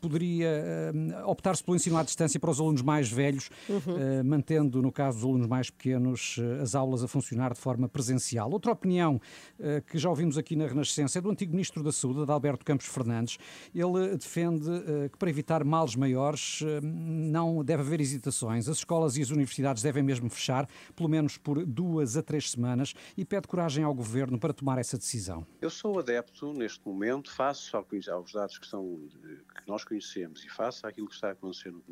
poderia 0.00 0.92
optar-se 1.26 1.62
pelo 1.62 1.76
ensino 1.76 1.96
à 1.96 2.02
distância 2.02 2.38
para 2.38 2.50
os 2.52 2.60
alunos 2.60 2.82
mais 2.82 3.10
velhos, 3.10 3.50
eh, 3.68 4.22
mantendo, 4.22 4.80
no 4.80 4.92
caso 4.92 5.18
dos 5.18 5.24
alunos 5.26 5.46
mais 5.46 5.70
pequenos, 5.70 6.36
eh, 6.38 6.62
as 6.62 6.74
aulas 6.74 7.02
a 7.02 7.08
funcionar 7.08 7.52
de 7.52 7.58
forma 7.60 7.88
presencial. 7.88 8.50
Outra 8.50 8.72
opinião 8.72 9.20
eh, 9.58 9.82
que 9.86 9.98
já 9.98 10.08
ouvimos 10.08 10.38
aqui 10.38 10.54
na 10.56 10.66
Renascença 10.66 11.18
é 11.18 11.22
do 11.22 11.30
antigo 11.30 11.52
Ministro 11.52 11.82
da 11.82 11.90
Saúde, 11.92 12.20
Adalberto 12.22 12.64
Campos 12.64 12.86
Fernandes. 12.86 13.38
Ele 13.74 14.16
defende 14.16 14.68
que, 15.10 15.18
para 15.18 15.30
evitar 15.30 15.64
males 15.64 15.96
maiores, 15.96 16.60
não 16.82 17.64
deve 17.64 17.82
haver 17.82 18.00
hesitações. 18.00 18.68
As 18.68 18.78
escolas 18.78 19.16
e 19.16 19.22
as 19.22 19.30
universidades 19.30 19.82
devem 19.82 20.02
mesmo 20.02 20.28
fechar, 20.30 20.68
pelo 20.94 21.08
menos 21.08 21.36
por 21.38 21.64
duas 21.64 22.16
a 22.16 22.22
três 22.22 22.50
semanas, 22.50 22.94
e 23.16 23.24
pede 23.24 23.48
coragem 23.48 23.84
ao 23.84 23.94
Governo 23.94 24.38
para 24.38 24.52
tomar 24.52 24.78
essa 24.78 24.96
decisão. 24.98 25.46
Eu 25.60 25.70
sou 25.70 25.98
adepto, 25.98 26.52
neste 26.52 26.80
momento, 26.86 27.30
face 27.30 27.70
aos 28.10 28.32
dados 28.32 28.58
que, 28.58 28.66
são, 28.66 28.98
que 29.22 29.68
nós 29.68 29.84
conhecemos 29.84 30.44
e 30.44 30.48
face 30.48 30.86
àquilo 30.86 31.08
que 31.08 31.14
está 31.14 31.28
a 31.28 31.32
acontecer 31.32 31.70
no- 31.72 31.82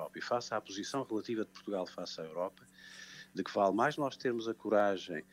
Europa 0.00 0.18
e 0.18 0.22
face 0.22 0.54
à 0.54 0.60
posição 0.60 1.02
relativa 1.02 1.44
de 1.44 1.50
Portugal 1.50 1.86
face 1.86 2.20
à 2.20 2.24
Europa, 2.24 2.66
de 3.34 3.44
que 3.44 3.52
vale 3.52 3.74
mais 3.74 3.96
nós 3.96 4.16
termos 4.16 4.48
a 4.48 4.54
coragem 4.54 5.24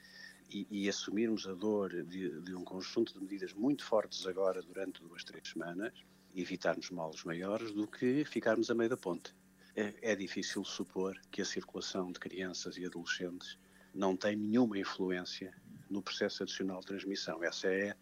e, 0.50 0.68
e 0.70 0.90
assumirmos 0.90 1.48
a 1.48 1.54
dor 1.54 2.04
de, 2.04 2.42
de 2.42 2.56
um 2.56 2.64
conjunto 2.64 3.14
de 3.14 3.20
medidas 3.20 3.54
muito 3.54 3.84
fortes 3.84 4.26
agora 4.26 4.62
durante 4.62 5.02
duas, 5.02 5.24
três 5.24 5.48
semanas 5.50 5.94
e 6.34 6.42
evitarmos 6.42 6.90
males 6.90 7.24
maiores 7.24 7.72
do 7.72 7.88
que 7.88 8.24
ficarmos 8.26 8.70
a 8.70 8.76
meio 8.76 8.90
da 8.90 8.98
ponte. 8.98 9.34
É, 9.76 9.94
é 10.02 10.16
difícil 10.16 10.64
supor 10.64 11.20
que 11.32 11.42
a 11.42 11.46
circulação 11.46 12.12
de 12.12 12.20
crianças 12.20 12.78
e 12.78 12.86
adolescentes 12.86 13.58
não 13.94 14.16
tem 14.16 14.36
nenhuma 14.36 14.78
influência 14.78 15.54
no 15.90 16.02
processo 16.02 16.44
adicional 16.44 16.80
de 16.82 16.88
transmissão. 16.88 17.44
Essa 17.44 17.68
é, 17.68 17.96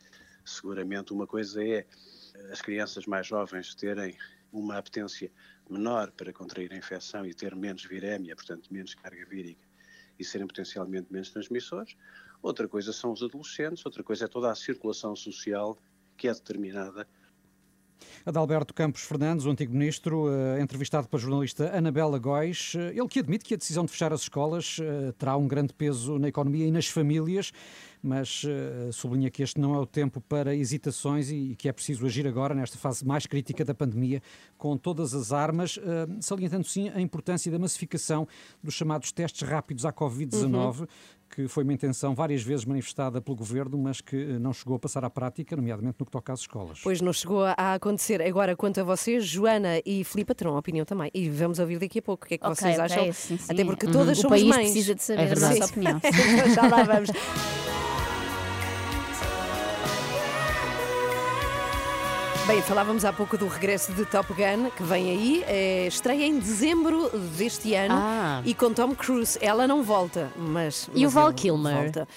seguramente, 0.43 1.13
uma 1.13 1.27
coisa 1.27 1.63
é 1.63 1.85
as 2.51 2.61
crianças 2.61 3.05
mais 3.05 3.27
jovens 3.27 3.73
terem 3.75 4.17
uma 4.51 4.77
apetência 4.77 5.31
menor 5.69 6.11
para 6.11 6.31
contrair 6.31 6.71
a 6.73 6.77
infecção 6.77 7.25
e 7.25 7.33
ter 7.33 7.55
menos 7.55 7.83
virémia, 7.85 8.35
portanto, 8.35 8.71
menos 8.71 8.93
carga 8.95 9.25
vírica 9.25 9.65
e 10.17 10.23
serem 10.23 10.47
potencialmente 10.47 11.11
menos 11.11 11.31
transmissores. 11.31 11.95
Outra 12.41 12.67
coisa 12.67 12.93
são 12.93 13.11
os 13.11 13.23
adolescentes, 13.23 13.85
outra 13.85 14.03
coisa 14.03 14.25
é 14.25 14.27
toda 14.27 14.51
a 14.51 14.55
circulação 14.55 15.15
social 15.15 15.77
que 16.17 16.27
é 16.27 16.33
determinada 16.33 17.07
Adalberto 18.25 18.73
Campos 18.73 19.03
Fernandes, 19.03 19.45
o 19.45 19.51
antigo 19.51 19.71
ministro, 19.71 20.33
eh, 20.33 20.59
entrevistado 20.59 21.07
pela 21.07 21.21
jornalista 21.21 21.77
Anabela 21.77 22.17
Góis, 22.17 22.73
eh, 22.75 22.97
ele 22.97 23.07
que 23.07 23.19
admite 23.19 23.45
que 23.45 23.53
a 23.53 23.57
decisão 23.57 23.85
de 23.85 23.91
fechar 23.91 24.11
as 24.11 24.21
escolas 24.21 24.77
eh, 24.81 25.13
terá 25.15 25.37
um 25.37 25.47
grande 25.47 25.75
peso 25.75 26.17
na 26.17 26.27
economia 26.27 26.65
e 26.65 26.71
nas 26.71 26.87
famílias, 26.87 27.51
mas 28.01 28.45
sublinha 28.93 29.31
que 29.31 29.41
este 29.41 29.59
não 29.59 29.73
é 29.73 29.79
o 29.79 29.85
tempo 29.85 30.21
para 30.21 30.55
hesitações 30.55 31.31
e 31.31 31.55
que 31.57 31.67
é 31.67 31.71
preciso 31.71 32.05
agir 32.05 32.27
agora, 32.27 32.53
nesta 32.53 32.77
fase 32.77 33.03
mais 33.03 33.25
crítica 33.25 33.65
da 33.65 33.73
pandemia, 33.73 34.21
com 34.59 34.77
todas 34.77 35.15
as 35.15 35.33
armas, 35.33 35.79
salientando 36.21 36.67
sim 36.67 36.89
a 36.89 37.01
importância 37.01 37.51
da 37.51 37.57
massificação 37.57 38.27
dos 38.61 38.75
chamados 38.75 39.11
testes 39.11 39.41
rápidos 39.47 39.87
à 39.87 39.91
Covid-19, 39.91 40.87
que 41.35 41.47
foi 41.49 41.63
uma 41.63 41.73
intenção 41.73 42.15
várias 42.15 42.41
vezes 42.41 42.63
manifestada 42.63 43.19
pelo 43.21 43.35
governo, 43.35 43.77
mas 43.77 43.99
que 43.99 44.15
eh, 44.15 44.39
não 44.39 44.53
chegou 44.53 44.77
a 44.77 44.79
passar 44.79 45.03
à 45.03 45.09
prática, 45.09 45.53
nomeadamente 45.55 45.97
no 45.99 46.05
que 46.05 46.11
toca 46.11 46.31
às 46.31 46.39
escolas. 46.39 46.79
Pois 46.81 47.01
não 47.01 47.11
chegou 47.11 47.43
a 47.43 47.73
acontecer. 47.75 48.21
Agora, 48.21 48.55
quanto 48.55 48.79
a 48.79 48.83
vocês, 48.85 49.25
Joana 49.25 49.81
e 49.85 50.03
Filipe 50.05 50.33
terão 50.33 50.57
opinião 50.57 50.85
também. 50.85 51.11
E 51.13 51.29
vamos 51.29 51.59
ouvir 51.59 51.77
daqui 51.77 51.99
a 51.99 52.01
pouco 52.01 52.25
o 52.25 52.27
que 52.27 52.35
é 52.35 52.37
que 52.37 52.45
Ok, 52.45 52.55
vocês 52.55 52.75
ok, 52.79 52.85
acham. 52.85 53.13
sim, 53.13 53.37
sim. 53.37 53.51
Até 53.51 53.65
porque 53.65 53.85
Uhum. 53.87 53.91
todas 53.91 54.17
O 54.17 54.21
somos 54.21 54.37
país 54.39 54.47
mães. 54.55 54.71
precisa 54.71 54.95
de 54.95 55.03
saber 55.03 55.21
É 55.23 55.31
a 55.33 55.35
nossa 55.35 55.65
opinião. 55.65 55.99
Já 56.55 56.67
lá 56.67 56.83
vamos. 56.83 57.09
Bem, 62.47 62.61
falávamos 62.61 63.03
há 63.03 63.11
pouco 63.11 63.35
do 63.39 63.47
regresso 63.47 63.91
de 63.93 64.05
Top 64.05 64.31
Gun, 64.31 64.69
que 64.69 64.83
vem 64.83 65.09
aí, 65.09 65.43
é, 65.47 65.87
estreia 65.87 66.25
em 66.25 66.37
dezembro 66.37 67.09
deste 67.35 67.73
ano 67.73 67.95
Ah. 67.97 68.41
e 68.45 68.53
com 68.53 68.71
Tom 68.71 68.93
Cruise. 68.93 69.37
Ela 69.41 69.67
não 69.67 69.81
volta, 69.81 70.31
mas. 70.37 70.87
E 70.93 70.99
o 70.99 71.03
mas 71.05 71.13
Val 71.13 71.27
ele 71.29 71.35
Kilmer? 71.35 71.73
Volta. 71.83 72.07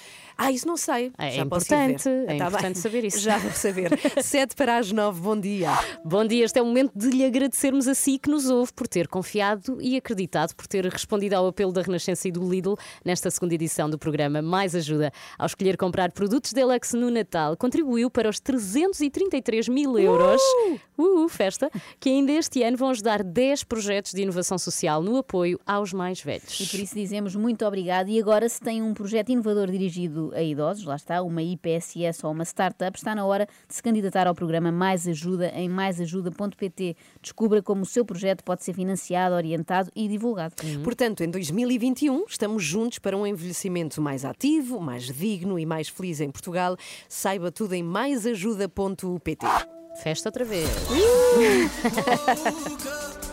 Ah, 0.41 0.53
isso 0.53 0.65
não 0.65 0.77
sei. 0.77 1.11
É 1.17 1.31
Já 1.31 1.41
importante, 1.43 2.07
é 2.07 2.25
Tá 2.37 2.47
importante 2.47 2.61
bem. 2.61 2.73
saber 2.75 3.03
isso. 3.03 3.19
Já 3.19 3.37
vou 3.37 3.51
saber. 3.51 3.91
Sete 4.23 4.55
para 4.55 4.77
as 4.77 4.89
nove, 4.89 5.19
bom 5.19 5.37
dia. 5.37 5.69
Bom 6.05 6.25
dia, 6.25 6.45
este 6.45 6.57
é 6.57 6.61
o 6.61 6.65
momento 6.65 6.93
de 6.95 7.09
lhe 7.09 7.25
agradecermos 7.25 7.89
a 7.89 7.93
si 7.93 8.17
que 8.17 8.29
nos 8.29 8.49
ouve 8.49 8.71
por 8.71 8.87
ter 8.87 9.09
confiado 9.09 9.77
e 9.81 9.97
acreditado, 9.97 10.55
por 10.55 10.65
ter 10.65 10.85
respondido 10.85 11.35
ao 11.35 11.45
apelo 11.45 11.73
da 11.73 11.81
Renascença 11.81 12.25
e 12.29 12.31
do 12.31 12.49
Lidl 12.49 12.75
nesta 13.03 13.29
segunda 13.29 13.53
edição 13.53 13.89
do 13.89 13.99
programa 13.99 14.41
Mais 14.41 14.73
Ajuda. 14.75 15.11
Ao 15.37 15.45
escolher 15.45 15.75
comprar 15.75 16.13
produtos 16.13 16.53
Deluxe 16.53 16.95
no 16.95 17.09
Natal, 17.11 17.57
contribuiu 17.57 18.09
para 18.09 18.29
os 18.29 18.39
333 18.39 19.67
mil 19.67 19.99
euros, 19.99 20.41
uh! 20.97 21.27
festa, 21.27 21.69
que 21.99 22.07
ainda 22.09 22.31
este 22.31 22.63
ano 22.63 22.77
vão 22.77 22.91
ajudar 22.91 23.23
10 23.23 23.65
projetos 23.65 24.13
de 24.13 24.21
inovação 24.21 24.57
social 24.57 25.03
no 25.03 25.17
apoio 25.17 25.59
aos 25.65 25.91
mais 25.91 26.21
velhos. 26.21 26.59
E 26.61 26.65
por 26.65 26.79
isso 26.79 26.95
dizemos 26.95 27.35
muito 27.35 27.65
obrigado. 27.65 28.07
E 28.07 28.17
agora, 28.17 28.47
se 28.47 28.61
tem 28.61 28.81
um 28.81 28.93
projeto 28.93 29.29
inovador 29.33 29.69
dirigido 29.69 30.28
a 30.33 30.41
idosos, 30.41 30.85
lá 30.85 30.95
está, 30.95 31.21
uma 31.21 31.41
IPSS 31.41 32.25
ou 32.25 32.31
uma 32.31 32.43
startup, 32.43 32.97
está 32.97 33.15
na 33.15 33.25
hora 33.25 33.47
de 33.67 33.75
se 33.75 33.83
candidatar 33.83 34.27
ao 34.27 34.35
programa 34.35 34.71
Mais 34.71 35.07
Ajuda 35.07 35.51
em 35.55 35.69
maisajuda.pt. 35.69 36.95
Descubra 37.21 37.61
como 37.61 37.83
o 37.83 37.85
seu 37.85 38.05
projeto 38.05 38.43
pode 38.43 38.63
ser 38.63 38.73
financiado, 38.73 39.35
orientado 39.35 39.91
e 39.95 40.07
divulgado. 40.07 40.55
Portanto, 40.83 41.23
em 41.23 41.29
2021, 41.29 42.25
estamos 42.27 42.63
juntos 42.63 42.99
para 42.99 43.17
um 43.17 43.25
envelhecimento 43.25 44.01
mais 44.01 44.25
ativo, 44.25 44.79
mais 44.79 45.03
digno 45.03 45.59
e 45.59 45.65
mais 45.65 45.89
feliz 45.89 46.21
em 46.21 46.29
Portugal. 46.29 46.75
Saiba 47.07 47.51
tudo 47.51 47.73
em 47.73 47.83
maisajuda.pt. 47.83 49.45
Festa 50.01 50.29
outra 50.29 50.45
vez. 50.45 50.69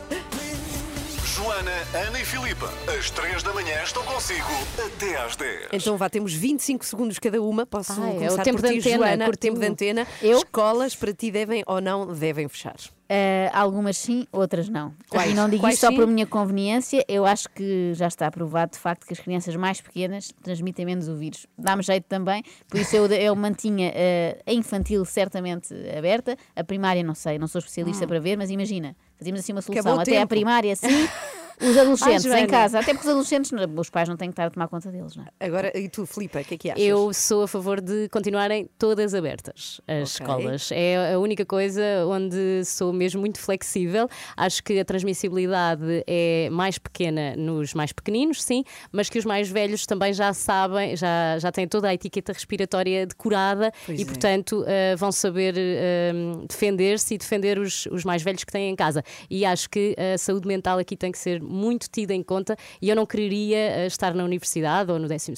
Joana, 1.46 1.70
Ana 2.08 2.20
e 2.20 2.24
Filipa, 2.24 2.68
às 2.98 3.08
3 3.10 3.40
da 3.44 3.54
manhã 3.54 3.80
estão 3.84 4.02
consigo 4.02 4.48
até 4.84 5.16
às 5.16 5.36
10. 5.36 5.68
Então 5.74 5.96
vá, 5.96 6.10
temos 6.10 6.32
25 6.32 6.84
segundos 6.84 7.20
cada 7.20 7.40
uma. 7.40 7.64
Posso 7.64 7.92
Ah, 7.92 8.06
é 8.06 8.10
o 8.10 8.14
começar 8.14 8.42
tempo 8.42 8.60
por 8.60 8.66
de 8.68 8.72
ti, 8.72 8.88
antena, 8.88 9.06
Joana? 9.06 9.24
curtinho. 9.26 9.52
Tempo 9.54 9.60
de 9.64 9.66
antena. 9.72 10.06
Escolas 10.20 10.96
para 10.96 11.12
ti 11.12 11.30
devem 11.30 11.62
ou 11.64 11.80
não 11.80 12.12
devem 12.12 12.48
fechar? 12.48 12.74
Uh, 13.08 13.48
algumas 13.52 13.96
sim, 13.96 14.26
outras 14.32 14.68
não. 14.68 14.92
Quais? 15.08 15.30
E 15.30 15.34
não 15.34 15.48
digo 15.48 15.62
Quais 15.62 15.74
isto 15.74 15.86
só 15.86 15.94
por 15.94 16.06
minha 16.08 16.26
conveniência, 16.26 17.04
eu 17.06 17.24
acho 17.24 17.48
que 17.50 17.92
já 17.94 18.08
está 18.08 18.28
provado 18.32 18.72
de 18.72 18.78
facto 18.78 19.06
que 19.06 19.12
as 19.12 19.20
crianças 19.20 19.54
mais 19.54 19.80
pequenas 19.80 20.32
transmitem 20.42 20.84
menos 20.84 21.06
o 21.08 21.14
vírus. 21.14 21.46
Dá-me 21.56 21.82
jeito 21.84 22.04
também, 22.08 22.42
por 22.68 22.80
isso 22.80 22.96
eu, 22.96 23.06
eu 23.06 23.36
mantinha 23.36 23.90
uh, 23.90 24.42
a 24.44 24.52
infantil 24.52 25.04
certamente 25.04 25.72
aberta, 25.96 26.36
a 26.56 26.64
primária 26.64 27.02
não 27.04 27.14
sei, 27.14 27.38
não 27.38 27.46
sou 27.46 27.60
especialista 27.60 28.04
Hum. 28.04 28.08
para 28.08 28.18
ver, 28.18 28.36
mas 28.36 28.50
imagina, 28.50 28.96
fazíamos 29.16 29.40
assim 29.40 29.52
uma 29.52 29.60
Acabou 29.60 29.82
solução 29.82 30.00
até 30.00 30.10
tempo. 30.10 30.28
primária 30.28 30.74
sim, 30.74 30.88
Os 31.60 31.76
adolescentes 31.76 32.26
Ai, 32.26 32.42
em 32.42 32.46
casa, 32.46 32.78
até 32.78 32.92
porque 32.92 33.06
os 33.06 33.10
adolescentes, 33.10 33.50
os 33.76 33.90
pais 33.90 34.08
não 34.08 34.16
têm 34.16 34.28
que 34.28 34.32
estar 34.32 34.46
a 34.46 34.50
tomar 34.50 34.68
conta 34.68 34.90
deles, 34.90 35.16
não 35.16 35.24
é? 35.24 35.46
Agora, 35.46 35.76
e 35.76 35.88
tu, 35.88 36.04
Filipe, 36.06 36.38
o 36.38 36.44
que 36.44 36.54
é 36.54 36.58
que 36.58 36.70
achas? 36.70 36.82
Eu 36.82 37.12
sou 37.14 37.44
a 37.44 37.48
favor 37.48 37.80
de 37.80 38.08
continuarem 38.10 38.68
todas 38.78 39.14
abertas 39.14 39.80
as 39.86 40.14
Ok. 40.14 40.26
escolas. 40.26 40.70
É 40.72 41.14
a 41.14 41.18
única 41.18 41.44
coisa 41.46 41.82
onde 42.06 42.64
sou 42.64 42.92
mesmo 42.92 43.20
muito 43.20 43.38
flexível. 43.40 44.08
Acho 44.36 44.62
que 44.62 44.78
a 44.78 44.84
transmissibilidade 44.84 46.04
é 46.06 46.48
mais 46.50 46.78
pequena 46.78 47.34
nos 47.36 47.74
mais 47.74 47.92
pequeninos, 47.92 48.42
sim, 48.42 48.62
mas 48.92 49.08
que 49.08 49.18
os 49.18 49.24
mais 49.24 49.48
velhos 49.48 49.86
também 49.86 50.12
já 50.12 50.32
sabem, 50.32 50.96
já, 50.96 51.38
já 51.38 51.50
têm 51.50 51.66
toda 51.66 51.88
a 51.88 51.94
etiqueta 51.94 52.32
respiratória 52.32 53.06
decorada 53.06 53.72
Pois 53.84 53.98
e, 53.98 54.02
é. 54.02 54.06
portanto, 54.06 54.64
eh, 54.66 54.94
vão 54.96 55.10
saber 55.10 55.54
eh, 55.56 56.12
defender-se 56.48 57.14
e 57.14 57.18
defender 57.18 57.58
os, 57.58 57.86
os 57.86 58.04
mais 58.04 58.22
velhos 58.22 58.44
que 58.44 58.52
têm 58.52 58.70
em 58.70 58.76
casa. 58.76 59.02
E 59.30 59.44
acho 59.44 59.68
que 59.70 59.94
a 60.14 60.18
saúde 60.18 60.46
mental 60.46 60.78
aqui 60.78 60.96
tem 60.96 61.10
que 61.10 61.18
ser 61.18 61.40
muito 61.46 61.88
tida 61.90 62.14
em 62.14 62.22
conta 62.22 62.56
e 62.80 62.88
eu 62.88 62.96
não 62.96 63.06
quereria 63.06 63.56
eh, 63.56 63.86
estar 63.86 64.14
na 64.14 64.24
universidade 64.24 64.90
ou 64.90 64.98
no 64.98 65.08
12 65.08 65.32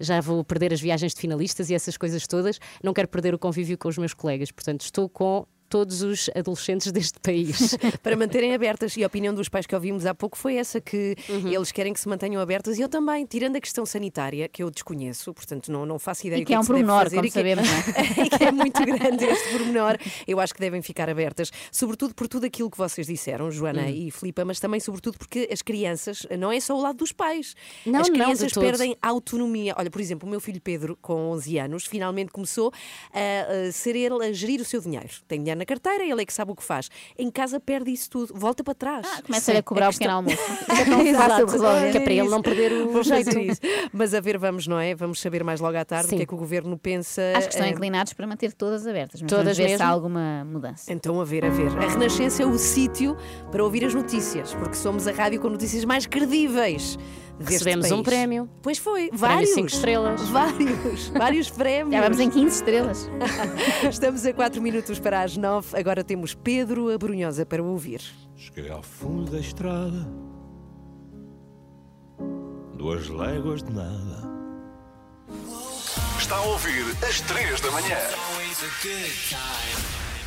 já 0.00 0.20
vou 0.20 0.44
perder 0.44 0.72
as 0.72 0.80
viagens 0.80 1.14
de 1.14 1.20
finalistas 1.20 1.70
e 1.70 1.74
essas 1.74 1.96
coisas 1.96 2.26
todas, 2.26 2.58
não 2.82 2.92
quero 2.92 3.08
perder 3.08 3.34
o 3.34 3.38
convívio 3.38 3.78
com 3.78 3.88
os 3.88 3.98
meus 3.98 4.14
colegas, 4.14 4.50
portanto 4.50 4.82
estou 4.82 5.08
com 5.08 5.46
todos 5.68 6.02
os 6.02 6.30
adolescentes 6.34 6.90
deste 6.92 7.18
país. 7.20 7.76
para 8.02 8.16
manterem 8.16 8.54
abertas. 8.54 8.96
E 8.96 9.04
a 9.04 9.06
opinião 9.06 9.34
dos 9.34 9.48
pais 9.48 9.66
que 9.66 9.74
ouvimos 9.74 10.06
há 10.06 10.14
pouco 10.14 10.36
foi 10.36 10.56
essa: 10.56 10.80
que 10.80 11.14
Uhum. 11.28 11.48
eles 11.52 11.70
querem 11.72 11.92
que 11.92 12.00
se 12.00 12.08
mantenham 12.08 12.40
abertas. 12.40 12.78
E 12.78 12.82
eu 12.82 12.88
também, 12.88 13.24
tirando 13.26 13.56
a 13.56 13.60
questão 13.60 13.84
sanitária, 13.86 14.48
que 14.48 14.62
eu 14.62 14.70
desconheço, 14.70 15.32
portanto 15.34 15.70
não, 15.70 15.84
não 15.86 15.98
faço 15.98 16.26
ideia 16.26 16.40
E 16.40 16.44
do 16.44 16.46
que 16.46 16.54
é 16.54 16.58
um 16.58 16.62
se 16.62 16.68
deve 16.68 16.80
pormenor, 16.84 17.04
fazer 17.04 17.16
como 17.16 17.26
e 17.26 17.30
que- 17.30 17.34
sabemos, 17.34 17.64
não 17.68 18.24
e 18.24 18.30
que 18.30 18.44
é 18.44 18.52
muito 18.52 18.84
grande 18.84 19.24
este 19.24 19.48
pormenor. 19.50 19.98
Eu 20.26 20.40
acho 20.40 20.54
que 20.54 20.60
devem 20.60 20.80
ficar 20.82 21.08
abertas, 21.10 21.50
sobretudo 21.70 22.14
por 22.14 22.28
tudo 22.28 22.46
aquilo 22.46 22.70
que 22.70 22.78
vocês 22.78 23.06
disseram, 23.06 23.50
Joana 23.50 23.82
Hum. 23.82 23.88
e 23.90 24.10
Filipa, 24.10 24.44
mas 24.44 24.58
também, 24.60 24.80
sobretudo, 24.80 25.18
porque 25.18 25.48
as 25.52 25.62
crianças, 25.62 26.26
não 26.38 26.50
é 26.50 26.58
só 26.60 26.76
o 26.76 26.80
lado 26.80 26.96
dos 26.98 27.12
pais. 27.12 27.54
Não, 27.86 28.00
as 28.00 28.08
não, 28.08 28.14
crianças 28.14 28.52
todo. 28.52 28.64
perdem 28.64 28.96
autonomia. 29.02 29.74
Olha, 29.76 29.90
por 29.90 30.00
exemplo, 30.00 30.26
o 30.26 30.30
meu 30.30 30.40
filho 30.40 30.60
Pedro, 30.60 30.96
com 31.00 31.30
11 31.30 31.58
anos, 31.58 31.86
finalmente 31.86 32.30
começou 32.32 32.72
a, 33.12 33.68
a 33.68 33.72
ser 33.72 33.96
ele 33.96 34.24
a 34.24 34.32
gerir 34.32 34.60
o 34.60 34.64
seu 34.64 34.80
dinheiro. 34.80 35.08
Tem 35.26 35.38
dinheiro 35.38 35.57
na 35.58 35.66
carteira, 35.66 36.04
ele 36.04 36.22
é 36.22 36.24
que 36.24 36.32
sabe 36.32 36.52
o 36.52 36.54
que 36.54 36.62
faz. 36.62 36.88
Em 37.18 37.30
casa 37.30 37.60
perde 37.60 37.90
isso 37.90 38.08
tudo, 38.08 38.32
volta 38.34 38.64
para 38.64 38.74
trás. 38.74 39.06
Começa-lhe 39.26 39.58
a 39.58 39.62
cobrar 39.62 39.88
o 39.90 39.92
pequeno 39.92 40.14
almoço. 40.14 40.38
É 40.68 40.84
tão 40.84 40.98
fácil 40.98 41.02
de 41.04 41.08
Exato. 41.08 41.46
resolver. 41.52 41.90
Que 41.92 41.98
é 41.98 42.00
para 42.00 42.12
ele 42.12 42.28
não 42.28 42.42
perder 42.42 42.72
o 42.72 42.92
Vou 42.92 43.04
fazer 43.04 43.32
jeito. 43.32 43.52
isso. 43.52 43.60
Mas 43.92 44.14
a 44.14 44.20
ver, 44.20 44.38
vamos, 44.38 44.66
não 44.66 44.78
é? 44.78 44.94
Vamos 44.94 45.20
saber 45.20 45.42
mais 45.42 45.60
logo 45.60 45.76
à 45.76 45.84
tarde 45.84 46.06
o 46.06 46.10
Sim. 46.10 46.16
que 46.18 46.22
é 46.22 46.26
que 46.26 46.34
o 46.34 46.36
governo 46.36 46.78
pensa. 46.78 47.22
Acho 47.36 47.48
que 47.48 47.54
estão 47.54 47.66
eh, 47.66 47.70
inclinados 47.70 48.12
para 48.12 48.26
manter 48.26 48.52
todas 48.52 48.86
abertas, 48.86 49.20
mas 49.20 49.28
Todas 49.28 49.56
vamos 49.56 49.58
ver 49.58 49.76
se 49.76 49.82
há 49.82 49.88
alguma 49.88 50.44
mudança. 50.44 50.92
Então, 50.92 51.20
a 51.20 51.24
ver, 51.24 51.44
a 51.44 51.50
ver. 51.50 51.68
A 51.78 51.88
Renascença 51.88 52.42
é 52.42 52.46
o 52.46 52.56
sítio 52.58 53.16
para 53.50 53.62
ouvir 53.64 53.84
as 53.84 53.94
notícias, 53.94 54.54
porque 54.54 54.74
somos 54.74 55.06
a 55.08 55.12
rádio 55.12 55.40
com 55.40 55.48
notícias 55.48 55.84
mais 55.84 56.06
credíveis. 56.06 56.96
Recebemos 57.40 57.86
um 57.90 58.02
país. 58.02 58.04
prémio. 58.04 58.48
Pois 58.62 58.78
foi, 58.78 59.08
Prémio 59.08 59.18
vários. 59.18 59.50
cinco 59.50 59.66
estrelas. 59.68 60.20
Vários, 60.28 61.08
vários 61.08 61.50
prémios. 61.50 61.92
Já 61.94 62.00
vamos 62.00 62.20
em 62.20 62.30
15 62.30 62.56
estrelas. 62.56 63.10
Estamos 63.88 64.24
a 64.26 64.32
4 64.32 64.60
minutos 64.60 64.98
para 64.98 65.22
as 65.22 65.36
9. 65.36 65.78
Agora 65.78 66.02
temos 66.02 66.34
Pedro 66.34 66.90
Abrunhosa 66.92 67.46
para 67.46 67.62
ouvir. 67.62 68.00
Cheguei 68.36 68.70
ao 68.70 68.82
fundo 68.82 69.30
da 69.30 69.38
estrada, 69.38 70.08
duas 72.74 73.08
léguas 73.08 73.62
de 73.62 73.72
nada. 73.72 74.28
Está 76.18 76.36
a 76.36 76.42
ouvir 76.42 76.84
às 77.08 77.20
3 77.22 77.60
da 77.60 77.70
manhã. 77.70 77.96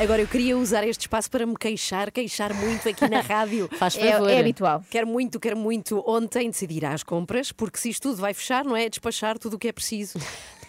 Agora 0.01 0.21
eu 0.21 0.27
queria 0.27 0.57
usar 0.57 0.85
este 0.87 1.01
espaço 1.01 1.29
para 1.29 1.45
me 1.45 1.55
queixar, 1.55 2.09
queixar 2.11 2.53
muito 2.55 2.89
aqui 2.89 3.07
na 3.07 3.19
rádio. 3.21 3.69
Faz 3.77 3.95
É- 3.97 4.11
favor. 4.13 4.29
é 4.31 4.39
habitual. 4.39 4.83
Quero 4.89 5.05
muito, 5.05 5.39
quero 5.39 5.55
muito 5.55 6.03
ontem 6.07 6.49
decidir 6.49 6.77
ir 6.77 6.85
às 6.85 7.03
compras, 7.03 7.51
porque 7.51 7.77
se 7.77 7.89
isto 7.89 8.09
tudo 8.09 8.19
vai 8.19 8.33
fechar, 8.33 8.65
não 8.65 8.75
é? 8.75 8.89
Despachar 8.89 9.37
tudo 9.37 9.55
o 9.55 9.59
que 9.59 9.67
é 9.67 9.71
preciso. 9.71 10.17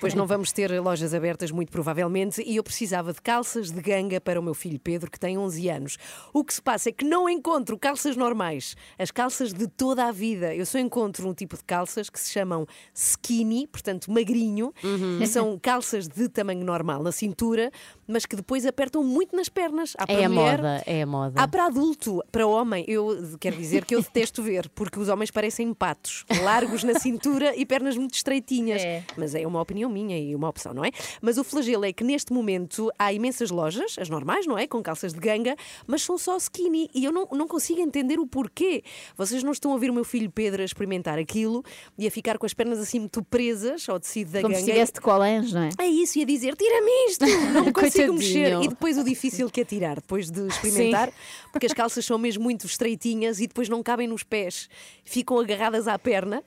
Depois 0.03 0.15
não 0.15 0.27
vamos 0.27 0.51
ter 0.51 0.81
lojas 0.81 1.15
abertas, 1.15 1.53
muito 1.53 1.71
provavelmente, 1.71 2.43
e 2.45 2.57
eu 2.57 2.65
precisava 2.65 3.13
de 3.13 3.23
calças 3.23 3.71
de 3.71 3.81
ganga 3.81 4.21
para 4.21 4.41
o 4.41 4.43
meu 4.43 4.53
filho 4.53 4.81
Pedro, 4.81 5.09
que 5.09 5.19
tem 5.21 5.39
11 5.39 5.69
anos. 5.69 5.97
O 6.33 6.43
que 6.43 6.53
se 6.53 6.61
passa 6.61 6.89
é 6.89 6.93
que 6.93 7.05
não 7.05 7.29
encontro 7.29 7.79
calças 7.79 8.17
normais, 8.17 8.75
as 8.99 9.13
calças 9.13 9.53
de 9.53 9.69
toda 9.69 10.07
a 10.07 10.11
vida. 10.11 10.53
Eu 10.57 10.67
só 10.67 10.81
encontro 10.81 11.29
um 11.29 11.33
tipo 11.33 11.57
de 11.57 11.63
calças 11.63 12.11
que 12.11 12.19
se 12.19 12.33
chamam 12.33 12.67
skinny, 12.93 13.69
portanto 13.69 14.11
magrinho, 14.11 14.73
Uhum. 14.83 15.25
são 15.27 15.57
calças 15.57 16.09
de 16.09 16.29
tamanho 16.29 16.65
normal 16.65 17.01
na 17.01 17.13
cintura, 17.13 17.71
mas 18.05 18.27
que 18.27 18.35
depois 18.35 18.67
apertam 18.67 19.05
muito 19.05 19.37
nas 19.37 19.49
pernas. 19.49 19.95
Há 19.97 20.05
para 20.05 20.21
É 20.21 20.25
a 20.25 20.29
mulher, 20.29 20.59
moda, 20.59 20.83
é 20.85 21.03
a 21.03 21.07
moda. 21.07 21.41
Há 21.41 21.47
para 21.47 21.67
adulto, 21.67 22.21
para 22.33 22.45
homem, 22.45 22.85
eu 22.89 23.37
quero 23.39 23.57
dizer 23.57 23.85
que 23.85 23.95
eu 23.95 24.03
detesto 24.03 24.43
ver, 24.43 24.69
porque 24.71 24.99
os 24.99 25.09
homens 25.09 25.31
parecem 25.31 25.73
patos, 25.73 26.25
largos 26.43 26.83
na 26.83 26.99
cintura 26.99 27.55
e 27.57 27.65
pernas 27.65 27.97
muito 27.97 28.15
estreitinhas. 28.15 28.83
Mas 29.17 29.35
é 29.37 29.47
uma 29.47 29.61
opinião 29.61 29.92
minha 29.93 30.19
e 30.19 30.35
uma 30.35 30.49
opção, 30.49 30.75
não 30.75 30.85
é? 30.85 30.91
Mas 31.21 31.39
o 31.39 31.45
flagelo 31.45 31.85
é 31.85 31.93
que 31.93 32.03
neste 32.03 32.33
momento 32.33 32.91
há 32.99 33.13
imensas 33.13 33.51
lojas, 33.51 33.97
as 33.99 34.09
normais, 34.09 34.47
não 34.47 34.59
é? 34.59 34.67
Com 34.67 34.83
calças 34.83 35.13
de 35.13 35.21
ganga, 35.21 35.55
mas 35.87 36.03
são 36.03 36.19
só 36.19 36.37
skinny 36.37 36.89
e 36.95 37.05
eu 37.05 37.13
não, 37.13 37.29
não 37.33 37.47
consigo 37.47 37.81
entender 37.81 38.19
o 38.19 38.27
porquê. 38.27 38.83
Vocês 39.17 39.43
não 39.43 39.53
estão 39.53 39.75
a 39.75 39.79
ver 39.79 39.91
o 39.91 39.95
meu 39.95 40.05
filho 40.05 40.31
Pedro 40.31 40.63
a 40.63 40.65
experimentar 40.65 41.19
aquilo 41.19 41.63
e 41.99 42.07
a 42.07 42.11
ficar 42.11 42.39
com 42.39 42.47
as 42.47 42.55
pernas 42.55 42.79
assim 42.79 42.99
muito 42.99 43.23
presas 43.23 43.89
ao 43.89 44.01
tecido 44.01 44.33
da 44.33 44.41
Como 44.41 44.55
ganga. 44.55 44.65
se 44.65 44.71
estivesse 44.71 44.93
de 44.95 45.01
colange, 45.01 45.55
não 45.55 45.63
é? 45.63 45.69
É 45.79 45.87
isso, 45.87 46.19
e 46.19 46.23
a 46.23 46.25
dizer: 46.25 46.57
tira-me 46.57 46.91
isto, 47.09 47.25
não 47.53 47.71
consigo 47.73 48.13
mexer. 48.15 48.61
E 48.63 48.69
depois 48.69 48.97
o 48.99 49.05
difícil 49.05 49.51
que 49.51 49.61
é 49.61 49.65
tirar, 49.65 49.97
depois 49.97 50.31
de 50.31 50.47
experimentar, 50.47 51.13
porque 51.53 51.67
as 51.67 51.73
calças 51.73 52.05
são 52.05 52.19
mesmo 52.19 52.43
muito 52.43 52.67
estreitinhas 52.67 53.41
e 53.41 53.47
depois 53.47 53.69
não 53.69 53.83
cabem 53.83 54.09
nos 54.09 54.23
pés, 54.23 54.69
ficam 55.05 55.39
agarradas 55.39 55.87
à 55.89 55.99
perna. 55.99 56.43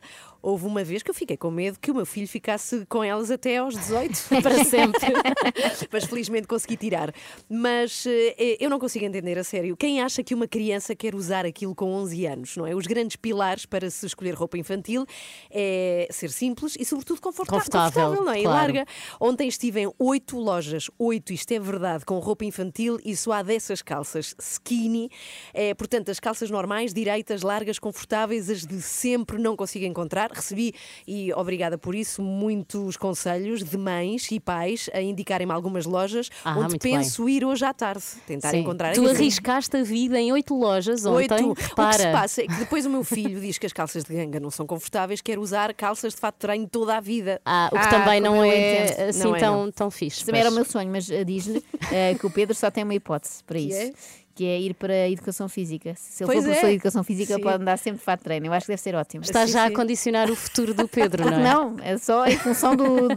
Houve 0.47 0.67
uma 0.67 0.83
vez 0.83 1.01
que 1.01 1.09
eu 1.09 1.13
fiquei 1.15 1.35
com 1.35 1.49
medo 1.49 1.79
que 1.79 1.89
o 1.89 1.95
meu 1.95 2.05
filho 2.05 2.27
ficasse 2.27 2.85
com 2.85 3.03
elas 3.03 3.31
até 3.31 3.57
aos 3.57 3.73
18, 3.73 4.13
Para 4.43 4.63
sempre. 4.63 5.01
Mas 5.91 6.03
felizmente 6.05 6.45
consegui 6.47 6.77
tirar. 6.77 7.11
Mas 7.49 8.05
eh, 8.05 8.57
eu 8.59 8.69
não 8.69 8.77
consigo 8.77 9.03
entender 9.05 9.39
a 9.39 9.43
sério. 9.43 9.75
Quem 9.75 10.01
acha 10.03 10.21
que 10.23 10.35
uma 10.35 10.47
criança 10.47 10.95
quer 10.95 11.15
usar 11.15 11.47
aquilo 11.47 11.73
com 11.73 11.91
11 11.95 12.25
anos, 12.27 12.57
não 12.57 12.67
é? 12.67 12.75
Os 12.75 12.85
grandes 12.85 13.15
pilares 13.15 13.65
para 13.65 13.89
se 13.89 14.05
escolher 14.05 14.35
roupa 14.35 14.55
infantil 14.55 15.03
é 15.49 16.07
ser 16.11 16.29
simples 16.29 16.75
e, 16.79 16.85
sobretudo, 16.85 17.19
conforta- 17.21 17.51
Confortável, 17.51 18.13
não 18.23 18.31
é? 18.31 18.39
E 18.39 18.43
claro. 18.43 18.57
larga. 18.57 18.85
Ontem 19.19 19.47
estive 19.47 19.79
em 19.81 19.91
oito 19.97 20.37
lojas, 20.37 20.91
oito, 20.99 21.33
isto 21.33 21.51
é 21.53 21.59
verdade, 21.59 22.05
com 22.05 22.19
roupa 22.19 22.45
infantil 22.45 22.99
e 23.03 23.15
só 23.15 23.31
há 23.31 23.41
dessas 23.41 23.81
calças 23.81 24.35
skinny. 24.39 25.09
É, 25.53 25.73
portanto, 25.73 26.11
as 26.11 26.19
calças 26.19 26.51
normais, 26.51 26.93
direitas, 26.93 27.41
largas, 27.41 27.79
confortáveis, 27.79 28.47
as 28.47 28.63
de 28.65 28.79
sempre 28.79 29.39
não 29.39 29.55
consigo 29.55 29.85
encontrar. 29.85 30.34
Recebi, 30.35 30.73
e 31.07 31.31
obrigada 31.33 31.77
por 31.77 31.95
isso, 31.95 32.21
muitos 32.21 32.97
conselhos 32.97 33.63
de 33.63 33.77
mães 33.77 34.29
e 34.31 34.39
pais 34.39 34.89
a 34.93 35.01
indicarem-me 35.01 35.51
algumas 35.53 35.85
lojas 35.85 36.29
Ah, 36.43 36.57
onde 36.57 36.77
penso 36.77 37.27
ir 37.29 37.43
hoje 37.45 37.63
à 37.65 37.73
tarde, 37.73 38.03
tentar 38.27 38.51
Sim. 38.51 38.57
encontrar 38.59 38.93
Tu 38.93 39.07
arriscaste 39.07 39.75
a 39.77 39.83
vida 39.83 40.19
em 40.19 40.31
oito 40.31 40.55
lojas 40.57 41.05
ontem. 41.05 41.33
Oito. 41.33 41.51
O 41.51 41.55
que 41.55 41.63
Repara. 41.63 41.93
se 41.97 42.11
passa 42.11 42.41
é 42.43 42.47
que 42.47 42.55
depois 42.55 42.85
o 42.85 42.89
meu 42.89 43.03
filho 43.03 43.39
diz 43.39 43.57
que 43.57 43.65
as 43.65 43.73
calças 43.73 44.03
de 44.03 44.13
ganga 44.13 44.39
não 44.39 44.51
são 44.51 44.65
confortáveis, 44.67 45.21
quer 45.21 45.39
usar 45.39 45.73
calças 45.73 46.13
de 46.13 46.19
fato 46.19 46.35
de 46.35 46.39
treino 46.39 46.67
toda 46.67 46.97
a 46.97 46.99
vida. 46.99 47.41
Ah, 47.45 47.69
o 47.71 47.79
que 47.79 47.89
também 47.89 48.19
não 48.19 48.43
é 48.43 49.07
assim 49.09 49.23
Não 49.23 49.35
é, 49.35 49.39
tão, 49.39 49.65
não. 49.65 49.71
tão 49.71 49.91
fixe. 49.91 50.25
Também 50.25 50.41
era 50.41 50.49
o 50.49 50.53
mas- 50.53 50.63
meu 50.63 50.71
sonho, 50.71 50.91
mas 50.91 51.09
eh, 51.09 51.23
diz-lhe 51.23 51.63
eh, 51.91 52.15
que 52.19 52.25
o 52.25 52.29
Pedro 52.31 52.53
só 52.55 52.69
tem 52.69 52.83
uma 52.83 52.93
hipótese 52.95 53.43
para 53.43 53.57
Que 53.59 53.65
isso. 53.65 53.77
é? 53.77 53.93
Que 54.35 54.43
é 54.45 54.59
ir 54.59 54.73
para 54.73 54.91
a 54.91 55.09
educação 55.09 55.47
física. 55.47 55.93
Se 55.95 56.21
ele 56.21 56.25
Pois 56.27 56.39
for 56.39 56.43
professor 56.43 56.65
é. 56.65 56.69
de 56.71 56.75
educação 56.75 57.03
física, 57.05 57.35
Sim. 57.35 57.41
pode 57.41 57.55
andar 57.61 57.77
sempre 57.77 57.99
de 57.99 58.03
fato 58.03 58.21
treino. 58.21 58.45
Eu 58.47 58.51
acho 58.51 58.65
que 58.65 58.71
deve 58.73 58.81
ser 58.81 58.93
ótimo. 58.93 59.23
Está 59.23 59.45
já 59.45 59.65
a 59.65 59.71
condicionar 59.71 60.29
o 60.29 60.35
futuro 60.35 60.73
do 60.73 60.89
Pedro, 60.89 61.23
não 61.31 61.37
é? 61.39 61.41
Não, 61.41 61.75
é 61.81 61.97
só 61.97 62.25
em 62.27 62.37
função 62.37 62.75
do, 62.75 63.07
da, 63.07 63.15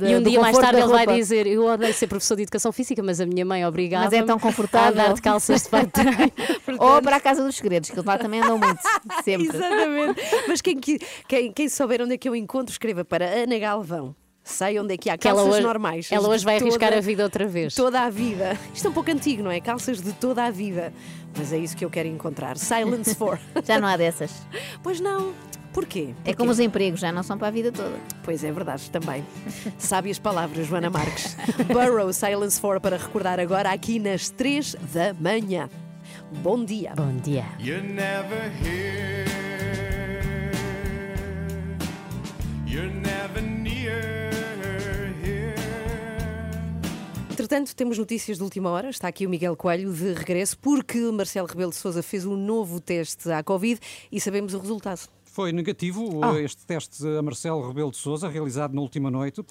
da- 0.00 0.10
E 0.10 0.16
um 0.16 0.20
do 0.20 0.28
dia 0.28 0.40
mais 0.40 0.58
tarde 0.58 0.80
ele 0.80 0.88
vai 0.88 1.04
roupa. 1.06 1.14
dizer: 1.14 1.46
Eu 1.46 1.64
odeio 1.64 1.94
ser 1.94 2.08
professor 2.08 2.34
de 2.34 2.42
educação 2.42 2.72
física, 2.72 3.00
mas 3.04 3.20
a 3.20 3.26
minha 3.26 3.44
mãe 3.44 3.64
obrigava 3.64 4.04
Mas 4.06 4.12
é 4.14 4.22
tão 4.24 4.36
confortável. 4.36 5.00
a 5.00 5.04
andar 5.04 5.14
de 5.14 5.22
calças 5.22 5.62
de 5.62 5.68
fato 5.68 5.86
de 5.86 5.92
treino. 5.92 6.32
Ou 6.82 7.00
para 7.00 7.16
a 7.16 7.20
Casa 7.20 7.44
dos 7.44 7.54
Segredos, 7.54 7.90
que 7.90 8.00
lá 8.00 8.18
também 8.18 8.40
andam 8.40 8.58
muito. 8.58 8.80
Sempre. 9.24 9.46
Exatamente. 9.56 10.20
Mas 10.48 10.60
quem, 10.60 10.76
quem, 11.28 11.52
quem 11.52 11.68
souber 11.68 12.02
onde 12.02 12.14
é 12.14 12.18
que 12.18 12.28
eu 12.28 12.34
encontro, 12.34 12.72
escreva 12.72 13.04
para 13.04 13.26
Ana 13.26 13.58
Galvão. 13.60 14.12
Sei 14.44 14.78
onde 14.80 14.94
é 14.94 14.96
que 14.96 15.08
há 15.08 15.16
Que 15.16 15.28
ela 15.28 15.38
calças 15.38 15.54
hoje- 15.56 15.66
normais. 15.66 16.08
ela 16.10 16.28
hoje 16.28 16.44
vai 16.44 16.56
arriscar 16.56 16.88
toda- 16.88 16.98
a 16.98 17.00
vida 17.00 17.22
outra 17.22 17.46
vez. 17.46 17.74
Toda 17.74 18.00
a 18.00 18.10
vida. 18.10 18.58
Isto 18.74 18.88
é 18.88 18.90
um 18.90 18.92
pouco 18.92 19.10
antigo, 19.10 19.42
não 19.42 19.50
é? 19.50 19.60
Calças 19.60 20.00
de 20.00 20.12
toda 20.14 20.44
a 20.44 20.50
vida. 20.50 20.92
Mas 21.36 21.52
é 21.52 21.58
isso 21.58 21.76
que 21.76 21.84
eu 21.84 21.90
quero 21.90 22.08
encontrar. 22.08 22.56
Silence 22.58 23.14
for. 23.14 23.38
Já 23.64 23.78
não 23.80 23.86
há 23.88 23.96
dessas. 23.96 24.32
Pois 24.82 24.98
não. 25.00 25.32
Porquê? 25.72 26.08
É 26.10 26.12
Porquê? 26.14 26.34
como 26.36 26.50
os 26.50 26.60
empregos, 26.60 27.00
já 27.00 27.10
não 27.10 27.22
são 27.22 27.38
para 27.38 27.48
a 27.48 27.50
vida 27.50 27.72
toda. 27.72 27.94
Pois 28.22 28.44
é 28.44 28.52
verdade, 28.52 28.90
também. 28.90 29.24
Sábias 29.78 30.18
palavras, 30.18 30.66
Joana 30.66 30.90
Marques. 30.90 31.34
Burrow 31.72 32.12
Silence 32.12 32.60
for 32.60 32.78
para 32.78 32.98
recordar 32.98 33.40
agora 33.40 33.70
aqui 33.70 33.98
nas 33.98 34.28
3 34.28 34.76
da 34.92 35.14
manhã. 35.14 35.70
Bom 36.42 36.62
dia. 36.62 36.92
Bom 36.94 37.16
dia. 37.22 37.46
You're 37.58 37.80
never 37.82 38.50
here. 38.62 39.24
You're 42.66 42.90
never 42.92 43.21
Entretanto, 47.54 47.76
temos 47.76 47.98
notícias 47.98 48.38
de 48.38 48.42
última 48.44 48.70
hora. 48.70 48.88
Está 48.88 49.08
aqui 49.08 49.26
o 49.26 49.28
Miguel 49.28 49.54
Coelho 49.54 49.92
de 49.92 50.14
regresso, 50.14 50.56
porque 50.58 50.98
Marcelo 51.12 51.46
Rebelo 51.46 51.68
de 51.68 51.76
Sousa 51.76 52.02
fez 52.02 52.24
um 52.24 52.34
novo 52.34 52.80
teste 52.80 53.30
à 53.30 53.42
Covid 53.42 53.78
e 54.10 54.18
sabemos 54.18 54.54
o 54.54 54.58
resultado. 54.58 55.00
Foi 55.26 55.52
negativo 55.52 56.20
Ah. 56.24 56.40
este 56.40 56.64
teste 56.64 57.06
a 57.06 57.20
Marcelo 57.20 57.66
Rebelo 57.68 57.90
de 57.90 57.98
Sousa, 57.98 58.26
realizado 58.28 58.72
na 58.74 58.80
última 58.80 59.10
noite, 59.10 59.42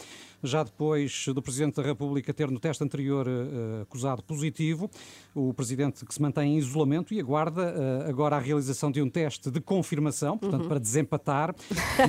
já 0.43 0.63
depois 0.63 1.25
do 1.27 1.41
Presidente 1.43 1.75
da 1.75 1.83
República 1.83 2.33
ter 2.33 2.49
no 2.49 2.59
teste 2.59 2.83
anterior 2.83 3.27
eh, 3.27 3.81
acusado 3.83 4.23
positivo. 4.23 4.89
O 5.35 5.53
Presidente 5.53 6.03
que 6.03 6.13
se 6.13 6.21
mantém 6.21 6.55
em 6.55 6.57
isolamento 6.57 7.13
e 7.13 7.19
aguarda 7.19 7.61
eh, 8.05 8.09
agora 8.09 8.35
a 8.35 8.39
realização 8.39 8.91
de 8.91 8.99
um 9.01 9.09
teste 9.09 9.51
de 9.51 9.59
confirmação, 9.61 10.39
portanto, 10.39 10.63
Uhum. 10.63 10.67
para 10.69 10.79
desempatar. 10.79 11.55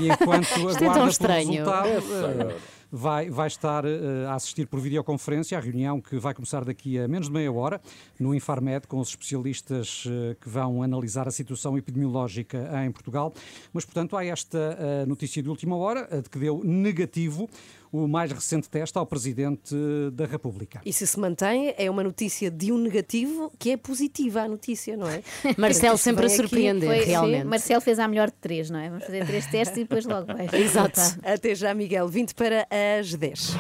E 0.01 0.09
enquanto 0.09 0.45
Isto 0.49 0.59
é 0.59 0.61
aguarda 0.61 0.79
tão 0.85 0.93
pelo 0.95 1.09
estranho. 1.09 1.51
resultado, 1.51 1.87
É, 1.89 1.97
eh, 1.97 2.01
senhor. 2.01 2.57
Vai, 2.93 3.31
vai 3.31 3.47
estar 3.47 3.87
eh, 3.87 4.27
a 4.29 4.35
assistir 4.35 4.67
por 4.67 4.79
videoconferência 4.79 5.57
à 5.57 5.61
reunião 5.61 5.99
que 5.99 6.19
vai 6.19 6.35
começar 6.35 6.63
daqui 6.63 6.99
a 6.99 7.09
menos 7.09 7.29
de 7.29 7.33
meia 7.33 7.51
hora 7.51 7.81
no 8.21 8.35
Infarmed 8.35 8.87
com 8.87 8.99
os 8.99 9.09
especialistas 9.09 10.05
eh, 10.07 10.37
que 10.39 10.49
vão 10.49 10.83
analisar 10.83 11.27
a 11.27 11.31
situação 11.31 11.79
epidemiológica 11.79 12.71
em 12.85 12.93
Portugal. 12.93 13.33
Mas, 13.73 13.87
portanto, 13.87 14.15
há 14.15 14.25
esta 14.25 14.77
eh, 14.79 15.07
notícia 15.07 15.43
de 15.43 15.49
última 15.49 15.75
hora, 15.75 16.07
de 16.21 16.29
que 16.29 16.39
deu 16.39 16.63
negativo 16.63 17.49
o 17.93 18.09
mais 18.09 18.33
recente 18.33 18.69
teste 18.71 18.97
ao 18.97 19.05
Presidente 19.07 19.75
da 20.13 20.25
República. 20.25 20.81
E 20.85 20.93
se 20.93 21.07
se 21.07 21.21
mantém, 21.21 21.75
é 21.77 21.91
uma 21.91 22.03
notícia 22.03 22.51
de 22.51 22.73
um 22.73 22.79
negativo 22.79 23.53
que 23.59 23.71
é 23.71 23.77
positiva 23.77 24.41
a 24.43 24.49
notícia, 24.49 24.97
não 24.97 25.07
é? 25.09 25.23
Marcelo 25.59 25.99
sempre 25.99 26.27
a 26.27 26.29
surpreender, 26.31 26.89
Foi- 26.89 27.05
realmente. 27.05 27.43
sim, 27.43 27.49
Marcelo 27.49 27.81
fez 27.83 27.99
a 27.99 28.09
melhor 28.09 28.29
de 28.31 28.37
três, 28.41 28.71
não 28.71 28.79
é? 28.79 28.89
Vamos 28.89 29.05
fazer 29.05 29.27
três 29.27 29.47
testes 29.47 29.77
e 29.77 29.81
depois 29.83 30.07
logo 30.07 30.27
vai. 30.27 30.49
Exato. 30.59 31.01
Até 31.23 31.55
já, 31.55 31.75
Miguel. 31.75 32.09
20 32.09 32.35
para 32.35 32.67
as 32.99 33.15
10. 33.15 33.57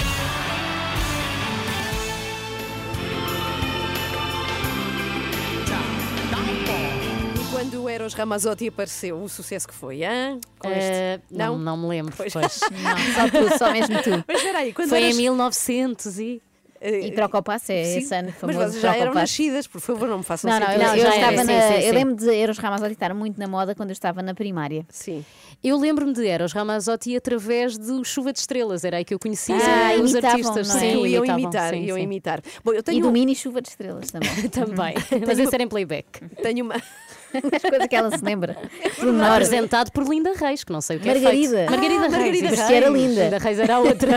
Eros 7.92 8.14
Ramazotti 8.14 8.68
apareceu, 8.68 9.20
o 9.22 9.28
sucesso 9.28 9.68
que 9.68 9.74
foi, 9.74 10.02
hã? 10.04 10.38
Com 10.58 10.68
este? 10.70 10.80
Eh, 10.80 11.20
não, 11.30 11.58
não 11.58 11.76
me 11.76 11.86
lembro. 11.88 12.14
Pois. 12.16 12.32
Pois. 12.32 12.60
Não, 12.70 12.98
só 13.14 13.28
tu, 13.28 13.58
só 13.58 13.72
mesmo 13.72 14.02
tu. 14.02 14.24
Mas 14.26 14.38
espera 14.38 14.58
aí, 14.58 14.72
quando 14.72 14.88
Foi 14.88 15.02
eras- 15.02 15.14
em 15.16 15.18
1900 15.22 16.18
e. 16.18 16.42
E 16.84 17.12
troca 17.12 17.38
o 17.38 17.42
passe, 17.44 17.72
é 17.72 17.84
Sim, 17.84 17.98
esse 17.98 18.12
ano 18.12 18.26
Mas 18.30 18.36
famoso 18.56 18.58
vocês 18.72 18.82
já 18.82 18.96
eram 18.96 19.14
nascidas, 19.14 19.68
por 19.68 19.80
favor, 19.80 20.08
não 20.08 20.18
me 20.18 20.24
façam 20.24 20.50
Não, 20.50 20.58
não, 20.58 20.66
eu, 20.66 20.80
sentido. 20.80 20.98
eu 21.06 21.10
estava 21.12 21.32
era, 21.32 21.44
na, 21.44 21.52
sim, 21.76 21.80
sim, 21.80 21.86
eu 21.86 21.94
lembro 21.94 22.16
de 22.16 22.34
Eros 22.34 22.58
Ramazotti 22.58 22.92
estar 22.94 23.14
muito 23.14 23.38
na 23.38 23.46
moda 23.46 23.72
quando 23.72 23.90
eu 23.90 23.92
estava 23.92 24.20
na 24.20 24.34
primária. 24.34 24.84
Sim. 24.88 25.24
Eu 25.62 25.78
lembro-me 25.78 26.12
de 26.12 26.26
Eros 26.26 26.52
Ramazotti 26.52 27.14
através 27.16 27.78
do 27.78 28.04
Chuva 28.04 28.32
de 28.32 28.40
Estrelas, 28.40 28.82
era 28.84 28.96
aí 28.96 29.04
que 29.04 29.14
eu 29.14 29.18
conhecia 29.20 29.54
Ah, 29.54 29.94
os 30.02 30.12
artistas. 30.12 30.68
não 30.70 30.76
é? 30.76 30.80
Sim, 30.80 31.06
iam 31.06 31.24
imitar, 31.24 31.70
sim, 31.72 31.84
iam 31.84 31.96
imitar. 31.98 32.40
Bom, 32.64 32.72
eu 32.72 32.82
tenho 32.82 32.98
E 32.98 33.02
do 33.02 33.08
um- 33.10 33.12
mini 33.12 33.36
chuva 33.36 33.62
de 33.62 33.68
estrelas 33.68 34.10
também. 34.10 34.28
Também. 34.50 34.94
Mas 35.24 35.38
esse 35.38 35.54
era 35.54 35.62
em 35.62 35.68
playback. 35.68 36.18
Tenho 36.42 36.64
uma. 36.64 36.74
As 37.54 37.62
coisas 37.62 37.86
que 37.88 37.96
ela 37.96 38.16
se 38.16 38.24
lembra. 38.24 38.56
Pormenor. 38.96 39.26
Apresentado 39.32 39.90
por 39.92 40.04
Linda 40.08 40.32
Reis, 40.34 40.64
que 40.64 40.72
não 40.72 40.80
sei 40.80 40.96
o 40.96 41.00
que 41.00 41.08
é 41.08 41.14
Margarida. 41.14 41.56
feito. 41.56 41.70
Margarida 41.70 41.94
Ah, 41.94 42.00
Reis. 42.00 42.12
Margarida. 42.12 42.50
Mas 42.50 42.66
que 42.66 42.74
era 42.74 42.88
linda. 42.88 43.24
Linda 43.24 43.38
Reis 43.38 43.58
era 43.58 43.78
outra. 43.80 44.16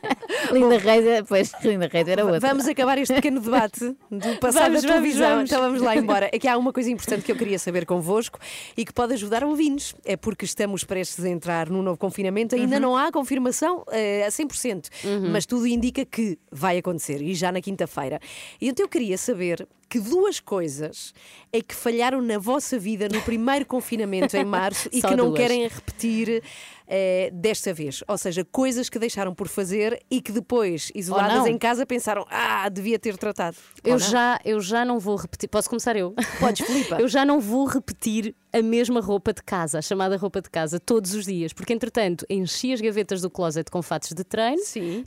Linda 0.52 0.78
Reis, 0.78 1.06
é- 1.06 1.22
pois, 1.22 1.52
Linda 1.62 1.88
Reis 1.92 2.08
era 2.08 2.24
outra. 2.24 2.40
Vamos 2.40 2.66
acabar 2.68 2.98
este 2.98 3.14
pequeno 3.14 3.40
debate 3.40 3.96
do 4.10 4.38
passado 4.40 4.64
Vamos, 4.64 4.82
da 4.82 4.88
vamos, 4.88 4.88
televisão. 4.88 5.28
vamos. 5.30 5.50
Então 5.50 5.60
vamos 5.62 5.80
lá 5.82 5.96
embora. 5.96 6.28
É 6.32 6.38
que 6.38 6.48
há 6.48 6.56
uma 6.56 6.72
coisa 6.72 6.90
importante 6.90 7.22
que 7.22 7.32
eu 7.32 7.36
queria 7.36 7.58
saber 7.58 7.86
convosco 7.86 8.38
e 8.76 8.84
que 8.84 8.92
pode 8.92 9.14
ajudar 9.14 9.42
a 9.42 9.46
ouvintes. 9.46 9.94
É 10.04 10.16
porque 10.16 10.44
estamos 10.44 10.84
prestes 10.84 11.24
a 11.24 11.28
entrar 11.28 11.68
num 11.70 11.82
novo 11.82 11.98
confinamento. 11.98 12.54
Ainda 12.54 12.76
Uhum. 12.76 12.82
não 12.82 12.96
há 12.96 13.10
confirmação 13.12 13.84
eh, 13.90 14.24
a 14.26 14.30
100%, 14.30 14.88
mas 15.30 15.46
tudo 15.46 15.66
indica 15.66 16.04
que 16.04 16.38
vai 16.50 16.78
acontecer 16.78 17.20
e 17.22 17.34
já 17.34 17.50
na 17.52 17.60
quinta-feira. 17.60 18.20
E 18.60 18.68
então 18.68 18.84
eu 18.84 18.88
queria 18.88 19.16
saber 19.18 19.66
que 19.94 20.00
duas 20.00 20.40
coisas 20.40 21.14
é 21.52 21.60
que 21.60 21.72
falharam 21.72 22.20
na 22.20 22.36
vossa 22.36 22.76
vida 22.76 23.08
no 23.08 23.22
primeiro 23.22 23.64
confinamento 23.64 24.36
em 24.36 24.44
março 24.44 24.88
e 24.92 24.98
Só 25.00 25.08
que 25.10 25.14
não 25.14 25.26
duas. 25.26 25.38
querem 25.38 25.68
repetir 25.68 26.42
eh, 26.88 27.30
desta 27.32 27.72
vez. 27.72 28.02
Ou 28.08 28.18
seja, 28.18 28.44
coisas 28.44 28.88
que 28.88 28.98
deixaram 28.98 29.32
por 29.32 29.46
fazer 29.46 30.04
e 30.10 30.20
que 30.20 30.32
depois, 30.32 30.90
isoladas 30.96 31.38
não. 31.38 31.46
em 31.46 31.56
casa, 31.56 31.86
pensaram: 31.86 32.26
ah, 32.28 32.68
devia 32.68 32.98
ter 32.98 33.16
tratado. 33.16 33.56
Eu 33.84 33.92
não? 33.92 33.98
já, 34.00 34.40
eu 34.44 34.60
já 34.60 34.84
não 34.84 34.98
vou 34.98 35.14
repetir. 35.14 35.48
Posso 35.48 35.70
começar 35.70 35.94
eu? 35.94 36.12
Podes, 36.40 36.66
Filipa. 36.66 36.96
Eu 37.04 37.06
já 37.06 37.24
não 37.24 37.38
vou 37.38 37.64
repetir 37.64 38.34
a 38.56 38.62
mesma 38.62 39.00
roupa 39.00 39.32
de 39.32 39.42
casa, 39.42 39.78
a 39.78 39.82
chamada 39.82 40.16
roupa 40.16 40.40
de 40.40 40.48
casa, 40.48 40.78
todos 40.78 41.12
os 41.14 41.24
dias, 41.26 41.52
porque 41.52 41.72
entretanto 41.72 42.24
enchi 42.30 42.72
as 42.72 42.80
gavetas 42.80 43.20
do 43.20 43.28
closet 43.28 43.70
com 43.70 43.82
fatos 43.82 44.10
de 44.12 44.22
treino, 44.24 44.62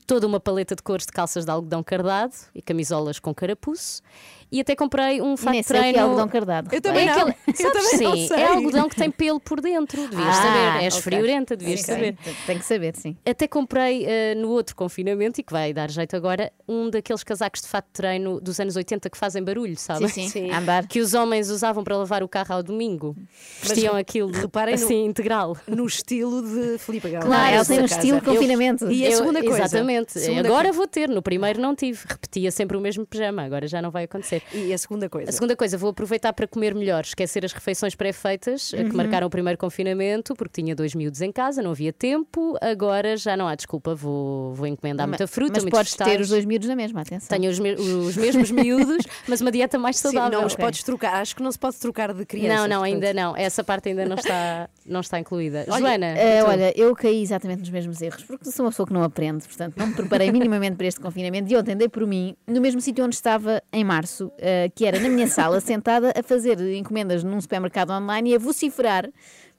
toda 0.06 0.28
uma 0.28 0.40
paleta 0.40 0.76
de 0.76 0.82
cores 0.84 1.06
de 1.06 1.12
calças 1.12 1.46
de 1.46 1.52
algodão 1.52 1.82
cardado 1.82 2.34
e 2.54 2.62
camisolas 2.62 3.20
com 3.20 3.34
carapuço. 3.34 4.02
E 4.50 4.62
até 4.62 4.78
comprei 4.78 5.22
um 5.22 5.36
fato 5.36 5.56
de 5.58 5.64
sei 5.64 5.78
o 5.78 5.82
que 5.84 5.88
é 5.90 5.92
treino. 5.92 6.08
algodão 6.08 6.28
cardado. 6.30 6.70
Eu 6.74 6.80
também 6.82 7.04
é 7.04 7.14
não. 7.14 7.22
aquele- 7.28 7.36
Eu 7.60 7.72
também 7.74 8.00
não 8.02 8.16
sim, 8.16 8.28
sei. 8.28 8.38
é 8.38 8.48
algodão 8.48 8.88
que 8.88 8.96
tem 8.96 9.12
pelo 9.12 9.42
por 9.42 9.60
dentro, 9.60 10.08
devias 10.08 10.26
Ah, 10.38 10.42
saber. 10.42 10.84
És 10.86 10.94
ok. 10.94 11.02
friorenta, 11.04 11.58
devias 11.58 11.82
Sim, 11.82 11.86
saber. 11.86 12.18
sim, 12.24 12.36
Tem 12.46 12.58
que 12.58 12.66
saber, 12.66 12.96
sim. 12.96 13.18
Até 13.26 13.46
comprei 13.46 14.06
eh, 14.06 14.36
no 14.36 14.50
outro 14.52 14.74
confinamento, 14.74 15.42
e 15.42 15.44
que 15.44 15.52
vai 15.52 15.74
dar 15.74 15.90
jeito 15.92 16.16
agora, 16.16 16.50
um 16.66 16.90
daqueles 16.90 17.24
casacos 17.26 17.62
de 17.62 17.68
fato 17.68 17.88
de 17.88 17.92
treino 17.94 18.40
dos 18.40 18.58
anos 18.62 18.78
80 18.78 19.10
que 19.10 19.18
fazem 19.18 19.44
barulho, 19.44 19.76
sabem? 19.78 20.08
Sim, 20.08 20.30
sim. 20.30 20.50
Andar. 20.50 20.88
Que 20.88 21.02
os 21.02 21.14
homens 21.14 21.50
usavam 21.50 21.84
para 21.84 21.98
lavar 21.98 22.24
o 22.24 22.28
carro 22.30 22.56
ao 22.56 22.64
domingo. 22.64 23.18
Vestiam 23.62 23.94
re- 23.96 24.02
aquilo 24.02 24.32
reparem 24.32 24.76
no- 24.76 24.84
assim, 24.84 25.06
integral. 25.06 25.58
No 25.68 25.86
estilo 25.86 26.42
de 26.44 26.78
Filipe 26.78 27.10
Galo. 27.10 27.26
Claro, 27.26 27.56
ela 27.56 27.66
tem 27.66 27.80
um 27.82 27.86
estilo 27.86 28.20
de 28.20 28.26
confinamento. 28.26 28.92
E 28.92 29.06
a 29.06 29.10
Eu- 29.10 29.18
segunda 29.18 29.42
coisa? 29.42 29.58
Exatamente. 29.64 30.20
Segunda 30.20 30.42
agora 30.48 30.64
coisa. 30.66 30.78
vou 30.78 30.88
ter, 30.88 31.10
no 31.10 31.22
primeiro 31.22 31.60
não 31.60 31.76
tive. 31.76 32.00
Repetia 32.08 32.52
sempre 32.52 32.78
o 32.78 32.82
mesmo 32.82 33.06
pijama, 33.06 33.44
agora 33.44 33.68
já 33.68 33.82
não 33.82 33.90
vai 33.90 34.04
acontecer. 34.04 34.44
E 34.54 34.72
a 34.74 34.78
segunda 34.78 35.10
coisa? 35.10 35.30
A 35.30 35.34
segunda 35.34 35.56
coisa, 35.56 35.78
vou 35.78 35.90
aproveitar 35.90 36.34
para 36.34 36.48
comer 36.48 36.76
melhor, 36.76 37.04
esquecer 37.04 37.44
as 37.46 37.52
refeições 37.52 37.96
pré-feitas 37.96 38.74
eh, 38.74 38.84
que 38.84 38.90
Uhum. 38.92 38.98
marcaram 38.98 39.28
o 39.28 39.30
primeiro 39.30 39.58
confinamento, 39.58 40.36
porque 40.36 40.62
tinha 40.62 40.76
dois 40.76 40.94
miúdos 40.94 41.22
em 41.22 41.32
casa, 41.32 41.62
não 41.62 41.72
havia 41.72 41.92
tempo, 41.92 42.56
agora 42.62 43.18
já 43.18 43.36
não 43.36 43.48
há 43.48 43.56
desculpa, 43.56 43.96
vou, 43.96 44.54
vou 44.54 44.68
encomendar 44.68 45.08
muita 45.08 45.26
fruta, 45.28 45.54
Mas 45.56 45.64
muitos 45.64 45.80
podes 45.80 45.94
ter 45.96 46.04
vegetais. 46.04 46.22
os 46.26 46.30
dois 46.30 46.46
miúdos 46.46 46.68
na 46.68 46.76
mesma, 46.76 47.02
atenção. 47.02 47.28
Tenho 47.38 47.50
os, 47.52 47.58
me- 47.60 47.74
os 47.76 48.16
mesmos 48.16 48.52
miúdos, 48.52 49.06
mas 49.28 49.42
uma 49.42 49.52
dieta 49.52 49.78
mais 49.80 49.98
Sim, 49.98 50.04
saudável. 50.12 50.40
não 50.40 50.46
os 50.48 50.56
podes 50.56 50.84
trocar. 50.84 51.16
Acho 51.22 51.36
que 51.36 51.42
não 51.44 51.52
se 51.52 51.58
pode 51.60 51.78
trocar 51.78 52.14
de 52.14 52.26
criança. 52.26 52.48
Não, 52.56 52.68
não, 52.68 52.80
portanto. 52.82 52.94
ainda 52.94 53.14
não. 53.14 53.27
Essa 53.36 53.64
parte 53.64 53.90
ainda 53.90 54.06
não 54.06 54.16
está, 54.16 54.70
não 54.86 55.00
está 55.00 55.20
incluída. 55.20 55.66
Olha, 55.70 55.80
Joana, 55.80 56.16
tu? 56.16 56.50
olha, 56.50 56.74
eu 56.80 56.96
caí 56.96 57.22
exatamente 57.22 57.60
nos 57.60 57.70
mesmos 57.70 58.02
erros, 58.02 58.24
porque 58.24 58.50
sou 58.52 58.66
uma 58.66 58.72
pessoa 58.72 58.88
que 58.88 58.94
não 58.94 59.04
aprende, 59.04 59.46
portanto, 59.46 59.76
não 59.78 59.88
me 59.88 59.94
preparei 59.94 60.32
minimamente 60.32 60.76
para 60.76 60.88
este 60.88 61.00
confinamento 61.00 61.52
e 61.52 61.56
ontem 61.56 61.76
dei 61.76 61.90
por 61.90 62.06
mim 62.06 62.36
no 62.46 62.62
mesmo 62.62 62.80
sítio 62.82 63.04
onde 63.04 63.16
estava 63.16 63.62
em 63.72 63.84
março, 63.84 64.32
eh, 64.38 64.70
que 64.74 64.86
era 64.86 65.00
na 65.00 65.10
minha 65.10 65.28
sala, 65.28 65.60
sentada 65.60 66.14
a 66.18 66.24
fazer 66.24 66.60
encomendas 66.76 67.24
num 67.24 67.40
supermercado 67.42 67.92
online 67.92 68.32
e 68.32 68.36
a 68.36 68.40
vociferar, 68.40 69.10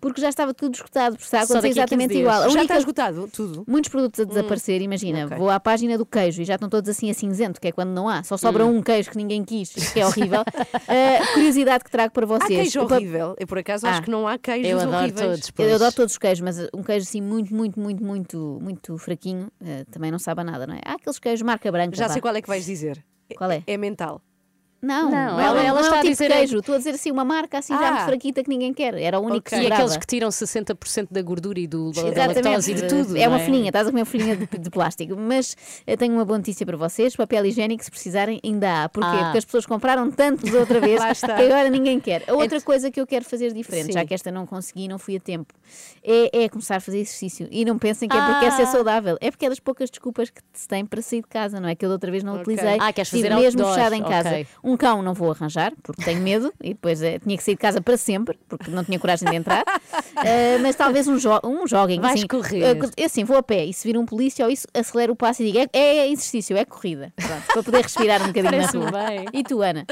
porque 0.01 0.21
já 0.21 0.29
estava 0.29 0.55
tudo 0.55 0.75
esgotado, 0.75 1.17
porque 1.17 1.25
está 1.25 1.41
a 1.41 1.43
acontecer 1.43 1.69
daqui 1.69 1.81
a 1.81 1.87
15 1.87 1.95
exatamente 2.05 2.19
igual. 2.19 2.37
A 2.37 2.41
Já 2.43 2.47
única- 2.49 2.63
está 2.63 2.77
esgotado 2.79 3.29
tudo? 3.33 3.65
Muitos 3.67 3.91
produtos 3.91 4.21
a 4.21 4.25
desaparecer, 4.25 4.81
imagina, 4.81 5.27
ok. 5.27 5.37
vou 5.39 5.51
à 5.51 5.59
página 5.59 5.99
do 5.99 6.07
queijo 6.07 6.41
e 6.43 6.45
já 6.45 6.55
estão 6.55 6.69
todos 6.69 6.89
assim 6.89 7.11
a 7.11 7.15
cinzento, 7.15 7.61
que 7.61 7.69
é 7.69 7.73
quando 7.73 7.91
não 7.91 8.09
há, 8.09 8.23
só 8.23 8.37
sobra 8.37 8.65
Hum. 8.65 8.77
um 8.79 8.83
queijo 8.83 9.11
que 9.11 9.17
ninguém 9.17 9.45
quis, 9.45 9.71
que 9.93 10.01
é 10.01 10.07
horrível. 10.07 10.43
Eh, 10.87 11.19
curiosidade 11.35 11.85
que 11.85 11.91
trago 11.91 12.13
para 12.13 12.25
Há 12.25 12.29
vocês. 12.29 12.49
queijo 12.61 12.83
O 12.83 12.87
pa- 12.89 12.97
horrível. 12.97 13.35
Eu, 13.39 13.47
por 13.47 13.59
acaso, 13.59 13.87
acho 13.87 14.01
Ah. 14.01 14.03
que 14.03 14.11
não 14.11 14.27
há 14.29 14.39
queijos 14.39 14.71
Eu 14.71 14.81
adoro 14.81 14.97
horríveis. 14.99 15.27
todos. 15.31 15.51
Pois. 15.51 15.69
Eu 15.69 15.75
adoro 15.77 15.93
todos 15.95 16.13
os 16.13 16.19
queijos, 16.19 16.41
mas 16.41 16.59
um 16.75 16.83
queijo 16.83 17.07
assim 17.07 17.21
muito, 17.21 17.55
muito, 17.55 17.79
muito, 17.81 18.03
muito, 18.05 18.59
muito 18.63 18.99
fraquinho 18.99 19.49
eh, 19.65 19.85
também 19.91 20.11
não 20.11 20.19
sabe 20.19 20.41
a 20.41 20.45
nada, 20.45 20.67
não 20.67 20.75
é? 20.75 20.81
Há 20.85 20.93
aqueles 20.95 21.19
queijos 21.19 21.43
marca 21.43 21.71
branca. 21.73 21.97
Já 21.97 22.09
sei 22.09 22.21
qual 22.21 22.35
é 22.37 22.41
que 22.43 22.49
vais 22.49 22.65
dizer. 22.65 23.05
Qual 23.37 23.51
é? 23.51 23.63
É 23.67 23.77
mental. 23.77 24.23
Não, 24.81 25.11
Não, 25.11 25.11
não, 25.11 25.41
ela- 25.41 25.61
é- 25.63 25.67
ela 25.67 25.71
não 25.73 25.79
é 25.79 25.81
está 25.81 25.97
o 25.97 25.99
a 25.99 26.03
tipo 26.03 26.13
dizer- 26.13 26.31
queijo. 26.31 26.59
Estou 26.59 26.75
a 26.75 26.79
dizer 26.79 26.91
assim, 26.91 27.11
uma 27.11 27.25
marca 27.25 27.59
assim 27.59 27.75
já 27.77 27.89
Ah. 27.89 27.93
muito 27.93 28.05
fraquita 28.05 28.45
que 28.45 28.49
ninguém 28.49 28.73
quer. 28.73 28.95
Era 28.95 29.19
o 29.19 29.23
único 29.23 29.39
Ok. 29.49 29.59
que 29.59 29.65
E 29.65 29.73
aqueles 29.73 29.97
que 29.97 30.07
tiram 30.07 30.31
60% 30.31 31.09
da 31.11 31.21
gordura 31.21 31.59
e 31.59 31.67
do, 31.67 31.91
da 31.91 32.27
lactose 32.27 32.71
e 32.71 32.75
de 32.75 32.87
tudo. 32.87 33.17
É 33.17 33.27
uma 33.27 33.39
não 33.39 33.45
folhinha, 33.45 33.69
estás 33.71 33.87
a 33.89 33.91
comer 33.91 34.03
uma 34.03 34.07
folhinha 34.07 34.37
de, 34.37 34.47
de 34.47 34.71
plástico. 34.71 35.17
Mas 35.17 35.57
eu 35.87 35.97
tenho 35.97 36.15
uma 36.15 36.25
boa 36.25 36.39
notícia 36.39 36.65
para 36.65 36.77
vocês: 36.77 37.17
papel 37.17 37.45
higiênico, 37.47 37.83
se 37.83 37.91
precisarem, 37.91 38.41
ainda 38.45 38.85
há. 38.85 38.89
Porquê? 38.89 39.09
Ah. 39.11 39.25
Porque 39.25 39.39
as 39.39 39.45
pessoas 39.45 39.67
compraram 39.67 40.11
tantos 40.13 40.53
outra 40.55 40.81
vez 40.81 41.01
que 41.21 41.43
agora 41.43 41.69
ninguém 41.71 41.99
quer. 41.99 42.23
A 42.29 42.35
outra 42.35 42.61
coisa 42.61 42.89
que 42.91 43.01
eu 43.01 43.07
quero 43.07 43.25
fazer 43.25 43.53
diferente, 43.53 43.87
Sim. 43.87 43.93
já 43.93 44.05
que 44.07 44.15
esta 44.15 44.31
não 44.31 44.47
consegui 44.47 44.85
e 44.85 44.89
não 44.89 44.99
fui 44.99 45.17
a 45.17 45.21
tempo, 45.21 45.53
é, 46.05 46.45
é 46.45 46.49
começar 46.49 46.77
a 46.77 46.81
fazer 46.81 46.99
exercício. 47.01 47.49
E 47.51 47.65
não 47.65 47.79
pensem 47.79 48.09
que 48.09 48.17
é 48.17 48.21
porque 48.21 48.41
quer 48.41 48.53
ser 48.53 48.63
Ah. 48.63 48.67
saudável, 48.67 49.19
é 49.21 49.31
porque 49.31 49.47
é 49.47 49.49
das 49.49 49.59
poucas 49.59 49.91
desculpas 49.91 50.31
que 50.31 50.41
se 50.53 50.69
tem 50.69 50.87
para 50.87 51.03
sair 51.03 51.21
de 51.23 51.27
casa, 51.29 51.59
não 51.59 51.69
é? 51.69 51.75
Que 51.75 51.85
eu 51.85 51.89
da 51.89 51.95
outra 51.97 52.11
vez 52.13 52.23
não 52.23 52.35
Ok. 52.35 52.43
utilizei. 52.43 52.79
Ah, 52.81 52.93
queres 52.93 53.09
Estive 53.13 53.29
fazer 53.29 53.41
mesmo 53.43 53.65
fechada 53.67 53.97
em 53.97 54.03
casa. 54.03 54.29
ok. 54.29 54.47
Um 54.69 54.77
cão 54.77 55.03
não 55.03 55.15
vou 55.15 55.31
arranjar, 55.31 55.73
porque 55.83 56.03
tenho 56.05 56.21
medo, 56.21 56.53
e 56.63 56.69
depois 56.75 57.01
eh, 57.03 57.19
tinha 57.19 57.37
que 57.37 57.43
sair 57.43 57.55
de 57.55 57.61
casa 57.61 57.81
para 57.81 57.97
sempre, 57.97 58.39
porque 58.49 58.71
não 58.71 58.85
tinha 58.85 58.99
coragem 58.99 59.29
de 59.29 59.35
entrar. 59.37 59.65
Eh, 60.25 60.59
mas 60.59 60.75
talvez 60.75 61.07
um, 61.07 61.17
jo 61.17 61.31
um 61.45 61.65
jogging. 61.65 62.01
Vais 62.01 62.17
assim, 62.19 62.27
correr. 62.27 62.77
eh, 62.97 63.05
assim, 63.05 63.23
vou 63.23 63.37
a 63.37 63.43
pé 63.43 63.65
e 63.67 63.73
se 63.73 63.87
vir 63.87 63.97
um 63.97 64.05
polícia 64.05 64.45
ou 64.45 64.51
isso, 64.51 64.67
acelero 64.75 65.13
o 65.13 65.17
passo 65.17 65.43
e 65.43 65.47
digo: 65.53 65.59
é, 65.59 65.69
é 65.73 66.11
exercício, 66.11 66.57
é 66.57 66.65
corrida. 66.65 67.13
Pronto, 67.15 67.47
para 67.47 67.63
poder 67.63 67.83
respirar 67.83 68.21
um 68.25 68.27
bocadinho 68.33 68.61
na 68.61 68.67
rua. 68.67 68.91
bem. 69.07 69.27
E 69.33 69.45
tu, 69.45 69.63
Ana? 69.63 69.87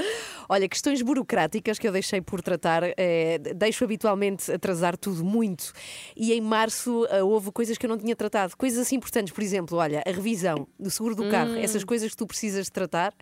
Olha, 0.49 0.69
questões 0.69 1.01
burocráticas 1.01 1.79
que 1.79 1.87
eu 1.87 1.93
deixei 1.93 2.21
por 2.21 2.43
tratar, 2.43 2.83
eh, 2.97 3.39
deixo 3.55 3.85
habitualmente 3.85 4.51
atrasar 4.51 4.97
tudo 4.97 5.25
muito. 5.25 5.73
E 6.17 6.33
em 6.33 6.41
março 6.41 7.07
eh, 7.09 7.23
houve 7.23 7.53
coisas 7.53 7.79
que 7.79 7.87
eu 7.87 7.91
não 7.91 7.97
tinha 7.99 8.17
tratado, 8.17 8.57
coisas 8.57 8.81
assim 8.81 8.97
importantes, 8.97 9.33
por 9.33 9.45
exemplo, 9.45 9.79
olha, 9.79 10.03
a 10.05 10.11
revisão 10.11 10.67
do 10.79 10.91
seguro 10.91 11.15
do 11.15 11.29
carro, 11.31 11.53
Hum. 11.53 11.59
essas 11.59 11.85
coisas 11.85 12.11
que 12.11 12.17
tu 12.17 12.27
precisas 12.27 12.65
de 12.67 12.73
tratar 12.73 13.13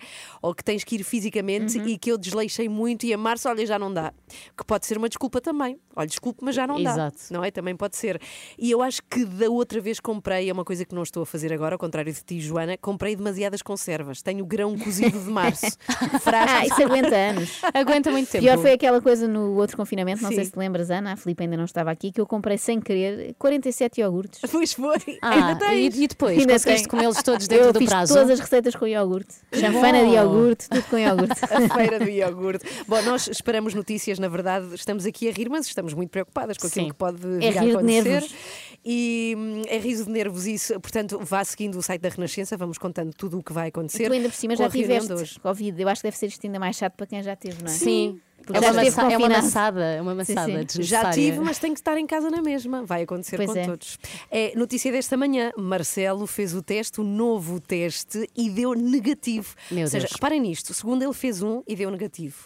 ou 0.41 0.55
que 0.55 0.65
tens 0.65 0.85
que 0.85 0.95
ir 0.97 1.05
fisicamente 1.05 1.44
e 1.87 1.99
que 1.99 2.11
eu 2.11 2.19
desleixei 2.19 2.69
muito 2.69 3.05
e 3.07 3.13
a 3.13 3.19
março, 3.19 3.49
olha, 3.49 3.65
já 3.67 3.79
não 3.79 3.93
dá. 3.93 4.13
Que 4.57 4.65
pode 4.65 4.87
ser 4.87 4.99
uma 4.99 5.09
desculpa 5.09 5.41
também. 5.41 5.79
Olha, 5.97 6.07
desculpe, 6.07 6.45
mas 6.45 6.55
já 6.55 6.67
não 6.67 6.83
dá. 6.83 6.91
Exato. 6.93 7.19
Não 7.31 7.45
é? 7.45 7.51
Também 7.51 7.77
pode 7.77 7.97
ser. 7.97 8.21
E 8.59 8.71
eu 8.71 8.83
acho 8.83 9.01
que 9.09 9.25
da 9.25 9.49
outra 9.49 9.81
vez 9.81 10.01
comprei, 10.01 10.49
é 10.49 10.53
uma 10.53 10.65
coisa 10.65 10.85
que 10.85 10.95
não 10.95 11.03
estou 11.03 11.23
a 11.23 11.27
fazer 11.27 11.53
agora, 11.53 11.75
ao 11.75 11.79
contrário 11.79 12.13
de 12.13 12.23
ti, 12.23 12.41
Joana, 12.41 12.77
comprei 12.77 13.15
demasiadas 13.15 13.63
conservas. 13.63 14.23
Tenho 14.23 14.45
grão 14.45 14.77
cozido 14.79 15.19
de 15.19 15.31
março. 15.31 15.67
Ah, 16.47 16.67
isso 16.67 16.83
aguenta 16.83 17.15
anos. 17.15 17.61
Aguenta 17.73 18.11
muito 18.11 18.29
tempo. 18.31 18.45
Pior 18.45 18.59
foi 18.59 18.73
aquela 18.73 19.01
coisa 19.01 19.27
no 19.29 19.55
outro 19.57 19.77
confinamento, 19.77 20.23
não 20.23 20.31
Sim. 20.31 20.37
sei 20.37 20.45
se 20.45 20.51
te 20.51 20.59
lembras, 20.59 20.91
Ana, 20.91 21.13
a 21.13 21.17
Filipe 21.17 21.43
ainda 21.45 21.57
não 21.57 21.65
estava 21.65 21.91
aqui, 21.91 22.11
que 22.13 22.21
eu 22.21 22.27
comprei 22.27 22.59
sem 22.59 22.81
querer 22.81 23.35
47 23.39 24.01
iogurtes. 24.01 24.41
Pois 24.51 24.73
foi. 24.73 24.97
Ah, 25.23 25.31
Ainda 25.31 25.57
tens. 25.57 25.97
e, 25.97 26.05
e 26.05 26.07
depois? 26.09 26.39
Ainda 26.39 26.53
conseguiste 26.55 26.89
comê-los 26.89 27.23
todos 27.23 27.47
dentro 27.47 27.67
eu 27.67 27.73
do 27.73 27.85
prazo? 27.85 28.15
todas 28.15 28.31
as 28.31 28.41
receitas 28.41 28.75
com 28.75 28.87
iogurte. 28.87 29.35
Chanfana 29.53 30.05
de 30.05 30.11
iogurte, 30.15 30.69
tudo 30.69 30.83
com 30.85 30.99
iogurte. 30.99 31.34
A 31.43 31.75
feira 31.77 31.99
do 31.99 32.09
iogurte. 32.09 32.65
Bom, 32.87 33.01
nós 33.03 33.29
esperamos 33.29 33.75
notícias, 33.75 34.19
na 34.19 34.29
verdade, 34.29 34.75
estamos 34.75 35.05
aqui 35.07 35.29
a 35.29 35.33
rir, 35.33 35.49
mas 35.49 35.67
estamos 35.67 35.95
muito 35.95 36.11
preocupadas 36.11 36.57
com 36.59 36.67
aquilo 36.67 36.87
Sim. 36.87 36.91
que 36.91 36.97
pode 36.97 37.17
vir 37.19 37.43
É 37.43 37.59
a 37.59 37.63
acontecer. 37.63 38.03
nervos. 38.05 38.35
E 38.87 39.35
hum, 39.37 39.63
é 39.67 39.79
riso 39.79 40.05
de 40.05 40.11
nervos 40.11 40.47
isso. 40.47 40.79
Portanto, 40.81 41.19
vá 41.23 41.43
seguindo 41.45 41.77
o 41.79 41.83
site 41.83 42.01
da 42.03 42.09
Renascença, 42.11 42.57
vamos 42.57 42.77
contando 42.79 43.13
tudo 43.15 43.39
o 43.39 43.43
que 43.43 43.53
vai 43.53 43.67
E 43.67 43.69
acontecer. 43.69 44.07
tu 44.07 44.13
ainda 44.13 44.29
por 44.29 44.35
cima 44.35 44.55
já 44.57 44.69
tiveste. 44.69 45.41
Covid. 45.41 45.81
Eu 45.81 45.89
acho 45.89 46.01
que 46.03 46.07
deve 46.09 46.17
ser 46.19 46.27
isto 46.27 46.47
ainda 46.47 46.59
mais 46.59 46.77
chato 46.77 46.95
para 46.95 47.07
quem 47.07 47.23
já 47.23 47.35
teve, 47.35 47.63
não 47.63 47.71
é? 47.71 47.75
Sim. 47.75 48.21
É 48.53 48.61
já 48.61 48.71
uma, 48.73 48.85
massa- 48.85 49.03
é 49.13 49.17
uma 49.17 49.29
maçada, 49.29 49.85
é 49.85 50.03
uma 50.03 50.11
Sim, 50.25 50.35
maçada 50.35 50.47
sim. 50.49 50.53
Já 50.55 50.63
desnecessária. 50.65 51.13
tive, 51.15 51.41
mas 51.41 51.59
tenho 51.59 51.75
que 51.75 51.81
estar 51.81 51.97
em 51.99 52.07
casa 52.07 52.31
na 52.31 52.43
mesma. 52.43 52.85
Vai 52.85 53.03
acontecer 53.03 53.37
Pois 53.37 53.51
com 53.53 53.59
é. 53.59 53.65
todos. 53.67 53.99
É, 54.31 54.53
notícia 54.57 54.91
desta 54.93 55.17
manhã: 55.17 55.51
Marcelo 55.57 56.27
fez 56.27 56.55
o 56.55 56.63
teste, 56.63 57.01
o 57.01 57.05
novo 57.05 57.61
teste, 57.61 58.29
e 58.37 58.51
deu 58.51 58.75
negativo. 58.75 59.55
Meu 59.71 59.83
Ou 59.83 59.87
seja, 59.89 60.07
Deus. 60.07 60.13
reparem 60.13 60.41
nisto: 60.41 60.75
segundo 60.75 61.03
ele 61.03 61.15
fez 61.15 61.43
um 61.43 61.63
e 61.67 61.75
deu 61.75 61.91
negativo. 61.91 62.37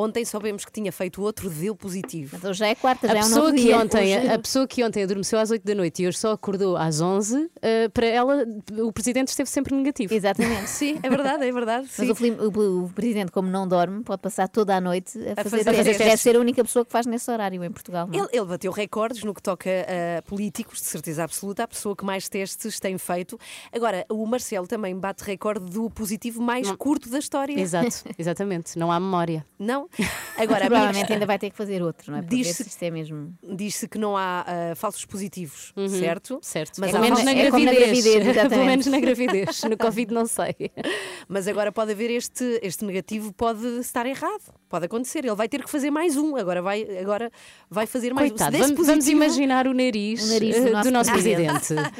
Ontem 0.00 0.24
soubemos 0.24 0.64
que 0.64 0.70
tinha 0.70 0.92
feito 0.92 1.20
outro, 1.20 1.50
deu 1.50 1.74
positivo. 1.74 2.36
Então 2.36 2.54
já 2.54 2.68
é 2.68 2.74
quarta, 2.76 3.06
A 3.10 3.14
já 3.14 3.18
é 3.18 3.24
um 3.24 3.28
novo 3.30 3.52
que 3.52 3.62
dia. 3.62 3.76
ontem, 3.78 4.28
a 4.28 4.38
pessoa 4.38 4.64
que 4.68 4.84
ontem 4.84 5.02
adormeceu 5.02 5.40
às 5.40 5.50
8 5.50 5.64
da 5.64 5.74
noite 5.74 6.04
e 6.04 6.06
hoje 6.06 6.18
só 6.18 6.30
acordou 6.30 6.76
às 6.76 7.00
11, 7.00 7.50
eh, 7.60 7.88
para 7.88 8.06
ela 8.06 8.44
o 8.78 8.92
presidente 8.92 9.26
esteve 9.28 9.50
sempre 9.50 9.74
negativo. 9.74 10.14
Exatamente. 10.14 10.70
Sim, 10.70 11.00
é 11.02 11.10
verdade, 11.10 11.44
é 11.44 11.50
verdade. 11.50 11.88
Mas 11.98 12.08
o, 12.10 12.14
o- 12.60 12.84
o 12.84 12.88
presidente, 12.90 13.32
como 13.32 13.48
não 13.50 13.66
dorme, 13.66 14.04
pode 14.04 14.22
passar 14.22 14.46
toda 14.48 14.76
a 14.76 14.80
noite 14.80 15.18
a, 15.18 15.42
fazer, 15.42 15.64
fazer 15.64 15.82
testes. 15.84 15.98
Deve 15.98 16.16
ser 16.18 16.36
a 16.36 16.38
única 16.40 16.62
pessoa 16.62 16.84
que 16.84 16.92
faz 16.92 17.04
nesse 17.04 17.28
horário 17.28 17.64
em 17.64 17.70
Portugal. 17.72 18.06
Não? 18.06 18.14
é? 18.14 18.18
Ele, 18.18 18.28
ele 18.32 18.46
bateu 18.46 18.70
recordes 18.70 19.24
no 19.24 19.34
que 19.34 19.42
toca 19.42 19.68
a 19.68 20.22
políticos, 20.22 20.78
de 20.78 20.86
certeza 20.86 21.24
absoluta, 21.24 21.64
a 21.64 21.68
pessoa 21.68 21.96
que 21.96 22.04
mais 22.04 22.28
testes 22.28 22.78
tem 22.78 22.96
feito. 22.98 23.36
Agora, 23.72 24.06
o 24.08 24.24
Marcelo 24.26 24.68
também 24.68 24.96
bate 24.96 25.24
recorde 25.24 25.64
do 25.72 25.90
positivo 25.90 26.40
mais 26.40 26.70
curto 26.76 27.10
da 27.10 27.18
história. 27.18 27.58
Exato, 27.58 28.04
exatamente. 28.16 28.78
Não 28.78 28.92
há 28.92 29.00
memória. 29.00 29.44
Não? 29.58 29.87
Agora, 30.36 30.66
a 30.66 30.68
minha 30.68 30.68
Provavelmente 30.68 30.94
questão- 30.98 31.14
ainda 31.14 31.26
vai 31.26 31.38
ter 31.38 31.50
que 31.50 31.56
fazer 31.56 31.82
outro, 31.82 32.12
não 32.12 32.18
é? 32.18 32.22
Diz-se- 32.22 32.64
se 32.64 32.84
é 32.86 32.90
mesmo. 32.90 33.34
diz-se 33.42 33.88
que 33.88 33.98
não 33.98 34.16
há 34.16 34.44
ah, 34.46 34.74
falsos 34.76 35.04
positivos, 35.04 35.72
certo? 35.98 36.38
Certo. 36.42 36.78
Mas 36.80 36.90
Pelo 36.92 36.98
há 36.98 37.06
menos 37.06 37.20
falsos- 37.20 37.34
na 37.34 37.40
é 37.40 37.44
na 37.44 37.50
gravidez. 37.50 37.76
gravidez, 38.04 38.14
exatamente. 38.26 38.48
Pelo 38.50 38.64
menos 38.64 38.86
na 38.86 39.00
gravidez. 39.00 39.62
No 39.64 39.76
Covid 39.76 40.14
não 40.14 40.26
sei. 40.26 40.54
Mas 41.28 41.48
agora 41.48 41.72
pode 41.72 41.92
haver 41.92 42.10
este, 42.10 42.60
este 42.62 42.84
negativo, 42.84 43.32
pode 43.32 43.66
estar 43.80 44.06
errado. 44.06 44.54
Pode 44.68 44.86
acontecer. 44.86 45.24
Ele 45.24 45.34
vai 45.34 45.48
ter 45.48 45.62
que 45.64 45.70
fazer 45.70 45.90
mais 45.90 46.16
um. 46.16 46.36
Agora 46.36 46.62
vai, 46.62 46.82
agora 47.00 47.30
vai 47.70 47.86
fazer 47.86 48.12
mais 48.14 48.30
Coitado, 48.30 48.56
um. 48.56 48.60
Vamos, 48.60 48.86
vamos 48.86 49.08
imaginar 49.08 49.66
o 49.66 49.74
nariz, 49.74 50.22
O 50.22 50.32
nariz 50.32 50.56
do 50.60 50.66
eh, 50.66 50.70
nosso 50.70 50.88
do 50.88 50.92
nosso 50.92 51.12
presidente. 51.12 51.52
presidente. 51.74 51.92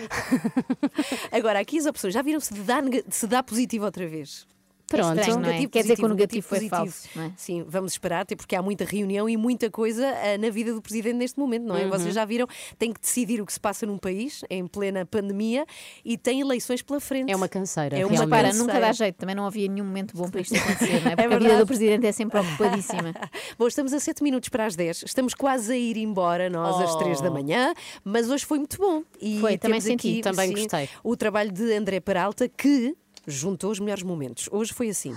Agora, 1.32 1.59
aqui 1.61 1.78
as 1.78 1.86
opções. 1.86 2.14
Já 2.14 2.22
viram 2.22 2.41
se 2.41 2.53
dá, 2.55 2.80
se 3.09 3.26
dá 3.26 3.43
positivo 3.43 3.84
outra 3.84 4.07
vez? 4.07 4.47
Pronto. 4.89 5.18
estranho, 5.18 5.39
é? 5.39 5.43
Negativo, 5.43 5.70
Quer 5.70 5.82
dizer 5.82 5.97
que 5.97 6.05
o 6.05 6.09
negativo 6.09 6.47
foi 6.47 6.59
positivo. 6.59 6.76
falso, 6.76 7.09
não 7.14 7.22
é? 7.24 7.32
Sim, 7.36 7.64
vamos 7.68 7.93
esperar, 7.93 8.22
até 8.22 8.34
porque 8.34 8.57
há 8.57 8.62
muita 8.62 8.84
reunião 8.84 9.28
e 9.28 9.36
muita 9.36 9.70
coisa 9.70 10.07
ah, 10.07 10.39
na 10.39 10.51
vida 10.51 10.72
do 10.72 10.80
presidente 10.82 11.16
neste 11.16 11.39
momento, 11.39 11.64
não 11.64 11.76
é? 11.76 11.84
Uhum. 11.84 11.91
Vocês 11.91 12.14
já 12.14 12.24
viram, 12.24 12.47
tem 12.78 12.93
que 12.93 13.01
decidir 13.01 13.41
o 13.41 13.47
que 13.47 13.53
se 13.53 13.61
passa 13.61 13.84
num 13.86 13.99
país 13.99 14.43
em 14.49 14.66
plena 14.66 15.05
pandemia 15.07 15.66
e 16.05 16.16
tem 16.16 16.41
eleições 16.41 16.82
pela 16.82 17.01
frente. 17.01 17.30
É 17.30 17.36
uma 17.36 17.49
canseira. 17.49 17.97
É 17.99 18.05
uma 18.05 18.12
realmente. 18.12 18.30
para, 18.30 18.53
nunca 18.55 18.80
dá 18.80 18.93
jeito, 18.93 19.16
também 19.16 19.34
não 19.34 19.47
havia 19.47 19.68
nenhum 19.68 19.84
momento 19.86 20.16
bom 20.16 20.28
para 20.30 20.41
isto 20.41 20.57
acontecer, 20.57 21.01
não 21.05 21.11
é? 21.12 21.16
Porque 21.16 21.20
a 21.22 21.28
vida 21.28 21.39
verdade. 21.39 21.59
do 21.61 21.66
presidente 21.66 22.07
é 22.07 22.12
sempre 22.12 22.39
ocupadíssima. 22.41 23.14
Bom, 23.59 23.66
estamos 23.66 23.93
a 23.93 24.01
7 24.01 24.22
minutos 24.22 24.49
para 24.49 24.64
as 24.66 24.74
10. 24.76 25.03
Estamos 25.05 25.34
quase 25.34 25.72
a 25.72 25.76
ir 25.76 25.97
embora, 25.97 26.49
nós, 26.51 26.80
às 26.80 26.95
Oh. 26.95 26.99
3 26.99 27.20
da 27.20 27.30
manhã, 27.30 27.74
mas 28.05 28.28
hoje 28.30 28.45
foi 28.47 28.59
muito 28.59 28.78
bom. 28.78 29.03
E 29.20 29.39
Foi, 29.41 29.59
também 29.59 29.80
senti, 29.80 30.09
aqui, 30.09 30.20
também 30.22 30.49
sim, 30.49 30.62
gostei. 30.62 30.89
O 31.05 31.16
trabalho 31.16 31.53
de 31.53 31.72
André 31.74 32.01
Peralta 32.01 32.49
que 32.49 32.97
juntou 33.28 33.70
os 33.70 33.78
melhores 33.78 34.02
momentos. 34.02 34.48
Hoje 34.50 34.72
foi 34.72 34.88
assim. 34.88 35.14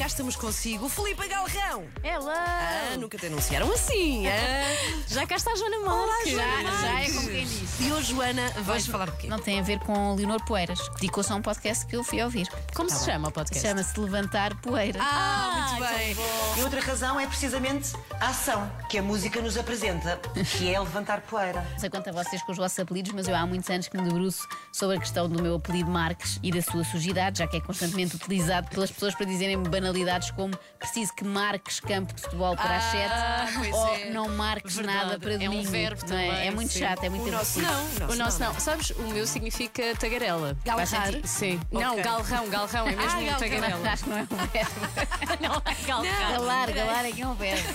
Cá 0.00 0.06
estamos 0.06 0.34
consigo, 0.34 0.88
Filipe 0.88 1.28
Galrão. 1.28 1.84
Ela! 2.02 2.32
Ah, 2.34 2.96
nunca 2.96 3.18
te 3.18 3.26
anunciaram 3.26 3.70
assim, 3.70 4.26
ah? 4.28 4.32
Já 5.06 5.26
cá 5.26 5.36
está 5.36 5.52
a 5.52 5.56
Joana 5.56 5.76
Olá, 5.76 6.06
Marques. 6.06 6.32
Joana 6.32 6.80
já 6.80 7.00
é 7.02 7.10
como 7.10 7.28
quem 7.28 7.44
disse. 7.44 7.82
E 7.82 7.92
hoje, 7.92 8.14
Joana, 8.14 8.50
vais 8.62 8.86
falar 8.86 9.10
de 9.10 9.16
quê? 9.18 9.26
Não 9.28 9.38
tem 9.38 9.60
a 9.60 9.62
ver 9.62 9.78
com 9.80 10.14
Leonor 10.14 10.42
Poeiras, 10.46 10.80
que 10.88 10.94
dedicou-se 10.94 11.30
a 11.30 11.36
um 11.36 11.42
podcast 11.42 11.84
que 11.84 11.96
eu 11.96 12.02
fui 12.02 12.22
ouvir. 12.22 12.48
Como 12.74 12.88
se 12.88 13.04
chama 13.04 13.28
o 13.28 13.30
podcast? 13.30 13.68
Chama-se 13.68 14.00
Levantar 14.00 14.58
Poeira. 14.62 14.98
Ah, 15.02 15.76
muito 15.76 15.92
bem. 15.92 16.16
E 16.56 16.62
outra 16.62 16.80
razão 16.80 17.20
é 17.20 17.26
precisamente 17.26 17.92
a 18.18 18.28
ação 18.28 18.72
que 18.88 18.96
a 18.96 19.02
música 19.02 19.42
nos 19.42 19.58
apresenta, 19.58 20.18
que 20.56 20.72
é 20.72 20.80
levantar 20.80 21.20
poeira. 21.20 21.60
Não 21.72 21.78
sei 21.78 21.90
quanto 21.90 22.08
a 22.08 22.12
vocês 22.12 22.42
com 22.42 22.52
os 22.52 22.56
vossos 22.56 22.78
apelidos, 22.78 23.12
mas 23.12 23.28
eu 23.28 23.36
há 23.36 23.46
muitos 23.46 23.68
anos 23.68 23.86
que 23.86 23.98
me 23.98 24.04
debruço 24.04 24.48
sobre 24.72 24.96
a 24.96 24.98
questão 24.98 25.28
do 25.28 25.42
meu 25.42 25.56
apelido 25.56 25.90
Marques 25.90 26.40
e 26.42 26.50
da 26.50 26.62
sua 26.62 26.84
sujidade, 26.84 27.40
já 27.40 27.46
que 27.46 27.58
é 27.58 27.60
constantemente 27.60 28.16
utilizado 28.16 28.70
pelas 28.70 28.90
pessoas 28.90 29.14
para 29.14 29.26
dizerem 29.26 29.58
banalidades 29.90 30.30
como 30.30 30.56
preciso 30.78 31.12
que 31.14 31.24
marques 31.24 31.80
campo 31.80 32.14
de 32.14 32.22
futebol 32.22 32.56
para 32.56 32.76
as 32.76 32.84
Ah, 32.84 33.46
sete 33.52 33.72
ou 33.72 33.94
é. 33.94 34.10
não 34.10 34.28
marques 34.28 34.76
Verdade. 34.76 34.98
nada 34.98 35.18
para 35.18 35.32
É 35.32 35.36
um 35.36 35.50
domingo. 35.50 35.70
verbo 35.70 36.00
não 36.08 36.16
é? 36.18 36.26
também, 36.28 36.46
É 36.46 36.50
muito 36.50 36.72
sim. 36.72 36.78
chato, 36.78 37.04
é 37.04 37.08
muito 37.08 37.28
O 37.28 37.30
nosso 37.32 37.60
não. 37.60 38.08
O 38.08 38.14
nosso 38.16 38.38
não. 38.40 38.54
Sabes, 38.60 38.90
o 38.90 39.02
meu 39.02 39.26
significa 39.26 39.82
tagarela. 39.98 40.56
Galrar? 40.64 40.86
Sim. 41.24 41.60
Não, 41.70 41.92
Ok. 41.92 42.02
galrão, 42.04 42.48
galrão, 42.48 42.86
é 42.86 42.96
mesmo 42.96 43.02
Ah, 43.10 43.14
galrão. 43.22 43.38
tagarela. 43.38 43.90
Acho 43.90 44.04
que 44.04 44.10
não 44.10 44.18
é 44.18 44.22
um 44.22 44.26
verbo. 44.26 44.70
não 45.40 45.62
é 45.64 45.86
galrão. 45.86 46.30
Galar, 46.32 46.72
galar 46.72 47.04
é 47.06 47.12
que 47.12 47.22
é 47.22 47.26
um 47.26 47.34
verbo. 47.34 47.68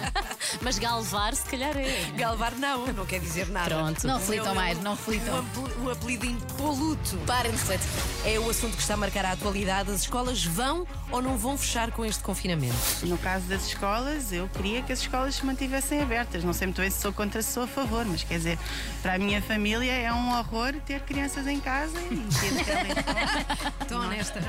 Mas 0.62 0.78
galvar, 0.78 1.34
se 1.34 1.44
calhar 1.48 1.76
é. 1.76 2.04
Galvar 2.16 2.54
não, 2.56 2.86
não 2.88 3.06
quer 3.06 3.20
dizer 3.20 3.48
nada. 3.48 3.68
Pronto. 3.74 4.06
Não 4.06 4.16
O 4.16 4.18
reflitam 4.18 4.46
meu- 4.46 4.54
mais, 4.54 4.78
não 4.82 4.92
O, 4.92 4.94
reflitam. 4.94 5.38
apel- 5.38 5.84
o 5.84 5.90
apelido 5.90 6.26
impoluto. 6.26 7.16
Parem 7.26 7.52
de 7.52 7.58
refletir. 7.58 7.86
É 8.24 8.38
o 8.38 8.48
assunto 8.50 8.74
que 8.76 8.82
está 8.82 8.94
a 8.94 8.96
marcar 8.96 9.24
a 9.24 9.32
atualidade. 9.32 9.90
As 9.90 10.00
escolas 10.02 10.44
vão 10.44 10.86
ou 11.10 11.22
não 11.22 11.36
vão 11.36 11.49
fechar 11.56 11.90
com 11.90 12.04
este 12.04 12.22
confinamento? 12.22 12.76
No 13.04 13.18
caso 13.18 13.46
das 13.46 13.66
escolas, 13.66 14.32
eu 14.32 14.48
queria 14.48 14.82
que 14.82 14.92
as 14.92 15.00
escolas 15.00 15.36
se 15.36 15.46
mantivessem 15.46 16.00
abertas. 16.00 16.44
Não 16.44 16.52
sei 16.52 16.66
muito 16.66 16.80
bem 16.80 16.90
se 16.90 17.00
sou 17.00 17.12
contra, 17.12 17.42
se 17.42 17.52
sou 17.52 17.64
a 17.64 17.66
favor, 17.66 18.04
mas 18.04 18.22
quer 18.22 18.38
dizer, 18.38 18.58
para 19.02 19.14
a 19.14 19.18
minha 19.18 19.40
família 19.42 19.92
é 19.92 20.12
um 20.12 20.38
horror 20.38 20.74
ter 20.86 21.00
crianças 21.00 21.46
em 21.46 21.60
casa 21.60 21.98
e 22.10 22.16
ter 22.16 22.64
telefone. 22.64 23.70
Estou 23.80 24.00
honesta. 24.00 24.40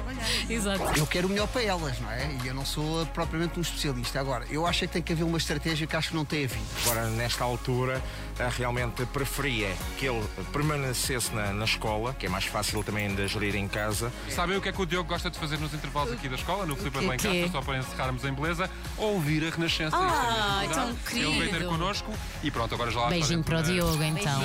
Exato. 0.50 1.00
Eu 1.00 1.08
quero 1.08 1.28
o 1.28 1.30
melhor 1.30 1.48
para 1.48 1.64
elas, 1.64 2.00
não 2.00 2.12
é? 2.12 2.30
E 2.44 2.48
eu 2.48 2.54
não 2.54 2.66
sou 2.66 3.06
propriamente 3.08 3.58
um 3.58 3.62
especialista. 3.62 4.20
Agora, 4.20 4.46
eu 4.50 4.66
acho 4.66 4.84
é 4.84 4.88
que 4.88 4.94
tem 4.94 5.02
que 5.02 5.14
haver 5.14 5.24
uma 5.24 5.38
estratégia 5.38 5.88
que 5.88 5.96
acho 5.96 6.10
que 6.10 6.16
não 6.16 6.26
tem 6.26 6.46
havido. 6.46 6.66
Agora, 6.84 7.08
nesta 7.10 7.44
altura, 7.44 8.02
realmente 8.50 9.06
preferia 9.08 9.70
que 9.98 10.06
ele 10.08 10.24
permanecesse 10.52 11.34
na, 11.34 11.52
na 11.54 11.66
escola, 11.66 12.14
que 12.14 12.26
é 12.26 12.30
mais 12.30 12.46
fácil 12.46 12.84
também 12.84 13.14
de 13.14 13.28
gerir 13.28 13.56
em 13.56 13.68
casa. 13.68 14.12
Sabem 14.30 14.58
o 14.58 14.62
que 14.62 14.70
é 14.70 14.72
que 14.72 14.82
o 14.82 14.86
Diogo 14.86 15.10
gosta 15.10 15.30
de 15.30 15.38
fazer 15.40 15.58
nos 15.60 15.74
intervalos 15.74 16.14
aqui 16.14 16.28
da 16.30 16.36
escola, 16.36 16.66
no 16.66 16.76
Filipe? 16.76 16.92
Castro, 17.18 17.50
só 17.52 17.62
para 17.62 17.78
encerrarmos 17.78 18.24
em 18.26 18.34
beleza? 18.34 18.70
Ouvir 18.98 19.46
a 19.48 19.50
Renascença. 19.56 19.96
É 19.96 20.00
Ah, 20.00 20.58
mesmo 20.62 20.74
tão 20.74 20.86
verdade. 20.86 21.20
Ele 21.20 21.24
veio 21.32 21.40
ter 21.42 21.50
querido. 21.52 21.70
connosco 21.70 22.14
e 22.44 22.52
pronto, 22.52 22.74
agora 22.76 22.92
já 22.92 23.00
lá 23.02 23.10
Beijinho 23.10 23.44
para 23.44 23.60
o 23.60 23.64
Diogo, 23.64 24.04
então. 24.04 24.42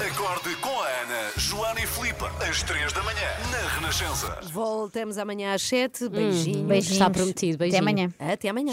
Acorde 0.00 0.56
com 0.56 0.80
a 0.80 0.86
Ana, 0.86 1.30
Joana 1.36 1.80
e 1.80 1.86
Filipe, 1.86 2.24
às 2.48 2.62
3 2.62 2.92
da 2.92 3.02
manhã, 3.02 3.28
na 3.52 3.68
Renascença. 3.74 4.38
Voltamos 4.52 5.18
amanhã 5.18 5.54
às 5.54 5.62
7. 5.62 6.08
Beijinhos. 6.08 6.62
Beijinhos. 6.66 6.92
Está 6.92 7.10
prometido, 7.10 7.54
Até 7.56 7.64
beijinho. 7.64 7.82
amanhã. 7.82 8.10
Até 8.18 8.48
amanhã. 8.48 8.72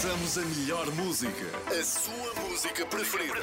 Passamos 0.00 0.38
a 0.38 0.40
melhor 0.40 0.90
música, 0.92 1.44
a 1.78 1.84
sua 1.84 2.32
música 2.48 2.86
preferida. 2.86 3.34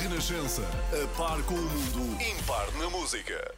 Renascença, 0.00 0.62
a 0.62 1.18
par 1.18 1.42
com 1.42 1.54
o 1.54 1.60
mundo, 1.60 2.22
impar 2.22 2.70
na 2.78 2.88
música. 2.88 3.52